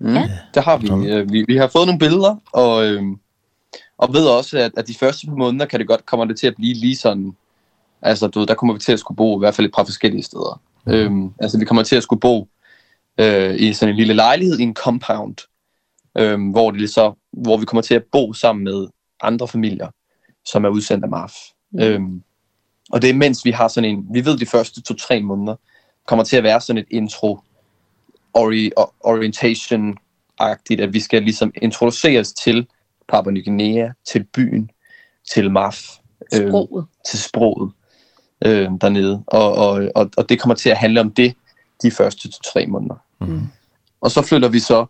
Mm. 0.00 0.14
Ja. 0.14 0.28
Det 0.54 0.64
har 0.64 0.76
vi. 0.76 1.22
Vi, 1.22 1.44
vi 1.48 1.56
har 1.56 1.68
fået 1.68 1.86
nogle 1.86 1.98
billeder, 1.98 2.36
og 2.52 2.86
øhm, 2.86 3.18
Og 3.98 4.14
ved 4.14 4.26
også, 4.26 4.58
at, 4.58 4.72
at 4.76 4.88
de 4.88 4.94
første 4.94 5.26
par 5.26 5.34
måneder 5.34 5.66
kan 5.66 5.80
det 5.80 5.88
godt, 5.88 6.06
kommer 6.06 6.24
det 6.24 6.38
til 6.38 6.46
at 6.46 6.54
blive 6.54 6.74
lige 6.74 6.96
sådan, 6.96 7.36
altså 8.02 8.26
du 8.26 8.38
ved, 8.38 8.46
der 8.46 8.54
kommer 8.54 8.74
vi 8.74 8.80
til 8.80 8.92
at 8.92 9.00
skulle 9.00 9.16
bo 9.16 9.38
i 9.38 9.40
hvert 9.40 9.54
fald 9.54 9.66
et 9.66 9.74
par 9.74 9.84
forskellige 9.84 10.22
steder. 10.22 10.60
Mm. 10.86 10.92
Øhm, 10.92 11.32
altså 11.40 11.58
vi 11.58 11.64
kommer 11.64 11.82
til 11.82 11.96
at 11.96 12.02
skulle 12.02 12.20
bo 12.20 12.48
øh, 13.18 13.54
i 13.60 13.72
sådan 13.72 13.92
en 13.92 13.96
lille 13.96 14.14
lejlighed 14.14 14.58
i 14.58 14.62
en 14.62 14.74
compound, 14.74 15.36
øhm, 16.18 16.50
hvor, 16.50 16.70
det 16.70 16.90
så, 16.90 17.12
hvor 17.32 17.56
vi 17.56 17.64
kommer 17.64 17.82
til 17.82 17.94
at 17.94 18.04
bo 18.12 18.32
sammen 18.32 18.64
med 18.64 18.86
andre 19.22 19.48
familier, 19.48 19.88
som 20.44 20.64
er 20.64 20.68
udsendt 20.68 21.04
af 21.04 21.10
MAF. 21.10 21.32
Mm. 21.70 21.80
Øhm, 21.80 22.22
og 22.90 23.02
det 23.02 23.10
er 23.10 23.14
mens 23.14 23.44
vi 23.44 23.50
har 23.50 23.68
sådan 23.68 23.90
en, 23.90 24.06
vi 24.10 24.24
ved 24.24 24.38
de 24.38 24.46
første 24.46 24.82
to-tre 24.82 25.22
måneder, 25.22 25.56
kommer 26.06 26.24
til 26.24 26.36
at 26.36 26.42
være 26.42 26.60
sådan 26.60 26.82
et 26.82 26.86
intro, 26.90 27.40
ori, 28.34 28.70
orientation-agtigt, 29.00 30.80
at 30.80 30.92
vi 30.92 31.00
skal 31.00 31.22
ligesom 31.22 31.52
introduceres 31.62 32.32
til 32.32 32.66
Papua 33.08 33.32
Ny 33.32 33.44
Guinea, 33.44 33.88
til 34.04 34.24
byen, 34.24 34.70
til 35.32 35.50
MAF, 35.50 35.82
øh, 36.34 36.48
sproget. 36.48 36.86
til 37.10 37.18
sproget 37.18 37.72
øh, 38.44 38.68
dernede. 38.80 39.22
Og, 39.26 39.52
og, 39.52 39.88
og, 39.94 40.10
og 40.16 40.28
det 40.28 40.40
kommer 40.40 40.54
til 40.54 40.70
at 40.70 40.76
handle 40.76 41.00
om 41.00 41.10
det 41.10 41.34
de 41.82 41.90
første 41.90 42.28
til 42.28 42.40
tre 42.52 42.66
måneder. 42.66 42.94
Mm. 43.20 43.40
Og 44.00 44.10
så 44.10 44.22
flytter 44.22 44.48
vi 44.48 44.58
så 44.58 44.86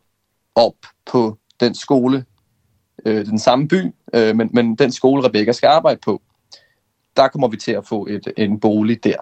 op 0.54 0.74
på 1.06 1.38
den 1.60 1.74
skole, 1.74 2.24
øh, 3.04 3.26
den 3.26 3.38
samme 3.38 3.68
by, 3.68 3.92
øh, 4.14 4.36
men, 4.36 4.50
men 4.52 4.74
den 4.74 4.92
skole, 4.92 5.24
Rebecca 5.24 5.52
skal 5.52 5.66
arbejde 5.66 6.00
på, 6.04 6.22
der 7.16 7.28
kommer 7.28 7.48
vi 7.48 7.56
til 7.56 7.72
at 7.72 7.86
få 7.86 8.06
et, 8.06 8.32
en 8.36 8.60
bolig 8.60 9.04
der. 9.04 9.16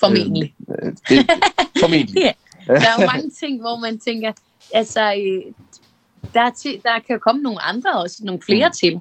Formentlig. 0.00 0.54
Øh, 0.68 0.92
det, 1.08 1.30
formentlig. 1.82 2.22
ja. 2.22 2.32
Der 2.66 2.74
er 2.74 3.02
jo 3.02 3.06
mange 3.06 3.30
ting, 3.40 3.60
hvor 3.60 3.78
man 3.78 3.98
tænker, 3.98 4.32
altså, 4.72 5.14
der, 6.34 6.50
til, 6.50 6.80
der 6.82 6.98
kan 7.06 7.20
komme 7.20 7.42
nogle 7.42 7.62
andre 7.62 7.92
også, 7.92 8.16
nogle 8.20 8.42
flere 8.42 8.68
mm. 8.68 8.72
til. 8.72 9.00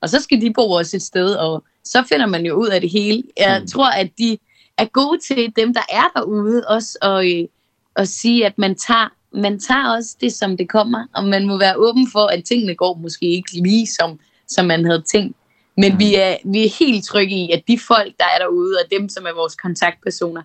Og 0.00 0.08
så 0.08 0.20
skal 0.20 0.40
de 0.40 0.52
bo 0.52 0.70
også 0.70 0.96
et 0.96 1.02
sted, 1.02 1.34
og 1.34 1.64
så 1.84 2.04
finder 2.08 2.26
man 2.26 2.46
jo 2.46 2.54
ud 2.54 2.68
af 2.68 2.80
det 2.80 2.90
hele. 2.90 3.22
Jeg 3.38 3.60
mm. 3.60 3.66
tror, 3.66 3.90
at 3.90 4.10
de 4.18 4.38
er 4.78 4.84
gode 4.84 5.18
til 5.18 5.52
dem, 5.56 5.74
der 5.74 5.82
er 5.88 6.20
derude, 6.20 6.64
også 6.68 6.98
og, 7.02 7.32
øh, 7.32 7.48
at 7.96 8.08
sige, 8.08 8.46
at 8.46 8.58
man 8.58 8.74
tager, 8.74 9.08
man 9.32 9.60
tager 9.60 9.94
også 9.96 10.16
det, 10.20 10.32
som 10.32 10.56
det 10.56 10.68
kommer, 10.68 11.06
og 11.14 11.24
man 11.24 11.46
må 11.46 11.58
være 11.58 11.76
åben 11.76 12.08
for, 12.12 12.26
at 12.26 12.44
tingene 12.44 12.74
går 12.74 12.94
måske 12.94 13.26
ikke 13.26 13.52
lige, 13.52 13.86
som, 13.86 14.20
som 14.48 14.66
man 14.66 14.84
havde 14.84 15.02
tænkt. 15.02 15.36
Men 15.76 15.92
mm. 15.92 15.98
vi, 15.98 16.14
er, 16.14 16.36
vi 16.44 16.64
er 16.64 16.70
helt 16.78 17.04
trygge 17.04 17.36
i, 17.36 17.50
at 17.50 17.62
de 17.68 17.78
folk, 17.78 18.14
der 18.18 18.24
er 18.24 18.38
derude, 18.38 18.76
og 18.84 18.90
dem, 18.90 19.08
som 19.08 19.26
er 19.26 19.34
vores 19.34 19.54
kontaktpersoner, 19.54 20.42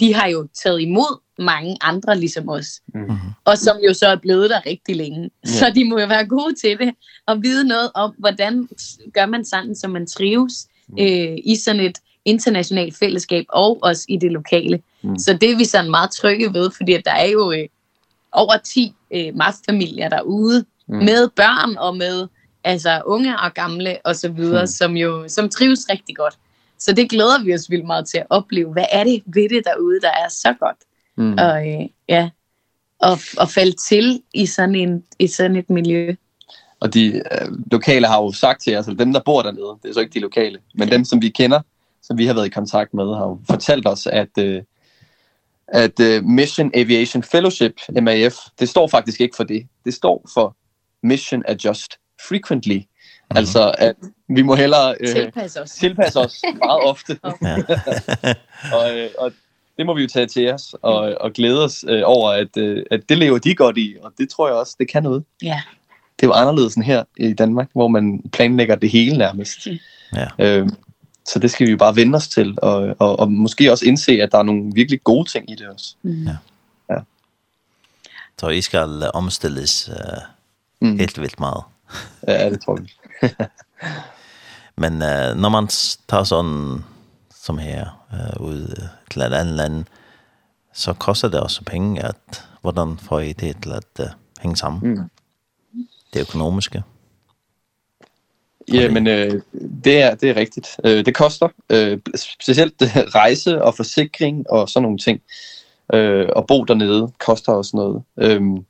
de 0.00 0.14
har 0.14 0.28
jo 0.28 0.48
taget 0.62 0.80
imod 0.80 1.20
mange 1.38 1.76
andre 1.80 2.18
ligesom 2.18 2.48
os. 2.48 2.66
Mm. 2.94 3.16
Og 3.44 3.58
som 3.58 3.76
jo 3.88 3.94
så 3.94 4.06
er 4.06 4.16
blevet 4.16 4.50
der 4.50 4.66
rigtig 4.66 4.96
længe. 4.96 5.30
Så 5.44 5.72
de 5.74 5.84
må 5.84 5.98
jo 5.98 6.06
være 6.06 6.26
gode 6.26 6.54
til 6.54 6.78
det 6.78 6.94
og 7.26 7.42
vide 7.42 7.64
noget 7.64 7.90
om, 7.94 8.14
hvordan 8.18 8.68
gør 9.14 9.26
man 9.26 9.44
sådan, 9.44 9.74
så 9.74 9.88
man 9.88 10.06
trives 10.06 10.68
øh, 11.00 11.38
i 11.44 11.56
sådan 11.56 11.80
et 11.80 11.98
internationalt 12.24 12.96
fællesskab 12.96 13.44
og 13.48 13.78
også 13.82 14.04
i 14.08 14.16
det 14.16 14.32
lokale. 14.32 14.82
Mm. 15.02 15.18
Så 15.18 15.32
det 15.40 15.50
er 15.50 15.56
vi 15.56 15.64
sådan 15.64 15.90
meget 15.90 16.10
trygge 16.10 16.54
ved, 16.54 16.70
fordi 16.76 16.92
at 16.92 17.04
der 17.04 17.12
er 17.12 17.28
jo 17.28 17.52
øh, 17.52 17.68
over 18.32 18.56
10 18.56 18.92
øh, 19.14 19.36
mastfamilier 19.36 20.08
derude 20.08 20.64
mm. 20.88 20.96
med 20.96 21.28
børn 21.28 21.76
og 21.76 21.96
med 21.96 22.26
altså 22.64 23.02
unge 23.06 23.40
og 23.40 23.54
gamle 23.54 23.98
og 24.04 24.16
så 24.16 24.28
videre, 24.28 24.62
mm. 24.62 24.66
som 24.66 24.96
jo 24.96 25.28
som 25.28 25.48
trives 25.48 25.86
rigtig 25.90 26.16
godt. 26.16 26.34
Så 26.78 26.92
det 26.92 27.10
glæder 27.10 27.44
vi 27.44 27.54
os 27.54 27.70
vildt 27.70 27.86
meget 27.86 28.08
til 28.08 28.18
at 28.18 28.26
opleve. 28.30 28.72
Hvad 28.72 28.84
er 28.92 29.04
det 29.04 29.22
ved 29.26 29.48
det 29.48 29.62
derude, 29.64 30.00
der 30.00 30.10
er 30.10 30.28
så 30.28 30.54
godt? 30.60 30.76
Mm. 31.16 31.32
Og, 31.38 31.68
øh, 31.68 31.88
ja, 32.08 32.30
og, 32.98 33.18
og 33.38 33.48
falde 33.48 33.76
til 33.88 34.22
i 34.34 34.46
sådan, 34.46 34.74
en, 34.74 35.04
i 35.18 35.26
sådan 35.26 35.56
et 35.56 35.70
miljø. 35.70 36.14
Og 36.80 36.94
de 36.94 37.14
øh, 37.14 37.48
lokale 37.72 38.06
har 38.06 38.22
jo 38.22 38.32
sagt 38.32 38.62
til 38.62 38.72
os, 38.72 38.88
altså 38.88 39.04
dem 39.04 39.12
der 39.12 39.20
bor 39.20 39.42
dernede, 39.42 39.78
det 39.82 39.88
er 39.88 39.92
så 39.92 40.00
ikke 40.00 40.14
de 40.14 40.20
lokale, 40.20 40.58
men 40.74 40.90
dem 40.90 41.04
som 41.04 41.22
vi 41.22 41.28
kender, 41.28 41.60
som 42.02 42.18
vi 42.18 42.26
har 42.26 42.34
været 42.34 42.46
i 42.46 42.50
kontakt 42.50 42.94
med, 42.94 43.04
har 43.04 43.24
jo 43.24 43.40
fortalt 43.50 43.88
os, 43.88 44.06
at, 44.06 44.38
øh, 44.38 44.62
at 45.68 46.00
øh, 46.00 46.24
Mission 46.24 46.70
Aviation 46.74 47.22
Fellowship, 47.22 47.80
MAF, 48.02 48.34
det 48.58 48.68
står 48.68 48.88
faktisk 48.88 49.20
ikke 49.20 49.36
for 49.36 49.44
det. 49.44 49.66
Det 49.84 49.94
står 49.94 50.26
for 50.34 50.56
Mission 51.02 51.42
Adjust 51.48 51.92
Frequently 52.28 52.80
Altså, 53.30 53.74
at 53.78 53.96
vi 54.28 54.42
må 54.42 54.54
hellere 54.54 54.94
øh, 55.00 55.08
tilpasse 55.08 55.62
os, 55.62 55.70
tilpasse 55.70 56.20
os 56.20 56.42
meget 56.64 56.82
ofte. 56.82 57.18
og, 58.76 58.98
øh, 58.98 59.08
og 59.18 59.32
det 59.76 59.86
må 59.86 59.94
vi 59.94 60.02
jo 60.02 60.08
tage 60.08 60.26
til 60.26 60.52
os 60.52 60.74
og, 60.82 61.14
og 61.20 61.32
glæde 61.32 61.64
os 61.64 61.84
øh, 61.88 62.02
over, 62.04 62.30
at, 62.30 62.56
øh, 62.56 62.82
at 62.90 63.00
det 63.08 63.18
lever 63.18 63.38
de 63.38 63.54
godt 63.54 63.78
i, 63.78 63.96
og 64.02 64.12
det 64.18 64.28
tror 64.28 64.48
jeg 64.48 64.56
også, 64.56 64.76
det 64.78 64.88
kan 64.88 65.02
noget. 65.02 65.24
Ja. 65.42 65.60
Det 66.20 66.28
var 66.28 66.34
anderledes 66.34 66.74
end 66.74 66.84
her 66.84 67.04
i 67.16 67.32
Danmark, 67.32 67.68
hvor 67.72 67.88
man 67.88 68.22
planlægger 68.32 68.74
det 68.74 68.90
hele 68.90 69.18
nærmest. 69.18 69.68
Ja. 70.14 70.26
Øh, 70.38 70.68
så 71.26 71.38
det 71.38 71.50
skal 71.50 71.66
vi 71.66 71.70
jo 71.70 71.76
bare 71.76 71.96
vende 71.96 72.16
os 72.16 72.28
til, 72.28 72.58
og, 72.62 72.96
og, 72.98 73.18
og 73.18 73.32
måske 73.32 73.72
også 73.72 73.86
indse, 73.86 74.12
at 74.12 74.32
der 74.32 74.38
er 74.38 74.42
nogle 74.42 74.72
virkelig 74.74 75.04
gode 75.04 75.30
ting 75.30 75.50
i 75.50 75.54
det 75.54 75.68
også. 75.68 75.94
Mm. 76.02 76.24
Ja. 76.26 76.36
ja. 76.90 76.98
Så 78.40 78.48
I 78.48 78.60
skal 78.60 79.10
omstilles 79.14 79.88
øh, 79.88 80.88
mm. 80.88 80.98
helt 80.98 81.20
vildt 81.20 81.40
meget. 81.40 81.62
ja, 82.28 82.50
det 82.50 82.60
tror 82.60 82.78
jeg. 82.78 82.86
Men 84.76 84.92
uh, 84.92 85.36
när 85.36 85.50
man 85.50 85.68
tar 86.06 86.24
sån 86.24 86.84
som 87.34 87.58
her 87.58 87.88
uh, 88.12 88.50
ut 88.50 88.90
til 89.10 89.22
et 89.22 89.32
annat 89.32 89.56
land 89.56 89.84
så 90.72 90.94
kostar 90.94 91.28
det 91.28 91.40
också 91.40 91.64
pengar 91.64 92.08
at 92.08 92.42
hvordan 92.62 92.98
får 92.98 93.20
I 93.20 93.32
det 93.32 93.62
til 93.62 93.72
att 93.72 94.00
uh, 94.00 94.06
hänga 94.40 94.56
sammen? 94.56 94.80
Mm. 94.82 95.08
Det 96.12 96.20
ekonomiska. 96.20 96.82
Ja, 98.68 98.90
men 98.90 99.06
øh, 99.06 99.42
det 99.84 100.02
er 100.02 100.14
det 100.14 100.30
er 100.30 100.36
rigtigt. 100.36 100.68
Øh, 100.84 101.06
det 101.06 101.14
koster 101.14 101.48
øh, 101.70 101.98
specielt 102.38 102.74
rejse 103.14 103.62
og 103.62 103.74
forsikring 103.74 104.50
og 104.50 104.68
sådan 104.68 104.82
nogle 104.82 104.98
ting. 104.98 105.20
Øh, 105.94 106.28
og 106.36 106.46
bo 106.46 106.64
dernede 106.64 107.12
koster 107.18 107.52
også 107.52 107.76
noget. 107.76 108.02
Ehm 108.20 108.64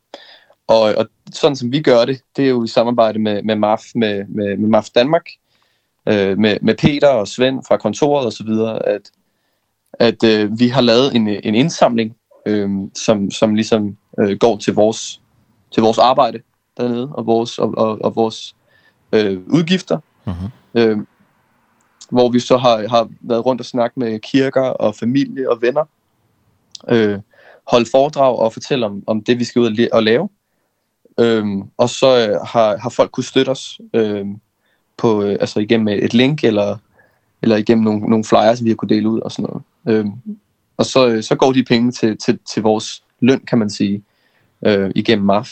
Og, 0.67 0.81
og 0.81 1.07
sådan 1.33 1.57
som 1.57 1.73
vi 1.73 1.83
gør 1.83 2.05
det, 2.05 2.21
det 2.37 2.45
er 2.45 2.49
jo 2.49 2.65
i 2.65 2.69
samarbejde 2.69 3.19
med, 3.19 3.43
med 3.43 3.57
MAF, 3.57 3.83
med, 3.95 4.25
med, 4.29 4.57
med 4.57 4.69
MAF 4.69 4.91
Danmark, 4.91 5.27
øh, 6.09 6.39
med, 6.39 6.57
med 6.62 6.75
Peter 6.75 7.09
og 7.09 7.29
Svend 7.29 7.65
fra 7.69 7.77
kontoret 7.77 8.27
og 8.27 8.33
så 8.33 8.45
videre, 8.45 8.87
at, 8.89 9.11
at 9.93 10.25
øh, 10.25 10.59
vi 10.59 10.69
har 10.69 10.81
lavet 10.81 11.15
en, 11.17 11.29
en 11.29 11.55
indsamling, 11.55 12.17
øh, 12.47 12.71
som, 12.95 13.31
som 13.31 13.55
ligesom 13.55 13.97
øh, 14.21 14.39
går 14.39 14.57
til 14.57 14.75
vores, 14.75 15.21
til 15.71 15.83
vores 15.83 15.99
arbejde 15.99 16.41
dernede, 16.77 17.09
og 17.12 17.27
vores, 17.27 17.59
og, 17.59 17.75
og, 17.77 17.99
og 18.05 18.17
vores 18.17 18.57
øh, 19.12 19.41
udgifter. 19.47 19.99
Mm 20.25 20.33
-hmm. 20.33 20.81
øh, 20.81 20.99
hvor 22.11 22.29
vi 22.29 22.41
så 22.41 22.57
har, 22.57 22.89
har 22.89 23.09
været 23.21 23.47
rundt 23.47 23.61
og 23.61 23.65
snakket 23.65 23.97
med 23.97 24.21
kirker 24.21 24.61
og 24.61 24.95
familie 24.95 25.51
og 25.51 25.62
venner, 25.62 25.85
øh, 26.89 27.19
holde 27.67 27.87
foredrag 27.91 28.39
og 28.39 28.53
fortælle 28.53 28.87
om, 28.87 29.03
om 29.07 29.25
det, 29.25 29.39
vi 29.39 29.45
skal 29.45 29.61
ud 29.61 29.89
og 29.93 30.03
lave. 30.03 30.29
Øhm, 31.21 31.62
og 31.77 31.91
så 31.91 32.29
øh, 32.29 32.41
har, 32.47 32.77
har 32.77 32.91
folk 32.91 33.11
kunne 33.11 33.25
støtte 33.25 33.51
os 33.51 33.81
øhm, 33.95 34.41
på, 34.97 35.23
øh, 35.23 35.37
altså 35.41 35.61
igennem 35.61 35.89
et 35.89 36.15
link 36.15 36.45
eller, 36.45 36.77
eller 37.43 37.57
igennem 37.57 37.85
nogle, 37.85 38.01
nogle 38.01 38.25
flyers, 38.25 38.65
vi 38.65 38.69
har 38.69 38.77
kunne 38.77 38.89
dele 38.89 39.09
ud 39.09 39.21
og 39.21 39.33
sådan 39.33 39.51
noget. 39.51 39.62
Øhm, 39.89 40.12
og 40.77 40.87
så, 40.87 41.09
øh, 41.09 41.23
så 41.23 41.35
går 41.35 41.53
de 41.53 41.65
penge 41.65 41.93
til, 41.93 42.17
til, 42.19 42.39
til 42.53 42.62
vores 42.62 43.03
løn, 43.21 43.41
kan 43.41 43.59
man 43.59 43.71
sige, 43.71 44.03
øh, 44.67 44.91
igennem 44.95 45.27
MAF, 45.27 45.49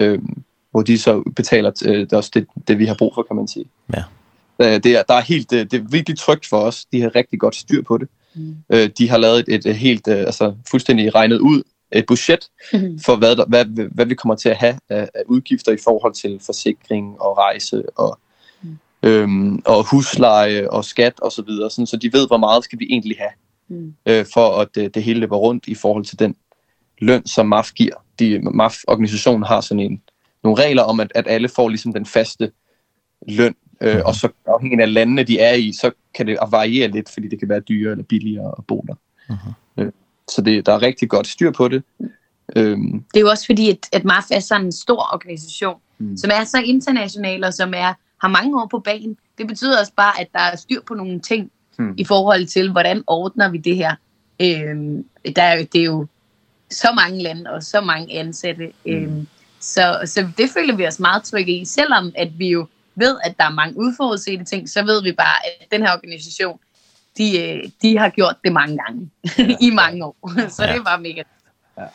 Øhm, 0.00 0.42
hvor 0.70 0.82
de 0.82 0.98
så 0.98 1.22
betaler 1.36 1.72
øh, 1.84 2.10
det, 2.10 2.34
det, 2.34 2.46
det, 2.68 2.78
vi 2.78 2.86
har 2.86 2.94
brug 2.98 3.14
for, 3.14 3.22
kan 3.22 3.36
man 3.36 3.48
sige. 3.48 3.64
Ja. 3.94 4.02
Øh, 4.58 4.82
det 4.84 4.86
er, 4.86 5.02
der 5.02 5.14
er 5.14 5.20
helt, 5.20 5.50
det, 5.50 5.70
det 5.70 5.80
er 5.80 5.84
virkelig 5.90 6.18
trygt 6.18 6.46
for 6.46 6.58
os. 6.58 6.84
De 6.84 7.00
har 7.00 7.16
rigtig 7.16 7.40
godt 7.40 7.56
styr 7.56 7.82
på 7.82 7.98
det. 7.98 8.08
Mm. 8.34 8.56
Øh, 8.70 8.90
de 8.98 9.08
har 9.08 9.18
lavet 9.18 9.44
et, 9.48 9.66
et 9.66 9.76
helt, 9.76 10.08
øh, 10.08 10.18
altså 10.18 10.54
fuldstændig 10.70 11.14
regnet 11.14 11.38
ud, 11.38 11.62
et 11.98 12.06
budget 12.06 12.48
for 13.06 13.16
hvad, 13.16 13.36
der, 13.36 13.46
hvad, 13.46 13.64
hvad 13.92 14.06
vi 14.06 14.14
kommer 14.14 14.34
til 14.34 14.48
at 14.48 14.56
have 14.56 14.78
af, 14.88 15.08
af 15.14 15.22
udgifter 15.26 15.72
i 15.72 15.78
forhold 15.84 16.14
til 16.14 16.40
forsikring 16.46 17.20
og 17.20 17.38
rejse 17.38 17.82
og 17.96 18.18
øhm, 19.02 19.62
og 19.64 19.90
husleje 19.90 20.70
og 20.70 20.84
skat 20.84 21.20
og 21.20 21.32
så 21.32 21.42
videre, 21.42 21.70
sådan, 21.70 21.86
så 21.86 21.96
de 21.96 22.12
ved, 22.12 22.26
hvor 22.26 22.36
meget 22.36 22.64
skal 22.64 22.78
vi 22.78 22.86
egentlig 22.90 23.16
have, 23.18 23.30
mm. 23.68 23.94
øh, 24.06 24.26
for 24.34 24.60
at 24.60 24.68
det, 24.74 24.94
det 24.94 25.02
hele 25.02 25.20
løber 25.20 25.36
rundt 25.36 25.66
i 25.66 25.74
forhold 25.74 26.04
til 26.04 26.18
den 26.18 26.36
løn, 26.98 27.26
som 27.26 27.46
MAF 27.46 27.72
giver. 27.72 27.94
De, 28.18 28.40
MAF-organisationen 28.42 29.42
har 29.42 29.60
sådan 29.60 29.80
en, 29.80 30.02
nogle 30.44 30.62
regler 30.62 30.82
om, 30.82 31.00
at, 31.00 31.12
at 31.14 31.24
alle 31.28 31.48
får 31.48 31.68
ligesom 31.68 31.92
den 31.92 32.06
faste 32.06 32.52
løn, 33.28 33.54
øh, 33.80 34.02
og 34.04 34.14
så 34.14 34.28
afhængig 34.46 34.80
af 34.80 34.92
landene, 34.92 35.22
de 35.22 35.38
er 35.38 35.54
i, 35.54 35.72
så 35.72 35.90
kan 36.14 36.26
det 36.26 36.38
variere 36.50 36.88
lidt, 36.88 37.10
fordi 37.14 37.28
det 37.28 37.38
kan 37.38 37.48
være 37.48 37.60
dyrere 37.60 37.92
eller 37.92 38.04
billigere 38.04 38.54
at 38.58 38.66
bo 38.66 38.84
der. 38.88 38.94
Mm. 39.28 39.36
Så 40.30 40.42
det, 40.42 40.66
der 40.66 40.72
er 40.72 40.82
rigtig 40.82 41.10
godt 41.10 41.26
styr 41.26 41.50
på 41.50 41.68
det. 41.68 41.82
Øhm. 42.56 43.04
Det 43.14 43.16
er 43.16 43.20
jo 43.20 43.28
også 43.28 43.46
fordi, 43.46 43.70
at, 43.70 43.88
at 43.92 44.04
MAF 44.04 44.24
er 44.30 44.40
sådan 44.40 44.66
en 44.66 44.72
stor 44.72 45.08
organisation, 45.14 45.80
mm. 45.98 46.16
som 46.16 46.30
er 46.34 46.44
så 46.44 46.62
international 46.64 47.44
og 47.44 47.54
som 47.54 47.74
er, 47.74 47.94
har 48.20 48.28
mange 48.28 48.60
år 48.60 48.68
på 48.70 48.78
banen. 48.78 49.16
Det 49.38 49.46
betyder 49.46 49.80
også 49.80 49.92
bare, 49.96 50.20
at 50.20 50.28
der 50.32 50.40
er 50.40 50.56
styr 50.56 50.80
på 50.86 50.94
nogle 50.94 51.20
ting 51.20 51.50
mm. 51.78 51.94
i 51.96 52.04
forhold 52.04 52.46
til, 52.46 52.72
hvordan 52.72 53.02
ordner 53.06 53.50
vi 53.50 53.58
det 53.58 53.76
her. 53.76 53.94
Øhm, 54.42 55.04
der 55.36 55.42
er 55.42 55.58
jo, 55.58 55.66
det 55.72 55.80
er 55.80 55.84
jo 55.84 56.06
så 56.70 56.92
mange 56.96 57.22
lande 57.22 57.50
og 57.50 57.62
så 57.62 57.80
mange 57.80 58.14
ansatte. 58.14 58.72
Mm. 58.86 58.92
Øhm, 58.92 59.26
så, 59.60 60.00
så 60.04 60.28
det 60.38 60.50
føler 60.50 60.76
vi 60.76 60.86
os 60.86 60.98
meget 60.98 61.22
trygge 61.22 61.60
i, 61.60 61.64
selvom 61.64 62.12
at 62.16 62.38
vi 62.38 62.48
jo 62.48 62.66
ved, 62.94 63.16
at 63.24 63.34
der 63.38 63.44
er 63.44 63.50
mange 63.50 63.78
udforudsete 63.78 64.44
ting, 64.44 64.68
så 64.68 64.84
ved 64.84 65.02
vi 65.02 65.12
bare, 65.12 65.46
at 65.46 65.72
den 65.72 65.82
her 65.82 65.92
organisation 65.92 66.58
de, 67.18 67.72
de 67.82 67.98
har 67.98 68.08
gjort 68.08 68.36
det 68.44 68.52
mange 68.52 68.78
gange 68.78 69.10
ja. 69.38 69.56
i 69.66 69.70
mange 69.70 70.04
år. 70.04 70.16
Så 70.56 70.64
ja. 70.64 70.74
det 70.74 70.84
var 70.84 70.96
mega. 70.96 71.22
Ja. 71.78 71.86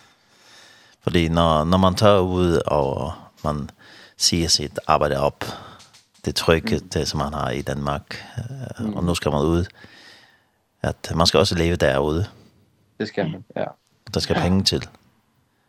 Fordi 1.02 1.30
når, 1.30 1.64
når 1.64 1.78
man 1.78 1.96
tør 1.96 2.20
ud, 2.20 2.62
og 2.68 3.14
man 3.44 3.70
siger 4.18 4.48
sit 4.48 4.80
arbejde 4.88 5.20
op, 5.20 5.46
det 6.26 6.36
trykket, 6.36 6.84
mm. 6.84 6.90
det 6.90 7.08
som 7.08 7.18
man 7.18 7.34
har 7.34 7.50
i 7.50 7.62
Danmark, 7.62 8.26
mm. 8.80 8.94
og 8.94 9.04
nu 9.04 9.16
skal 9.16 9.32
man 9.32 9.42
ud, 9.42 9.66
at 10.82 11.12
man 11.16 11.28
skal 11.28 11.38
også 11.38 11.56
leve 11.56 11.76
derude. 11.76 12.26
Det 13.00 13.08
skal 13.08 13.32
man, 13.32 13.44
ja. 13.56 13.66
Der 14.14 14.20
skal 14.20 14.36
penge 14.36 14.64
til. 14.64 14.88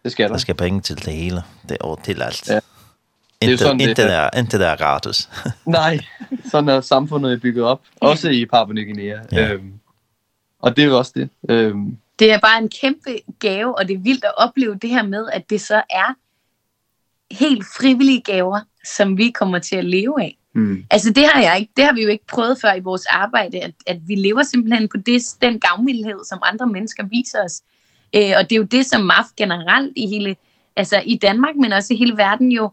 Det 0.05 0.13
skal 0.13 0.29
der. 0.29 0.33
Der 0.33 0.39
skal 0.39 0.55
penge 0.55 0.81
til 0.81 0.97
det 0.97 1.13
hele. 1.13 1.43
Det 1.69 1.77
er 1.81 2.01
til 2.05 2.23
alt. 2.23 2.49
Ja. 2.49 2.61
Inte, 3.43 3.65
det 3.65 3.89
inte, 3.89 4.07
det, 4.09 4.39
inte 4.39 4.59
där 4.59 4.77
gratis. 4.77 5.29
Nej, 5.67 6.01
sådan 6.51 6.69
er 6.69 6.81
samfundet 6.81 7.43
bygget 7.43 7.65
op. 7.65 7.81
Også 8.01 8.31
i 8.31 8.47
Papua 8.47 8.75
Ny 8.75 8.85
Guinea. 8.85 9.21
Ja. 9.33 9.53
Øhm, 9.53 9.73
og 10.59 10.77
det 10.77 10.83
er 10.83 10.87
jo 10.87 10.99
også 10.99 11.13
det. 11.15 11.29
Øhm. 11.49 11.97
Det 12.19 12.33
er 12.33 12.39
bare 12.39 12.59
en 12.59 12.69
kæmpe 12.69 13.19
gave, 13.39 13.79
og 13.79 13.89
det 13.89 13.95
er 13.95 13.99
vildt 13.99 14.25
at 14.25 14.33
opleve 14.37 14.75
det 14.75 14.91
her 14.91 15.03
med, 15.03 15.29
at 15.33 15.51
det 15.51 15.61
så 15.61 15.83
er 15.91 16.15
helt 17.31 17.65
frivillige 17.79 18.21
gaver, 18.21 18.61
som 18.97 19.19
vi 19.19 19.31
kommer 19.31 19.59
til 19.59 19.77
at 19.77 19.85
leve 19.85 20.23
af. 20.23 20.39
Mm. 20.55 20.85
Altså 20.91 21.13
det 21.13 21.25
har 21.27 21.43
jeg 21.43 21.59
ikke, 21.61 21.73
det 21.77 21.85
har 21.85 21.93
vi 21.93 22.03
jo 22.03 22.09
ikke 22.09 22.27
prøvet 22.27 22.59
før 22.61 22.75
i 22.75 22.81
vores 22.81 23.07
arbejde, 23.07 23.61
at, 23.61 23.75
at 23.87 23.99
vi 24.07 24.15
lever 24.15 24.43
simpelthen 24.43 24.89
på 24.89 24.97
det, 24.97 25.23
den 25.43 25.61
gavmildhed, 25.61 26.25
som 26.29 26.39
andre 26.43 26.67
mennesker 26.67 27.05
viser 27.05 27.45
os. 27.45 27.63
Øh, 28.17 28.33
og 28.39 28.51
det 28.51 28.53
er 28.53 28.57
jo 28.57 28.63
det, 28.63 28.87
som 28.87 29.01
MAF 29.01 29.27
generelt 29.37 29.93
i 29.97 30.07
hele, 30.07 30.37
altså 30.77 31.03
i 31.05 31.17
Danmark, 31.17 31.57
men 31.57 31.73
også 31.73 31.95
i 31.95 31.97
hele 31.97 32.17
verden 32.17 32.53
jo, 32.53 32.71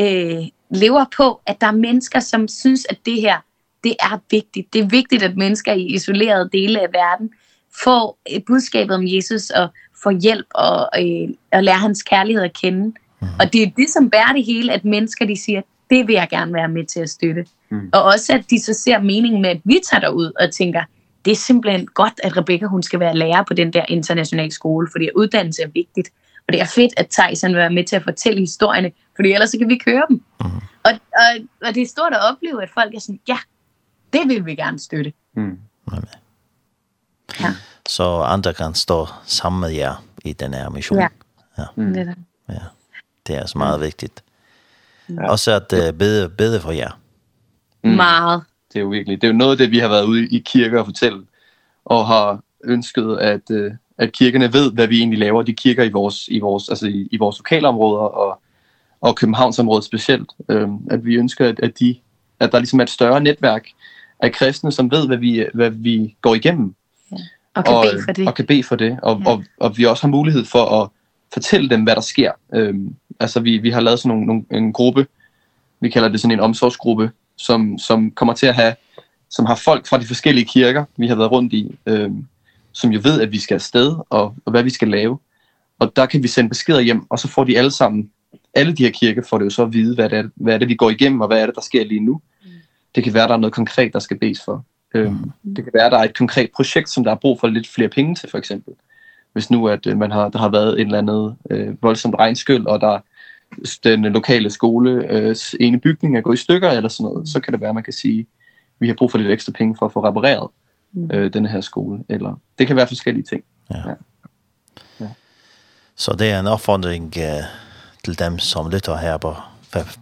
øh, 0.00 0.48
lever 0.70 1.04
på, 1.16 1.40
at 1.46 1.60
der 1.60 1.66
er 1.66 1.72
mennesker, 1.72 2.20
som 2.20 2.48
synes, 2.48 2.86
at 2.90 2.98
det 3.06 3.20
her, 3.20 3.36
det 3.84 3.94
er 4.00 4.20
vigtigt. 4.30 4.72
Det 4.72 4.80
er 4.80 4.86
vigtigt, 4.86 5.22
at 5.22 5.36
mennesker 5.36 5.72
i 5.72 5.86
isolerede 5.86 6.48
dele 6.52 6.80
af 6.80 6.92
verden 6.92 7.30
får 7.84 8.18
budskabet 8.46 8.96
om 8.96 9.06
Jesus 9.06 9.50
og 9.50 9.68
får 10.02 10.10
hjælp 10.10 10.46
og, 10.54 10.88
øh, 10.98 11.28
og 11.52 11.64
lærer 11.64 11.76
hans 11.76 12.02
kærlighed 12.02 12.44
at 12.44 12.52
kende. 12.52 12.84
Mm. 13.20 13.28
Og 13.40 13.52
det 13.52 13.62
er 13.62 13.70
det, 13.76 13.90
som 13.90 14.10
bærer 14.10 14.32
det 14.32 14.44
hele, 14.44 14.72
at 14.72 14.84
mennesker 14.84 15.26
de 15.26 15.42
siger, 15.42 15.62
det 15.90 16.06
vil 16.06 16.12
jeg 16.12 16.28
gerne 16.30 16.54
være 16.54 16.68
med 16.68 16.84
til 16.86 17.00
at 17.00 17.10
støtte. 17.10 17.44
Mm. 17.70 17.90
Og 17.92 18.02
også, 18.02 18.32
at 18.32 18.44
de 18.50 18.60
så 18.60 18.74
ser 18.74 19.00
meningen 19.00 19.42
med, 19.42 19.50
at 19.50 19.60
vi 19.64 19.80
tager 19.90 20.00
derud 20.00 20.32
og 20.40 20.52
tænker, 20.52 20.82
det 21.24 21.30
er 21.30 21.36
simpelthen 21.36 21.86
godt, 21.86 22.20
at 22.22 22.36
Rebecca 22.36 22.66
hun 22.66 22.82
skal 22.82 23.00
være 23.00 23.16
lærer 23.16 23.44
på 23.48 23.54
den 23.54 23.72
der 23.72 23.84
internationale 23.88 24.50
skole, 24.50 24.88
fordi 24.92 25.08
uddannelse 25.16 25.62
er 25.62 25.68
vigtigt. 25.74 26.10
Og 26.46 26.52
det 26.52 26.60
er 26.60 26.66
fedt, 26.66 26.92
at 26.96 27.08
Thijs 27.08 27.40
han 27.40 27.50
vil 27.50 27.58
være 27.58 27.70
med 27.70 27.84
til 27.84 27.96
at 27.96 28.02
fortælle 28.02 28.40
historierne, 28.40 28.92
fordi 29.16 29.32
ellers 29.32 29.50
så 29.50 29.58
kan 29.58 29.68
vi 29.68 29.76
køre 29.76 30.02
dem. 30.08 30.22
Mm. 30.40 30.46
Og, 30.82 30.90
og, 31.12 31.46
og 31.66 31.74
det 31.74 31.82
er 31.82 31.86
stort 31.86 32.12
at 32.12 32.20
opleve, 32.32 32.62
at 32.62 32.70
folk 32.74 32.94
er 32.94 33.00
sådan, 33.00 33.20
ja, 33.28 33.38
det 34.12 34.28
vil 34.28 34.46
vi 34.46 34.54
gerne 34.54 34.78
støtte. 34.78 35.12
Mm. 35.34 35.58
Ja. 37.40 37.54
Så 37.88 38.20
andre 38.20 38.54
kan 38.54 38.74
stå 38.74 39.06
sammen 39.24 39.60
med 39.60 39.70
jer 39.70 40.04
i 40.24 40.32
den 40.32 40.54
her 40.54 40.68
mission. 40.68 40.98
Ja, 40.98 41.08
ja. 41.58 41.64
Mm. 41.76 41.92
det 41.92 42.00
er 42.00 42.04
det. 42.04 42.16
Ja. 42.48 42.54
Det 43.26 43.36
er 43.36 43.46
så 43.46 43.58
meget 43.58 43.80
vigtigt. 43.80 44.24
Ja. 45.08 45.30
Også 45.30 45.52
at 45.52 45.72
uh, 45.72 45.98
bede, 45.98 46.28
bede 46.28 46.60
for 46.60 46.72
jer. 46.72 47.00
Mm. 47.84 47.90
Meget. 47.90 48.42
Det 48.72 48.76
er 48.76 48.80
jo 48.80 48.88
virkelig. 48.88 49.20
Det 49.20 49.28
er 49.28 49.32
jo 49.32 49.38
noget 49.38 49.52
af 49.52 49.58
det, 49.58 49.70
vi 49.70 49.78
har 49.78 49.88
været 49.88 50.04
ude 50.04 50.28
i 50.28 50.38
kirker 50.38 50.78
og 50.78 50.86
fortælle, 50.86 51.26
og 51.84 52.06
har 52.06 52.40
ønsket 52.64 53.16
at, 53.16 53.50
uh, 53.50 53.72
at 54.00 54.12
kirkerne 54.12 54.52
ved, 54.52 54.72
hvad 54.72 54.86
vi 54.86 54.98
egentlig 54.98 55.18
laver. 55.18 55.42
De 55.42 55.52
kirker 55.52 55.84
i 55.84 55.90
vores, 55.90 56.28
i 56.28 56.38
vores, 56.38 56.68
altså 56.68 56.86
i, 56.86 57.08
i 57.10 57.16
vores 57.16 57.38
lokalområder 57.38 58.02
og, 58.02 58.40
og 59.00 59.16
Københavnsområdet 59.16 59.84
specielt. 59.84 60.30
Øhm, 60.48 60.78
at 60.90 61.04
vi 61.04 61.14
ønsker, 61.14 61.48
at, 61.48 61.60
at, 61.60 61.80
de, 61.80 61.96
at 62.40 62.52
der 62.52 62.58
ligesom 62.58 62.80
er 62.80 62.84
et 62.84 62.90
større 62.90 63.20
netværk 63.20 63.68
af 64.20 64.32
kristne, 64.32 64.72
som 64.72 64.90
ved, 64.90 65.06
hvad 65.06 65.16
vi, 65.16 65.44
hvad 65.54 65.70
vi 65.70 66.16
går 66.20 66.34
igennem. 66.34 66.74
Ja. 67.12 67.16
Og 67.54 67.64
kan 67.64 67.74
og, 67.74 67.84
bede 67.84 68.02
for 68.04 68.12
det. 68.12 68.28
Og 68.28 68.34
kan 68.34 68.46
bede 68.46 68.62
for 68.62 68.76
det. 68.76 68.98
Og, 69.02 69.22
ja. 69.24 69.30
og, 69.30 69.44
og 69.60 69.78
vi 69.78 69.84
også 69.84 70.02
har 70.02 70.10
mulighed 70.10 70.44
for 70.44 70.82
at 70.82 70.88
fortælle 71.32 71.70
dem, 71.70 71.82
hvad 71.82 71.94
der 71.94 72.00
sker. 72.00 72.32
Øhm, 72.54 72.94
altså 73.20 73.40
vi, 73.40 73.58
vi 73.58 73.70
har 73.70 73.80
lavet 73.80 73.98
sådan 73.98 74.08
nogle, 74.08 74.26
nogle, 74.26 74.44
en 74.50 74.72
gruppe, 74.72 75.06
vi 75.80 75.90
kalder 75.90 76.08
det 76.08 76.20
sådan 76.20 76.36
en 76.36 76.40
omsorgsgruppe, 76.40 77.10
som, 77.36 77.78
som 77.78 78.10
kommer 78.10 78.34
til 78.34 78.46
at 78.46 78.54
have, 78.54 78.74
som 79.30 79.46
har 79.46 79.54
folk 79.54 79.86
fra 79.86 79.98
de 79.98 80.06
forskellige 80.06 80.44
kirker, 80.44 80.84
vi 80.96 81.08
har 81.08 81.14
været 81.14 81.30
rundt 81.30 81.52
i, 81.52 81.78
øhm, 81.86 82.26
som 82.72 82.90
jo 82.90 83.00
ved, 83.02 83.20
at 83.20 83.32
vi 83.32 83.38
skal 83.38 83.54
afsted, 83.54 83.96
og, 84.10 84.34
og 84.44 84.50
hvad 84.50 84.62
vi 84.62 84.70
skal 84.70 84.88
lave. 84.88 85.18
Og 85.78 85.96
der 85.96 86.06
kan 86.06 86.22
vi 86.22 86.28
sende 86.28 86.48
beskeder 86.48 86.80
hjem, 86.80 87.06
og 87.10 87.18
så 87.18 87.28
får 87.28 87.44
de 87.44 87.58
alle 87.58 87.70
sammen, 87.70 88.10
alle 88.54 88.72
de 88.72 88.84
her 88.84 88.90
kirker 88.90 89.22
får 89.22 89.38
det 89.38 89.44
jo 89.44 89.50
så 89.50 89.62
at 89.62 89.72
vide, 89.72 89.94
hvad 89.94 90.08
det 90.08 90.18
er, 90.18 90.28
hvad 90.34 90.54
er 90.54 90.58
det, 90.58 90.68
vi 90.68 90.74
går 90.74 90.90
igennem, 90.90 91.20
og 91.20 91.26
hvad 91.26 91.42
er 91.42 91.46
det, 91.46 91.54
der 91.54 91.60
sker 91.60 91.84
lige 91.84 92.00
nu. 92.00 92.20
Mm. 92.42 92.50
Det 92.94 93.04
kan 93.04 93.14
være, 93.14 93.28
der 93.28 93.34
er 93.34 93.38
noget 93.38 93.54
konkret, 93.54 93.92
der 93.92 93.98
skal 93.98 94.18
bes 94.18 94.40
for. 94.44 94.64
Mm. 94.94 95.00
Øhm, 95.00 95.30
det 95.56 95.64
kan 95.64 95.72
være, 95.74 95.90
der 95.90 95.98
er 95.98 96.04
et 96.04 96.16
konkret 96.16 96.50
projekt, 96.56 96.90
som 96.90 97.04
der 97.04 97.10
er 97.10 97.14
brug 97.14 97.40
for 97.40 97.46
lidt 97.46 97.68
flere 97.68 97.88
penge 97.88 98.14
til, 98.14 98.30
for 98.30 98.38
eksempel. 98.38 98.74
Hvis 99.32 99.50
nu, 99.50 99.68
at 99.68 99.86
øh, 99.86 99.98
man 99.98 100.10
har, 100.10 100.28
der 100.28 100.38
har 100.38 100.48
været 100.48 100.80
en 100.80 100.86
eller 100.86 100.98
andet 100.98 101.36
øh, 101.50 101.82
voldsomt 101.82 102.14
regnskyld, 102.18 102.66
og 102.66 102.80
der 102.80 102.98
den 103.84 104.02
lokale 104.02 104.50
skole 104.50 105.12
øh, 105.12 105.36
ene 105.60 105.80
bygning 105.80 106.16
er 106.16 106.20
gået 106.20 106.36
i 106.36 106.42
stykker 106.42 106.70
eller 106.70 106.88
sådan 106.88 107.12
noget, 107.12 107.28
så 107.28 107.40
kan 107.40 107.52
det 107.52 107.60
være, 107.60 107.68
at 107.68 107.74
man 107.74 107.84
kan 107.84 107.92
sige, 107.92 108.26
vi 108.78 108.86
har 108.86 108.94
brug 108.94 109.10
for 109.10 109.18
lidt 109.18 109.30
ekstra 109.30 109.52
penge 109.52 109.76
for 109.78 109.86
at 109.86 109.92
få 109.92 110.04
repareret 110.04 110.50
mm. 110.92 111.10
øh, 111.12 111.32
den 111.32 111.46
her 111.46 111.60
skole. 111.60 112.04
Eller, 112.08 112.40
det 112.58 112.66
kan 112.66 112.76
være 112.76 112.86
forskellige 112.86 113.24
ting. 113.24 113.44
Ja. 113.70 113.82
ja. 115.00 115.08
Så 115.94 116.12
det 116.12 116.30
er 116.30 116.40
en 116.40 116.46
opfordring 116.46 117.04
uh, 117.16 117.44
til 118.04 118.18
dem, 118.18 118.38
som 118.38 118.70
lytter 118.70 118.96
her 118.96 119.16
på, 119.16 119.34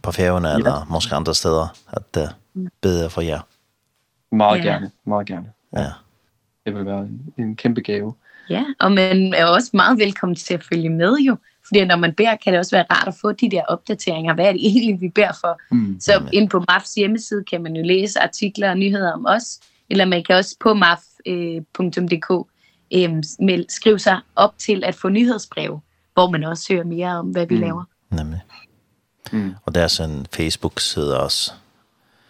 på 0.03 0.13
færgerne, 0.13 0.49
ja. 0.49 0.57
eller 0.57 0.87
måske 0.91 1.15
andre 1.15 1.35
steder, 1.35 1.77
at 1.93 2.31
uh, 2.55 2.67
bede 2.81 3.11
for 3.11 3.21
jer. 3.21 3.41
Meget 4.33 4.65
ja. 4.65 4.71
gerne, 4.71 4.91
meget 5.05 5.27
gerne. 5.27 5.53
Ja. 5.77 5.91
Det 6.67 6.75
vil 6.75 6.87
være 6.87 7.01
en, 7.01 7.33
en 7.39 7.57
kæmpe 7.57 7.81
gave. 7.81 8.15
Ja, 8.51 8.65
og 8.81 8.93
man 8.93 9.35
er 9.35 9.45
også 9.45 9.71
meget 9.73 9.99
velkommen 9.99 10.37
til 10.37 10.55
at 10.55 10.65
følge 10.65 10.91
med 10.91 11.17
jo. 11.17 11.37
Fordi 11.67 11.85
når 11.85 11.97
man 11.97 12.15
beder, 12.15 12.37
kan 12.37 12.53
det 12.53 12.59
også 12.59 12.77
være 12.77 12.87
rart 12.91 13.09
at 13.09 13.15
få 13.21 13.33
de 13.33 13.51
der 13.51 13.63
opdateringer. 13.69 14.35
Hvad 14.35 14.45
er 14.45 14.53
det 14.53 14.61
egentlig, 14.67 15.01
vi 15.01 15.09
beder 15.09 15.33
for? 15.41 15.61
Mm, 15.71 16.01
så 16.01 16.29
ind 16.33 16.51
på 16.51 16.65
MAFs 16.69 16.95
hjemmeside 16.95 17.45
kan 17.45 17.63
man 17.63 17.77
jo 17.77 17.83
læse 17.83 18.21
artikler 18.21 18.71
og 18.71 18.79
nyheder 18.79 19.13
om 19.13 19.27
os 19.29 19.61
eller 19.91 20.05
man 20.05 20.25
kan 20.25 20.37
også 20.37 20.57
på 20.61 20.75
maf.dk 20.75 22.49
øh, 22.95 23.23
skrive 23.69 23.99
sig 23.99 24.21
op 24.37 24.59
til 24.59 24.85
at 24.85 24.95
få 24.95 25.09
nyhedsbreve, 25.09 25.81
hvor 26.15 26.31
man 26.31 26.45
også 26.45 26.73
hører 26.73 26.85
mere 26.85 27.19
om, 27.19 27.27
hvad 27.27 27.47
vi 27.47 27.55
mm. 27.55 27.61
laver. 27.61 27.85
Nemlig. 28.11 28.41
Mm. 29.33 29.55
Og 29.65 29.75
der 29.75 29.83
er 29.83 29.89
sådan 29.89 30.15
en 30.15 30.27
Facebook-side 30.35 31.21
også. 31.21 31.53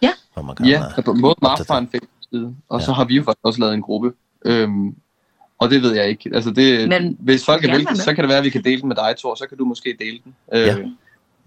Ja. 0.03 0.13
Hvor 0.33 0.43
man 0.43 0.57
kan 0.57 0.67
ja, 0.67 0.83
på 0.95 1.03
både 1.03 1.21
måde 1.21 1.35
maf 1.43 1.59
har 1.71 1.79
en 1.79 1.89
Facebook-side, 1.91 2.57
og 2.69 2.81
ja. 2.81 2.87
så 2.87 2.93
har 2.93 3.05
vi 3.05 3.17
jo 3.17 3.23
faktisk 3.23 3.45
også 3.45 3.61
lavet 3.61 3.75
en 3.75 3.83
gruppe. 3.83 4.13
Øhm, 4.45 4.97
og 5.59 5.71
det 5.71 5.83
ved 5.83 5.95
jeg 5.95 6.09
ikke. 6.09 6.31
Altså 6.35 6.51
det, 6.51 6.89
Men, 6.89 7.17
hvis 7.21 7.45
folk 7.45 7.65
er 7.65 7.77
vildt, 7.77 7.99
så 7.99 8.15
kan 8.15 8.25
det 8.25 8.29
være, 8.29 8.39
at 8.39 8.45
vi 8.45 8.51
kan 8.51 8.65
dele 8.65 8.81
den 8.81 8.89
med 8.89 8.97
dig, 8.97 9.15
Thor, 9.19 9.35
så 9.35 9.47
kan 9.49 9.59
du 9.59 9.65
måske 9.65 9.97
dele 9.99 10.21
den. 10.25 10.35
Øh, 10.53 10.61
ja. 10.61 10.77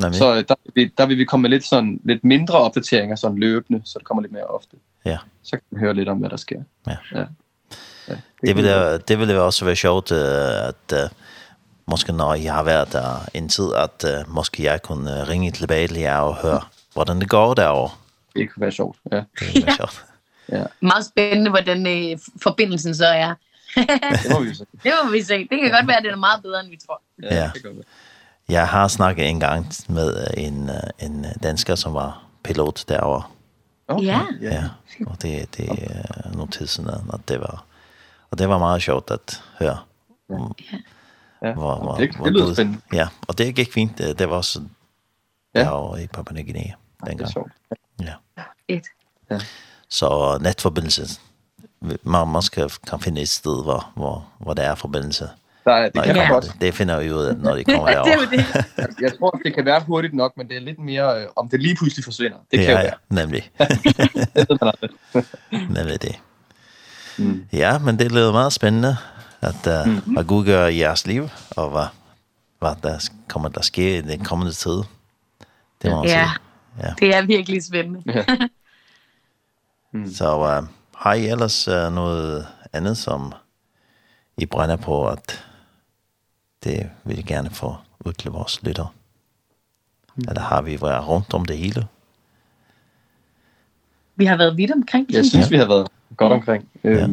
Nemlig. 0.01 0.16
Så 0.16 0.41
der, 0.41 0.55
der 0.97 1.05
vil 1.05 1.18
vi 1.18 1.26
komme 1.26 1.41
med 1.41 1.49
lidt, 1.49 1.66
sådan, 1.66 2.01
lidt 2.03 2.24
mindre 2.24 2.57
opdateringer 2.57 3.16
sådan 3.16 3.38
løbende, 3.38 3.82
så 3.86 3.99
det 3.99 4.07
kommer 4.07 4.22
lidt 4.22 4.34
mere 4.34 4.43
ofte. 4.43 4.78
Ja. 5.06 5.18
Så 5.43 5.52
kan 5.52 5.62
man 5.72 5.80
høre 5.80 5.93
lidt 5.93 6.10
om, 6.10 6.18
hvad 6.18 6.30
der 6.30 6.38
sker. 6.38 6.64
Ja. 6.88 6.95
ja. 7.12 7.26
ja. 8.08 8.16
Det, 8.45 8.56
ville, 8.56 8.97
det 8.97 9.20
ville 9.20 9.41
også 9.41 9.66
være 9.66 9.76
sjovt, 9.76 10.12
at 10.12 10.93
uh, 10.93 10.99
måske 11.86 12.14
når 12.14 12.34
jeg 12.34 12.54
har 12.54 12.64
været 12.64 12.93
der 12.93 13.30
en 13.34 13.49
tid, 13.49 13.74
at 13.76 14.06
uh, 14.06 14.34
måske 14.36 14.64
jeg 14.64 14.82
kunne 14.82 15.24
ringe 15.24 15.52
tilbage 15.52 15.88
til 15.88 15.97
jer 15.97 16.18
og 16.18 16.36
høre, 16.36 16.62
hvordan 16.93 17.22
det 17.22 17.30
går 17.30 17.54
derovre. 17.54 17.91
Det 18.36 18.54
kunne 18.54 18.62
være 18.62 18.72
sjovt, 18.72 18.97
ja. 19.12 19.16
Det 19.16 19.26
kunne 19.39 19.66
være 19.66 19.76
sjovt. 19.76 20.06
Ja. 20.52 20.58
ja. 20.58 20.66
Meget 20.80 21.06
spændende, 21.06 21.49
hvordan 21.49 21.88
øh, 21.88 22.20
forbindelsen 22.43 22.95
så 22.95 23.06
er. 23.06 23.34
det 23.76 24.32
må 24.32 24.39
vi 24.39 24.54
se. 24.54 24.66
Det 24.84 24.91
må 25.04 25.12
vi 25.12 25.24
se. 25.24 25.38
Det 25.38 25.60
kan 25.62 25.72
godt 25.72 25.88
være, 25.88 25.97
at 25.97 26.04
det 26.04 26.12
er 26.12 26.16
meget 26.16 26.43
bedre, 26.43 26.60
end 26.60 26.70
vi 26.70 26.80
tror. 26.88 27.02
Ja, 27.24 27.36
ja. 27.36 27.52
det 27.54 27.62
kan 27.62 27.72
være. 27.76 27.84
Jeg 28.49 28.68
har 28.68 28.88
snakket 28.88 29.30
en 29.30 29.39
gang 29.39 29.72
med 29.89 30.28
en, 30.38 30.70
en 30.99 31.26
dansker, 31.43 31.76
som 31.76 31.93
var 31.93 32.24
pilot 32.43 32.84
derovre, 32.88 33.24
Okay. 33.92 34.06
Ja. 34.06 34.22
ja. 34.42 34.64
Og 35.08 35.22
det 35.22 35.58
det 35.58 35.68
er 35.70 36.32
noen 36.36 36.52
tid 36.52 36.68
siden 36.68 36.89
att 37.14 37.28
det 37.28 37.38
var 37.42 37.64
og 38.32 38.38
det 38.38 38.48
var 38.50 38.60
meget 38.60 38.82
sjovt 38.82 39.12
at 39.12 39.44
høre. 39.60 39.78
Ja. 40.30 40.36
Ja. 41.42 41.54
Var, 41.56 41.86
var, 41.86 41.98
det, 41.98 42.14
det 42.24 42.34
lyder 42.34 42.54
spændende. 42.54 42.82
Ja, 42.94 43.08
og 43.28 43.38
det 43.38 43.56
gik 43.56 43.74
fint. 43.74 43.98
Det 43.98 44.20
det 44.20 44.30
var 44.30 44.36
også 44.36 44.62
ja. 45.56 45.60
der 45.60 45.98
i 45.98 46.08
Papua 46.08 46.34
Ny 46.34 46.46
Guinea 46.46 46.74
dengang. 47.06 47.32
Ja. 48.00 48.14
Et. 48.68 48.88
Ja. 49.32 49.39
Så 49.89 50.38
netforbindelsen. 50.42 51.08
Man, 52.04 52.28
man 52.28 52.42
skal, 52.42 52.70
kan 52.88 53.00
finde 53.00 53.22
et 53.22 53.30
sted, 53.30 53.64
hvor, 53.64 53.92
hvor, 53.96 54.28
hvor 54.38 54.54
der 54.54 54.64
er 54.64 54.76
forbindelse 54.76 55.30
Nej, 55.66 55.84
det, 55.84 55.95
Nå, 55.95 56.01
kan 56.01 56.16
jeg 56.16 56.28
godt. 56.30 56.55
det 56.62 56.74
finder 56.74 56.99
vi 56.99 57.12
ud 57.12 57.24
af, 57.24 57.36
når 57.38 57.55
de 57.55 57.64
kommer 57.64 57.89
derover. 57.89 58.26
det 58.32 58.39
er 58.39 58.86
det. 58.86 59.01
jeg 59.01 59.12
tror, 59.20 59.39
det 59.45 59.55
kan 59.55 59.66
være 59.66 59.84
hurtigt 59.88 60.14
nok, 60.14 60.38
men 60.38 60.47
det 60.47 60.57
er 60.57 60.62
lidt 60.62 60.80
mere, 60.80 61.22
øh, 61.22 61.28
om 61.36 61.49
det 61.49 61.62
lige 61.62 61.76
pludselig 61.76 62.03
forsvinder. 62.03 62.38
Det 62.51 62.57
ja, 62.57 62.66
kan 62.66 62.76
ja, 62.76 62.82
være. 62.82 62.93
nemlig. 63.09 63.51
nemlig 65.78 66.01
det. 66.01 66.20
Mm. 67.18 67.45
Ja, 67.53 67.80
men 67.80 67.99
det 67.99 68.12
lyder 68.12 68.32
meget 68.32 68.53
spændende, 68.53 68.97
at 69.41 69.68
uh, 69.68 69.91
mm 69.91 69.97
-hmm. 69.97 70.14
hvad 70.14 70.24
Gud 70.24 70.45
gør 70.45 70.68
i 70.68 70.80
jeres 70.80 71.07
liv, 71.07 71.30
og 71.51 71.70
hvad, 71.70 71.86
hvad 72.59 72.76
der 72.84 73.09
kommer 73.28 73.49
der 73.49 73.62
ske 73.62 73.97
i 73.97 74.01
den 74.01 74.24
kommende 74.24 74.53
tid. 74.53 74.84
Det 75.82 75.91
må 75.91 75.97
man 75.97 76.05
ja. 76.05 76.30
sige. 76.80 76.88
Ja, 76.88 76.93
det 76.99 77.16
er 77.16 77.26
virkelig 77.26 77.64
spændende. 77.66 78.26
Så 80.16 80.36
uh, 80.36 80.68
har 80.95 81.14
I 81.14 81.28
ellers 81.28 81.68
uh, 81.68 81.74
noget 81.74 82.47
andet, 82.74 82.97
som 82.97 83.34
I 84.38 84.45
brænder 84.45 84.76
på 84.76 85.07
at 85.07 85.45
det 86.64 86.89
vil 87.03 87.16
jeg 87.16 87.26
gerne 87.26 87.49
få 87.49 87.76
ud 88.05 88.14
til 88.14 88.32
vores 88.32 88.64
lytter. 88.64 88.93
Mm. 90.16 90.24
Eller 90.30 90.41
har 90.41 90.62
vi 90.62 90.82
været 90.82 91.07
rundt 91.07 91.34
om 91.34 91.45
det 91.45 91.57
hele. 91.57 91.88
Vi 94.16 94.26
har 94.26 94.38
været 94.38 94.57
vidt 94.57 94.72
omkring. 94.72 95.12
Jeg 95.12 95.26
synes, 95.26 95.45
ja. 95.45 95.49
vi 95.49 95.57
har 95.57 95.68
været 95.68 95.88
godt 96.18 96.34
omkring. 96.34 96.70
Ja. 96.84 97.07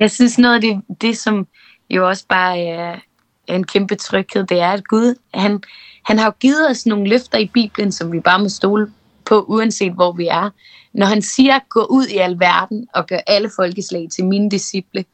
Jeg 0.00 0.10
synes 0.10 0.38
noget 0.38 0.54
af 0.54 0.60
det, 0.60 0.82
det 1.00 1.18
som 1.18 1.46
jo 1.90 2.08
også 2.08 2.24
bare 2.28 2.58
er 2.58 2.98
en 3.46 3.64
kæmpe 3.64 3.94
tryghed, 3.94 4.44
det 4.44 4.60
er, 4.60 4.70
at 4.70 4.88
Gud, 4.88 5.14
han, 5.34 5.62
han 6.04 6.18
har 6.18 6.26
jo 6.26 6.32
givet 6.40 6.70
os 6.70 6.86
nogle 6.86 7.08
løfter 7.08 7.38
i 7.38 7.50
Bibelen, 7.54 7.92
som 7.92 8.12
vi 8.12 8.20
bare 8.20 8.38
må 8.38 8.48
stole 8.48 8.92
på, 9.24 9.42
uanset 9.42 9.92
hvor 9.92 10.12
vi 10.12 10.26
er. 10.26 10.50
Når 10.92 11.06
han 11.06 11.22
siger, 11.22 11.58
gå 11.68 11.86
ud 11.90 12.06
i 12.06 12.16
al 12.16 12.40
verden 12.40 12.88
og 12.94 13.06
gør 13.06 13.18
alle 13.26 13.50
folkeslag 13.56 14.08
til 14.14 14.24
mine 14.24 14.50
disciple, 14.50 15.04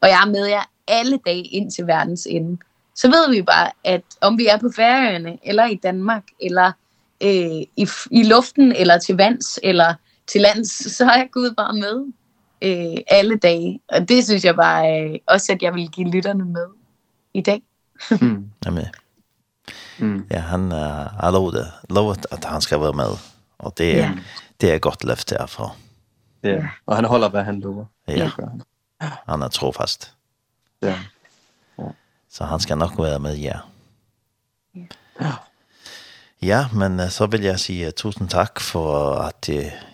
og 0.00 0.08
jeg 0.08 0.22
er 0.22 0.30
med 0.30 0.46
jer 0.46 0.62
alle 0.88 1.18
dage 1.26 1.42
ind 1.42 1.70
til 1.70 1.86
verdens 1.86 2.26
ende. 2.30 2.50
Mm 2.50 2.58
så 2.94 3.08
ved 3.08 3.30
vi 3.30 3.42
bare, 3.42 3.70
at 3.84 4.02
om 4.20 4.38
vi 4.38 4.46
er 4.46 4.56
på 4.56 4.70
færøerne, 4.76 5.38
eller 5.42 5.66
i 5.66 5.74
Danmark, 5.74 6.22
eller 6.40 6.72
øh, 7.22 7.62
i, 7.76 7.88
i 8.10 8.22
luften, 8.22 8.72
eller 8.72 8.98
til 8.98 9.16
vands, 9.16 9.58
eller 9.62 9.94
til 10.26 10.40
lands, 10.40 10.70
så 10.96 11.04
er 11.04 11.26
Gud 11.32 11.54
bare 11.54 11.74
med 11.74 12.12
øh, 12.62 12.96
alle 13.06 13.36
dage. 13.36 13.80
Og 13.88 14.08
det 14.08 14.24
synes 14.24 14.44
jeg 14.44 14.56
bare 14.56 15.02
øh, 15.02 15.18
også, 15.26 15.52
at 15.52 15.62
jeg 15.62 15.74
vil 15.74 15.88
give 15.90 16.10
lytterne 16.10 16.44
med 16.44 16.66
i 17.34 17.40
dag. 17.40 17.62
mm, 18.20 18.50
jamen. 18.64 18.86
Mm. 19.98 20.26
Ja, 20.30 20.38
han 20.38 20.70
har 20.70 21.30
lovet, 21.30 21.72
lovet, 21.90 22.26
at 22.30 22.44
han 22.44 22.60
skal 22.60 22.80
være 22.80 22.92
med. 22.92 23.18
Og 23.58 23.78
det, 23.78 23.92
ja. 23.92 24.10
det 24.60 24.72
er 24.72 24.78
godt 24.78 25.04
løft 25.04 25.30
herfra. 25.30 25.70
Ja, 26.42 26.68
og 26.86 26.96
han 26.96 27.04
holder, 27.04 27.28
hvad 27.28 27.44
han 27.44 27.60
lover. 27.60 27.84
Ja, 28.08 28.30
han 29.28 29.42
er 29.42 29.48
trofast. 29.48 30.14
Ja. 30.82 30.98
Så 32.32 32.44
han 32.44 32.60
ska 32.60 32.74
nog 32.74 32.96
vara 32.96 33.18
med, 33.18 33.38
ja. 33.38 33.58
Ja. 35.18 35.32
Ja, 36.38 36.68
men 36.72 37.10
så 37.10 37.26
vill 37.26 37.44
jag 37.44 37.60
säga 37.60 37.92
tusen 37.92 38.28
tack 38.28 38.60
för 38.60 39.20
att 39.20 39.48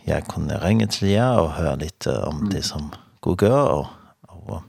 jag 0.04 0.26
kunde 0.26 0.58
ringa 0.58 0.86
till 0.86 1.08
er 1.08 1.40
och 1.40 1.50
höra 1.50 1.74
lite 1.74 2.22
om 2.22 2.36
mm. 2.36 2.50
det 2.50 2.62
som 2.62 2.94
Gud 3.22 3.42
gör. 3.42 3.68
Och, 3.68 3.86
och, 4.22 4.62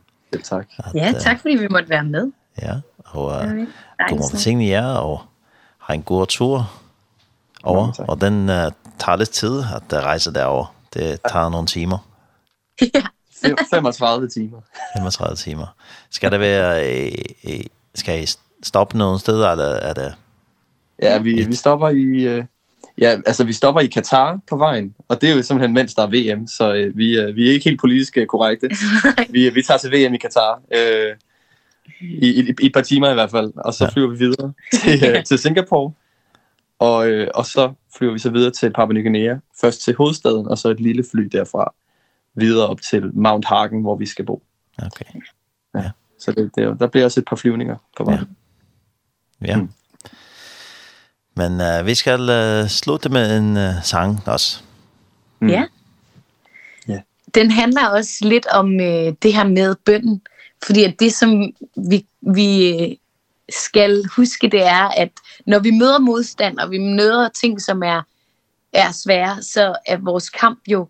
tack. 0.43 0.67
At, 0.77 0.93
ja, 0.93 1.13
tack 1.13 1.41
för 1.41 1.49
att 1.49 1.59
vi 1.59 1.69
måtte 1.69 1.89
vara 1.89 2.03
med. 2.03 2.31
Ja, 2.55 2.81
og 3.05 3.31
ja, 3.31 3.45
uh, 3.45 3.67
god 4.09 4.17
morgen 4.19 4.37
til 4.37 4.59
jer, 4.67 4.97
og 4.99 5.21
ha 5.77 5.93
en 5.93 6.03
god 6.03 6.27
tur 6.27 6.65
over. 7.63 7.93
Og 8.07 8.21
den 8.21 8.49
uh, 8.49 8.71
tager 8.99 9.15
lidt 9.15 9.31
tid, 9.31 9.63
at 9.75 9.83
der 9.91 10.01
rejser 10.01 10.31
derover. 10.31 10.73
Det 10.93 11.21
tager 11.21 11.49
nogle 11.49 11.67
timer. 11.67 11.97
Ja. 12.93 13.01
35 13.69 14.29
timer. 14.29 14.61
35 14.97 15.35
timer. 15.35 15.75
Skal 16.09 16.31
det 16.31 16.39
være, 16.39 16.89
øh, 17.47 17.63
skal 17.95 18.23
I 18.23 18.27
stoppe 18.63 18.97
nogle 18.97 19.19
steder, 19.19 19.51
eller 19.51 19.65
er 19.65 19.93
det? 19.93 20.15
Ja, 21.01 21.17
vi, 21.17 21.43
vi 21.43 21.55
stopper 21.55 21.89
i, 21.89 22.23
øh, 22.27 22.43
ja, 22.97 23.17
altså 23.25 23.43
vi 23.43 23.53
stopper 23.53 23.81
i 23.81 23.87
Katar 23.87 24.39
på 24.49 24.57
vejen, 24.57 24.95
og 25.07 25.21
det 25.21 25.29
er 25.29 25.35
jo 25.35 25.41
simpelthen 25.41 25.73
mens 25.73 25.93
der 25.93 26.03
er 26.03 26.35
VM, 26.35 26.47
så 26.47 26.73
øh, 26.73 26.97
vi, 26.97 27.19
øh, 27.19 27.35
vi 27.35 27.47
er 27.49 27.53
ikke 27.53 27.69
helt 27.69 27.79
politisk 27.79 28.17
øh, 28.17 28.27
korrekte. 28.27 28.69
vi, 29.33 29.49
vi 29.49 29.61
tager 29.61 29.77
til 29.77 29.91
VM 29.91 30.13
i 30.13 30.17
Katar, 30.17 30.61
øh, 30.71 31.15
i, 32.01 32.27
i, 32.27 32.53
i 32.61 32.65
et 32.65 32.73
par 32.73 32.81
timer 32.81 33.11
i 33.11 33.13
hvert 33.13 33.31
fald, 33.31 33.51
og 33.55 33.73
så 33.73 33.83
ja. 33.83 33.89
flyver 33.89 34.09
vi 34.09 34.17
videre 34.17 34.53
til, 34.73 35.09
øh, 35.09 35.23
til 35.23 35.39
Singapore. 35.39 35.93
Og, 36.79 37.09
øh, 37.09 37.27
og 37.35 37.45
så 37.45 37.73
flyver 37.97 38.13
vi 38.13 38.19
så 38.19 38.29
videre 38.29 38.51
til 38.51 38.73
Papua 38.73 38.93
Ny 38.93 39.03
Guinea, 39.03 39.35
først 39.61 39.81
til 39.81 39.95
hovedstaden, 39.95 40.47
og 40.47 40.57
så 40.57 40.69
et 40.69 40.79
lille 40.79 41.03
fly 41.11 41.21
derfra 41.23 41.73
videre 42.39 42.67
op 42.67 42.81
til 42.81 43.11
Mount 43.13 43.45
Hagen, 43.45 43.81
hvor 43.81 43.95
vi 43.95 44.05
skal 44.05 44.25
bo. 44.25 44.43
Okay. 44.77 45.05
Ja. 45.75 45.79
ja. 45.79 45.89
Så 46.19 46.31
det, 46.31 46.51
det, 46.55 46.79
der 46.79 46.87
bliver 46.87 47.05
også 47.05 47.19
et 47.19 47.25
par 47.29 47.35
flyvninger 47.35 47.75
på 47.97 48.03
vejen. 48.03 48.37
Ja. 49.41 49.47
ja. 49.47 49.57
Mm. 49.57 49.69
Men 51.35 51.51
uh, 51.51 51.85
vi 51.85 51.95
skal 51.95 52.19
uh, 52.19 52.67
slutte 52.67 53.09
med 53.09 53.37
en 53.37 53.57
uh, 53.57 53.83
sang 53.83 54.19
også. 54.25 54.61
Mm. 55.39 55.47
Ja. 55.47 55.65
Ja. 56.87 56.99
Den 57.35 57.51
handler 57.51 57.87
også 57.87 58.17
lidt 58.21 58.45
om 58.45 58.73
uh, 58.73 59.13
det 59.23 59.33
her 59.33 59.47
med 59.47 59.75
bønden. 59.75 60.21
Fordi 60.65 60.83
at 60.83 60.99
det, 60.99 61.13
som 61.13 61.53
vi, 61.89 62.05
vi 62.21 62.99
skal 63.49 64.03
huske, 64.15 64.49
det 64.49 64.65
er, 64.65 64.87
at 64.87 65.11
når 65.45 65.59
vi 65.59 65.71
møder 65.71 65.99
modstand, 65.99 66.59
og 66.59 66.71
vi 66.71 66.77
møder 66.77 67.29
ting, 67.29 67.61
som 67.61 67.83
er, 67.83 68.01
er 68.73 68.91
svære, 68.91 69.41
så 69.41 69.75
er 69.85 69.97
vores 69.97 70.29
kamp 70.29 70.59
jo 70.67 70.87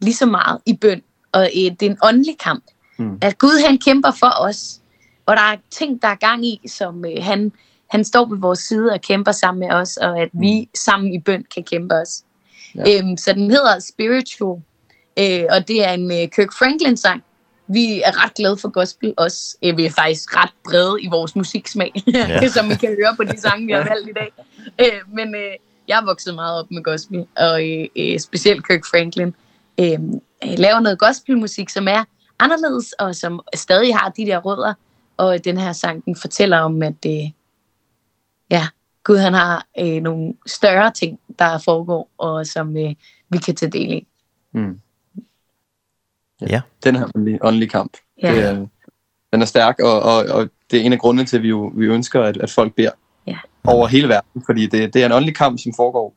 lige 0.00 0.14
så 0.14 0.26
meget 0.26 0.58
i 0.66 0.76
bøn, 0.76 1.02
og 1.32 1.42
øh, 1.42 1.70
det 1.80 1.82
er 1.82 1.90
en 1.90 1.98
åndelig 2.02 2.38
kamp. 2.38 2.64
Mm. 2.98 3.18
At 3.22 3.38
Gud 3.38 3.66
han 3.66 3.78
kæmper 3.78 4.10
for 4.10 4.32
os, 4.40 4.80
og 5.26 5.36
der 5.36 5.42
er 5.42 5.56
ting, 5.70 6.02
der 6.02 6.08
er 6.08 6.14
gang 6.14 6.46
i, 6.46 6.60
som 6.66 7.04
øh, 7.04 7.24
han, 7.24 7.52
han 7.90 8.04
står 8.04 8.24
på 8.24 8.36
vores 8.36 8.58
side 8.58 8.92
og 8.92 9.00
kæmper 9.00 9.32
sammen 9.32 9.60
med 9.60 9.76
os, 9.76 9.96
og 9.96 10.20
at 10.20 10.34
mm. 10.34 10.40
vi 10.40 10.68
sammen 10.74 11.14
i 11.14 11.20
bøn 11.20 11.44
kan 11.54 11.64
kæmpe 11.64 11.94
os. 11.94 12.22
Ja. 12.74 12.98
Øhm, 12.98 13.16
så 13.16 13.32
den 13.32 13.50
hedder 13.50 13.78
Spiritual, 13.78 14.62
øh, 15.18 15.44
og 15.50 15.68
det 15.68 15.84
er 15.86 15.92
en 15.92 16.12
øh, 16.12 16.28
Kirk 16.28 16.52
Franklin-sang. 16.58 17.22
Vi 17.66 18.02
er 18.04 18.24
ret 18.24 18.34
glade 18.34 18.56
for 18.56 18.68
gospel 18.68 19.14
også. 19.16 19.56
Øh, 19.64 19.76
vi 19.76 19.84
er 19.84 19.90
faktisk 19.90 20.36
ret 20.36 20.50
brede 20.64 21.02
i 21.02 21.08
vores 21.10 21.36
musiksmag, 21.36 21.92
ja. 22.06 22.48
som 22.48 22.68
vi 22.68 22.74
kan 22.74 22.88
høre 22.88 23.16
på 23.16 23.24
de 23.24 23.40
sange, 23.40 23.66
vi 23.66 23.72
har 23.72 23.88
valgt 23.88 24.08
i 24.08 24.12
dag. 24.12 24.32
Øh, 24.80 25.14
men 25.14 25.34
øh, 25.34 25.52
jeg 25.88 25.98
er 26.00 26.04
vokset 26.04 26.34
meget 26.34 26.58
op 26.58 26.70
med 26.70 26.82
gospel, 26.82 27.26
og 27.36 27.68
øh, 27.68 27.86
øh, 27.96 28.18
specielt 28.18 28.68
Kirk 28.68 28.84
Franklin. 28.84 29.28
Øh, 29.28 29.34
øh, 29.80 29.98
laver 30.42 30.80
noget 30.80 30.98
gospelmusik, 30.98 31.68
som 31.68 31.88
er 31.88 32.04
anderledes, 32.38 32.92
og 32.92 33.14
som 33.14 33.40
stadig 33.54 33.96
har 33.96 34.08
de 34.08 34.26
der 34.26 34.38
rødder. 34.38 34.74
Og 35.16 35.44
den 35.44 35.58
her 35.58 35.72
sang, 35.72 36.04
den 36.04 36.16
fortæller 36.16 36.58
om, 36.58 36.82
at 36.82 37.06
øh, 37.06 37.30
ja, 38.50 38.66
Gud 39.04 39.16
han 39.16 39.34
har 39.34 39.66
øh, 39.78 40.02
nogle 40.02 40.34
større 40.46 40.92
ting, 40.92 41.20
der 41.38 41.58
foregår, 41.58 42.10
og 42.18 42.46
som 42.46 42.76
øh, 42.76 42.94
vi 43.28 43.38
kan 43.38 43.56
tage 43.56 43.72
del 43.72 43.92
i. 43.92 44.06
Mm. 44.52 44.80
Ja. 46.40 46.60
Den 46.84 46.96
her 46.96 47.08
åndelige, 47.14 47.44
åndelige 47.44 47.68
kamp. 47.68 47.96
Ja. 48.22 48.34
Det 48.34 48.44
er, 48.44 48.66
den 49.32 49.42
er 49.42 49.46
stærk, 49.46 49.78
og, 49.78 50.02
og, 50.02 50.24
og 50.24 50.48
det 50.70 50.80
er 50.80 50.84
en 50.84 50.92
af 50.92 50.98
grundene 50.98 51.26
til, 51.26 51.36
at 51.36 51.42
vi, 51.42 51.48
jo, 51.48 51.72
vi 51.74 51.86
ønsker, 51.86 52.22
at, 52.22 52.36
at 52.36 52.50
folk 52.50 52.74
beder 52.74 52.90
ja. 53.26 53.38
over 53.64 53.86
hele 53.86 54.08
verden, 54.08 54.42
fordi 54.46 54.66
det, 54.66 54.94
det 54.94 55.02
er 55.02 55.06
en 55.06 55.12
åndelig 55.12 55.36
kamp, 55.36 55.58
som 55.58 55.72
foregår 55.76 56.14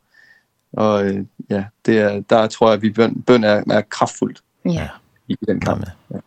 Og 0.73 1.05
ja, 1.49 1.65
det 1.85 1.99
er, 1.99 2.19
der 2.19 2.47
tror 2.47 2.67
jeg, 2.67 2.73
at 2.73 2.81
vi 2.81 2.89
bøn, 2.91 3.21
bøn 3.21 3.43
er, 3.43 3.63
er 3.71 3.81
kraftfuldt 3.81 4.43
ja. 4.65 4.89
i 5.27 5.35
den 5.47 5.59
kamp. 5.59 5.85
Ja. 6.11 6.17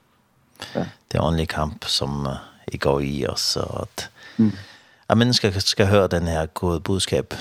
Ja. 0.75 0.81
Det 0.81 1.15
er 1.15 1.19
en 1.19 1.27
åndelig 1.27 1.49
kamp, 1.49 1.85
som 1.85 2.27
uh, 2.27 2.33
I 2.69 2.77
går 2.77 3.01
i 3.01 3.27
os, 3.27 3.57
og 3.57 3.83
at, 3.83 4.11
mm. 4.37 4.53
at 5.09 5.19
mennesker 5.19 5.59
skal 5.59 5.87
høre 5.87 6.09
den 6.09 6.23
her 6.23 6.47
gode 6.47 6.81
budskab. 6.81 7.35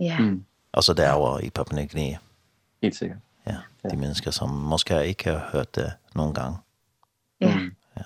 Ja. 0.00 0.18
Mm. 0.18 0.44
Altså 0.74 0.92
derovre 0.92 1.44
i 1.44 1.50
Papua 1.50 1.76
Ny 1.76 1.90
Guinea. 1.90 2.16
Helt 2.82 2.96
sikkert. 2.96 3.18
Ja, 3.46 3.56
de 3.90 3.96
mennesker, 3.96 4.30
som 4.30 4.48
måske 4.48 5.06
ikke 5.06 5.30
har 5.30 5.48
hørt 5.52 5.74
det 5.74 5.92
nogen 6.14 6.34
gang. 6.34 6.56
Ja. 7.40 7.54
Mm. 7.56 7.74
Ja, 7.96 8.02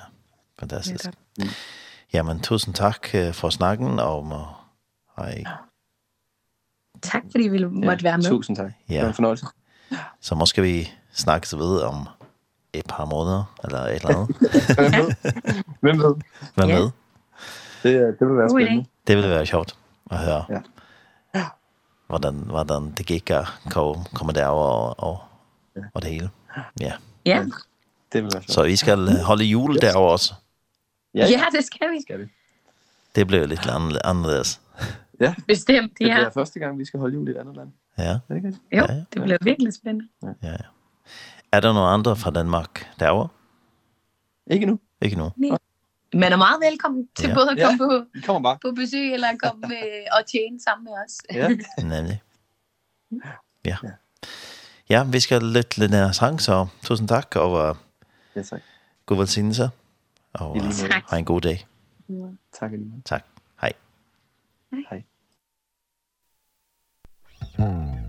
fantastisk. 0.59 1.05
Ja, 1.05 1.11
mm. 1.45 1.51
Jamen, 2.13 2.41
tusind 2.41 2.75
tak 2.75 3.09
uh, 3.15 3.33
for 3.33 3.51
snakken, 3.51 3.99
og 3.99 4.27
må, 4.27 4.47
hej. 5.19 5.43
Ja 5.47 5.72
tak 7.03 7.23
fordi 7.31 7.45
vi 7.45 7.49
ville 7.49 7.71
måtte 7.71 8.05
ja, 8.05 8.11
være 8.11 8.19
med. 8.19 8.25
Tusind 8.25 8.57
tak. 8.57 8.73
Ja. 8.89 8.95
Det 8.95 9.03
var 9.03 9.09
en 9.09 9.15
fornøjelse. 9.15 9.47
Så 10.21 10.35
måske 10.35 10.63
vi 10.63 10.91
snakkes 11.13 11.57
ved 11.57 11.81
om 11.81 12.09
et 12.73 12.87
par 12.89 13.05
måneder, 13.05 13.55
eller 13.65 13.79
et 13.79 13.95
eller 13.95 14.09
andet. 14.09 14.37
Hvem 14.77 14.93
ved? 14.93 15.15
Hvem 15.81 15.99
ved? 15.99 16.15
Hvem 16.55 16.69
ved? 16.69 16.91
Det, 17.83 18.17
det 18.21 18.29
vil 18.29 18.37
være 18.37 18.51
spændende. 18.51 18.85
Det 19.07 19.17
vil 19.17 19.29
være 19.29 19.47
sjovt 19.47 19.77
at 20.11 20.19
høre. 20.19 20.45
Ja. 20.49 20.61
ja. 21.35 21.45
Hvordan, 22.07 22.35
hvordan 22.35 22.91
det 22.91 23.07
gik 23.07 23.31
at 23.31 23.47
komme, 23.71 24.05
komme 24.15 24.33
derover 24.33 24.65
og, 24.65 24.95
og, 24.99 25.21
og 25.95 26.03
det 26.03 26.11
hele. 26.11 26.31
Ja. 26.81 26.93
Ja. 27.27 27.45
Det 28.13 28.23
vil 28.25 28.31
være 28.33 28.43
sjovt. 28.43 28.53
Så 28.53 28.63
vi 28.63 28.77
skal 28.77 29.23
holde 29.23 29.45
jul 29.45 29.81
derover 29.81 30.11
også. 30.11 30.35
Ja, 31.15 31.27
ja 31.27 31.45
det 31.53 31.65
skal 31.65 31.91
vi. 31.91 32.01
Skal 32.03 32.19
vi. 32.19 32.25
Det 33.15 33.27
blev 33.27 33.49
lidt 33.49 33.67
anderledes. 34.05 34.61
Ja. 35.21 35.35
Bestemt, 35.49 35.93
ja. 36.01 36.05
Det 36.05 36.15
bliver 36.15 36.31
første 36.31 36.59
gang, 36.59 36.79
vi 36.79 36.85
skal 36.85 37.01
holde 37.01 37.15
jul 37.15 37.29
i 37.29 37.31
et 37.31 37.37
andet 37.37 37.57
land. 37.57 37.69
Ja. 37.99 38.05
Er 38.05 38.21
det 38.29 38.45
jo, 38.45 38.53
ja, 38.73 38.93
ja. 38.93 39.05
det 39.13 39.23
bliver 39.23 39.39
virkelig 39.43 39.73
spændende. 39.73 40.09
Ja. 40.23 40.29
ja. 40.43 40.57
Er 41.53 41.61
der 41.61 41.73
nogen 41.73 41.95
andre 41.95 42.17
fra 42.17 42.31
Danmark 42.31 42.87
derovre? 43.01 43.29
Ikke 44.47 44.67
nu. 44.67 44.79
Ikke 45.03 45.17
nu. 45.17 45.31
Nej. 45.37 45.59
Man 46.15 46.33
er 46.33 46.37
meget 46.37 46.61
velkommen 46.61 47.09
til 47.15 47.29
ja. 47.29 47.35
både 47.35 47.51
at 47.51 47.59
komme, 47.59 47.95
ja. 47.95 48.01
på, 48.01 48.07
kommer 48.27 48.43
bare. 48.43 48.59
på 48.63 48.73
besøg, 48.77 49.13
eller 49.15 49.29
komme 49.43 49.67
og 50.17 50.27
tjene 50.27 50.61
sammen 50.61 50.85
med 50.85 50.93
os. 50.93 51.19
ja, 51.33 51.49
nemlig. 51.97 52.23
Ja. 53.65 53.77
ja. 53.83 53.91
Ja, 54.91 55.05
vi 55.05 55.21
skal 55.21 55.43
lytte 55.43 55.79
lidt 55.79 55.91
nær 55.91 56.13
sang, 56.13 56.41
så 56.41 56.67
tusind 56.83 57.09
tak, 57.09 57.37
og 57.37 57.77
ja, 58.37 58.43
tak. 58.43 58.61
god 59.07 59.17
velsignelse, 59.17 59.71
og, 60.33 60.51
og 60.51 60.63
ha 61.11 61.17
en 61.17 61.25
god 61.25 61.41
dag. 61.41 61.67
Ja, 62.09 62.15
tak. 62.53 62.71
Tak. 63.05 63.25
Hei. 64.73 65.05
Hei. 67.59 68.02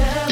myself 0.00 0.29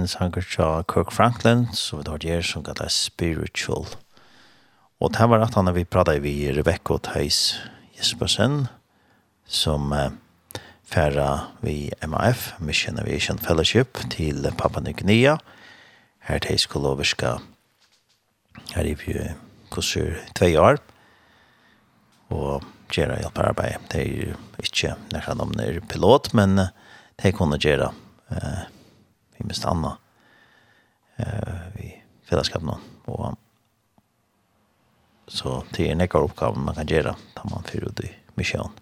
en 0.00 0.08
sanger 0.08 0.44
fra 0.44 0.82
Kirk 0.88 1.12
Franklin, 1.12 1.66
som 1.76 2.00
vi 2.00 2.06
tar 2.08 2.24
gjør, 2.24 2.46
som 2.46 2.64
kallet 2.64 2.92
Spiritual. 2.92 3.86
Og 5.00 5.12
det 5.12 5.28
var 5.28 5.44
at 5.44 5.56
han 5.56 5.68
vi 5.76 5.84
pratet 5.84 6.22
vi 6.24 6.48
Rebecca 6.56 6.96
og 6.96 7.04
Theis 7.04 7.60
Jespersen, 7.98 8.66
som 9.44 9.92
eh, 9.92 10.10
færre 10.88 11.52
vi 11.60 11.90
MAF, 12.06 12.54
Mission 12.60 12.98
Aviation 13.00 13.38
Fellowship, 13.38 13.98
til 14.10 14.48
Papua 14.58 14.82
Ny 14.82 14.96
Guinea. 14.96 15.36
Her 16.28 16.38
til 16.38 16.58
skoloviska, 16.58 17.36
her 18.74 18.84
i 18.84 18.96
vi 19.04 19.16
kurser 19.70 20.20
tve 20.36 20.56
år, 20.60 20.80
og 22.30 22.64
gjøre 22.92 23.20
hjelparbeid. 23.20 23.88
Det 23.92 24.00
er 24.00 24.10
jo 24.32 24.36
ikke 24.62 24.96
nærmere 25.12 25.80
pilot, 25.88 26.34
men 26.34 26.68
det 27.20 27.34
kunne 27.36 27.58
gjøre 27.58 27.92
eh, 28.32 28.68
vi 29.40 29.48
minst 29.48 29.66
Anna 29.68 29.96
eh, 31.16 31.64
vi 31.76 31.92
fellesskap 32.28 32.64
nå. 32.66 32.76
Og 33.10 33.34
så 35.30 35.60
det 35.74 35.88
er 35.88 35.98
nekkar 35.98 36.26
oppgaven 36.26 36.64
man 36.66 36.76
kan 36.78 36.90
gjøre 36.90 37.14
da 37.36 37.48
man 37.50 37.66
fyrer 37.68 37.90
ut 37.90 38.04
i 38.06 38.12
misjonen. 38.38 38.80